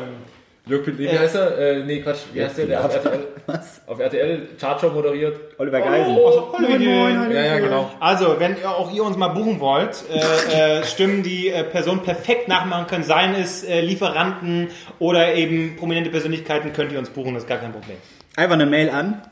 [0.70, 1.58] Jörg Pitt, wie heißt er?
[1.58, 3.26] Äh, nee, Quatsch, wie heißt der, der auf RTL,
[3.86, 5.36] auf RTL Chartshow moderiert?
[5.58, 6.16] Oliver Geisen.
[6.16, 7.32] Oh, Hallöchen.
[7.32, 7.90] Ja, ja, genau.
[7.98, 12.02] Also, wenn ihr, auch ihr uns mal buchen wollt, äh, äh, Stimmen, die äh, Personen
[12.02, 14.68] perfekt nachmachen können, seien es äh, Lieferanten
[15.00, 17.96] oder eben prominente Persönlichkeiten, könnt ihr uns buchen, das ist gar kein Problem.
[18.36, 19.22] Einfach eine Mail an.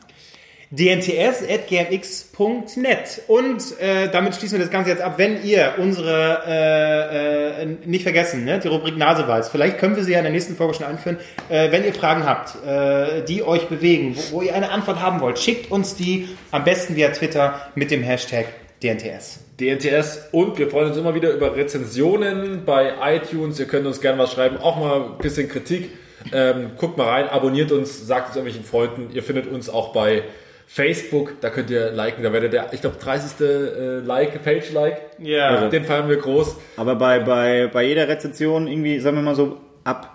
[0.71, 5.15] dnts.gmx.net und äh, damit schließen wir das Ganze jetzt ab.
[5.17, 10.13] Wenn ihr unsere, äh, äh, nicht vergessen, ne, die Rubrik Naseweiß, vielleicht können wir sie
[10.13, 11.17] ja in der nächsten Folge schon einführen,
[11.49, 15.21] äh, wenn ihr Fragen habt, äh, die euch bewegen, wo, wo ihr eine Antwort haben
[15.21, 18.45] wollt, schickt uns die am besten via Twitter mit dem Hashtag
[18.83, 19.41] DNTS.
[19.59, 23.59] DNTS und wir freuen uns immer wieder über Rezensionen bei iTunes.
[23.59, 25.91] Ihr könnt uns gerne was schreiben, auch mal ein bisschen Kritik.
[26.33, 29.09] Ähm, guckt mal rein, abonniert uns, sagt es irgendwelchen Freunden.
[29.15, 30.25] Ihr findet uns auch bei
[30.71, 32.23] Facebook, da könnt ihr liken.
[32.23, 33.41] Da werdet ihr, ich glaube, 30.
[33.41, 35.01] Äh, Like, Page-Like.
[35.19, 35.69] Ja.
[35.71, 36.57] Den feiern wir groß.
[36.77, 40.15] Aber bei, bei, bei jeder Rezension irgendwie, sagen wir mal so, ab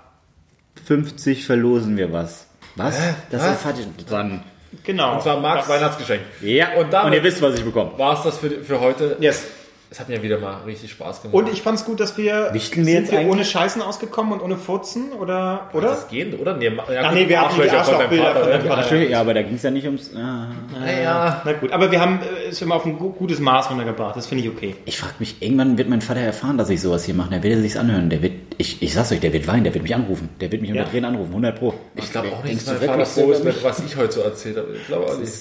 [0.86, 2.48] 50 verlosen wir was.
[2.76, 2.98] Was?
[3.32, 3.48] Das Was?
[3.50, 4.44] erfahrt ihr dann.
[4.84, 5.16] Genau.
[5.16, 6.22] Und zwar Marks Weihnachtsgeschenk.
[6.42, 7.92] Ja, Und damit- und ihr wisst, was ich bekomme.
[7.98, 9.18] War es das für, für heute?
[9.20, 9.46] Yes.
[9.94, 11.36] Es hat mir wieder mal richtig Spaß gemacht.
[11.36, 14.34] Und ich fand es gut, dass wir, Wichteln wir sind jetzt wir ohne Scheißen ausgekommen
[14.34, 15.70] und ohne Furzen, oder?
[15.72, 15.90] oder?
[15.90, 16.58] Das geht, oder?
[16.58, 16.72] Nee, ja,
[17.04, 18.70] Ach gut, nee, wir die Arschlöcher von deinem Arschlochbilder Vater, von deinem ne?
[18.70, 18.96] Vater.
[19.04, 20.10] Ja, aber da ging es ja nicht ums.
[20.16, 20.48] Ah.
[20.80, 21.44] Naja.
[21.46, 24.16] Na gut, aber wir haben äh, es immer auf ein gu- gutes Maß runtergebracht.
[24.18, 24.76] Das finde ich okay.
[24.86, 27.30] Ich frage mich, irgendwann wird mein Vater erfahren, dass ich sowas hier mache.
[27.30, 28.10] Der wird sich's anhören.
[28.10, 30.30] Der wird, ich, ich sag's euch, der wird weinen, der wird mich anrufen.
[30.42, 30.90] Der wird mich unter Ja.
[30.90, 31.72] Tränen anrufen, 100 pro.
[31.98, 34.12] Ich glaube auch nicht, dass du mein Vater froh ist, so mit was ich heute
[34.12, 34.70] so erzählt habe.
[34.76, 35.32] Ich glaube auch nicht.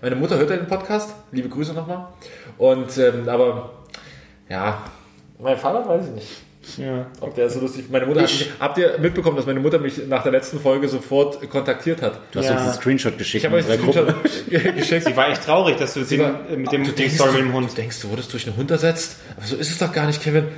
[0.00, 1.10] Meine Mutter hört ja den Podcast.
[1.30, 2.06] Liebe Grüße nochmal.
[2.56, 3.72] Und, ähm, aber,
[4.48, 4.82] ja,
[5.38, 6.28] mein Vater weiß ich nicht.
[6.76, 7.06] Ja.
[7.20, 7.86] Ob der so lustig.
[7.90, 10.86] Meine Mutter hat mich, habt ihr mitbekommen, dass meine Mutter mich nach der letzten Folge
[10.88, 12.20] sofort kontaktiert hat?
[12.30, 12.52] Du hast Ja.
[12.52, 13.42] uns einen Screenshot geschickt.
[13.44, 14.14] Ich habe euch Gruppe.
[14.28, 15.06] Screenshot geschenkt.
[15.06, 17.40] Sie war echt traurig, dass du sie war- äh, mit dem du denkst, Story mit
[17.40, 17.70] dem du, Hund.
[17.70, 19.16] du denkst, du wurdest durch einen Hund ersetzt?
[19.38, 20.48] Aber so ist es doch gar nicht, Kevin.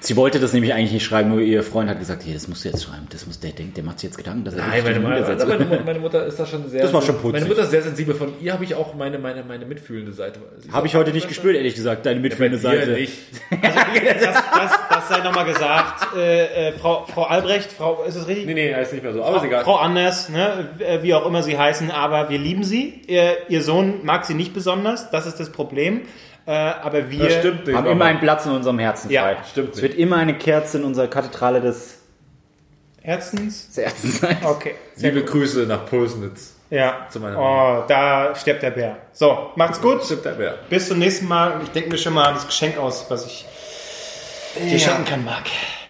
[0.00, 2.64] Sie wollte das nämlich eigentlich nicht schreiben, nur ihr Freund hat gesagt, hier, das musst
[2.64, 3.08] du jetzt schreiben.
[3.10, 5.82] Das muss, der denkt, der macht sich jetzt Gedanken, dass er Nein, meine, meine, meine,
[5.84, 6.82] meine Mutter ist da schon sehr.
[6.82, 7.32] Das war schon putzig.
[7.32, 8.14] Meine Mutter ist sehr sensibel.
[8.14, 10.38] Von ihr habe ich auch meine, meine, meine mitfühlende Seite.
[10.70, 12.92] Habe ich heute nicht gespürt, ehrlich gesagt, deine Bei mitführende dir Seite.
[12.92, 13.12] nicht.
[14.20, 16.16] Das, das, das sei nochmal gesagt.
[16.16, 18.46] Äh, äh, Frau, Frau Albrecht, Frau, ist es richtig?
[18.46, 19.22] Nee, nee, heißt nicht mehr so.
[19.22, 19.64] Aber ist egal.
[19.64, 23.02] Frau Anders, ne, äh, wie auch immer sie heißen, aber wir lieben sie.
[23.06, 26.02] Ihr, ihr Sohn mag sie nicht besonders, das ist das Problem.
[26.48, 27.28] Äh, aber wir.
[27.30, 27.76] Stimmt nicht.
[27.76, 29.36] haben immer einen Platz in unserem Herzen Ja, frei.
[29.50, 31.98] stimmt Es wird immer eine Kerze in unserer Kathedrale des
[33.02, 33.68] Herzens.
[33.74, 34.38] Herzens sein.
[34.42, 34.74] Okay.
[34.96, 35.32] Sehr Liebe gut.
[35.32, 36.54] Grüße nach Pulsnitz.
[36.70, 37.06] Ja.
[37.10, 38.96] zu meiner Oh, da stirbt der Bär.
[39.12, 40.02] So, macht's gut.
[40.04, 40.58] Stimmt, der Bär.
[40.70, 41.60] Bis zum nächsten Mal.
[41.64, 43.44] Ich denke mir schon mal das Geschenk aus, was ich
[44.58, 45.44] dir schenken kann, Marc.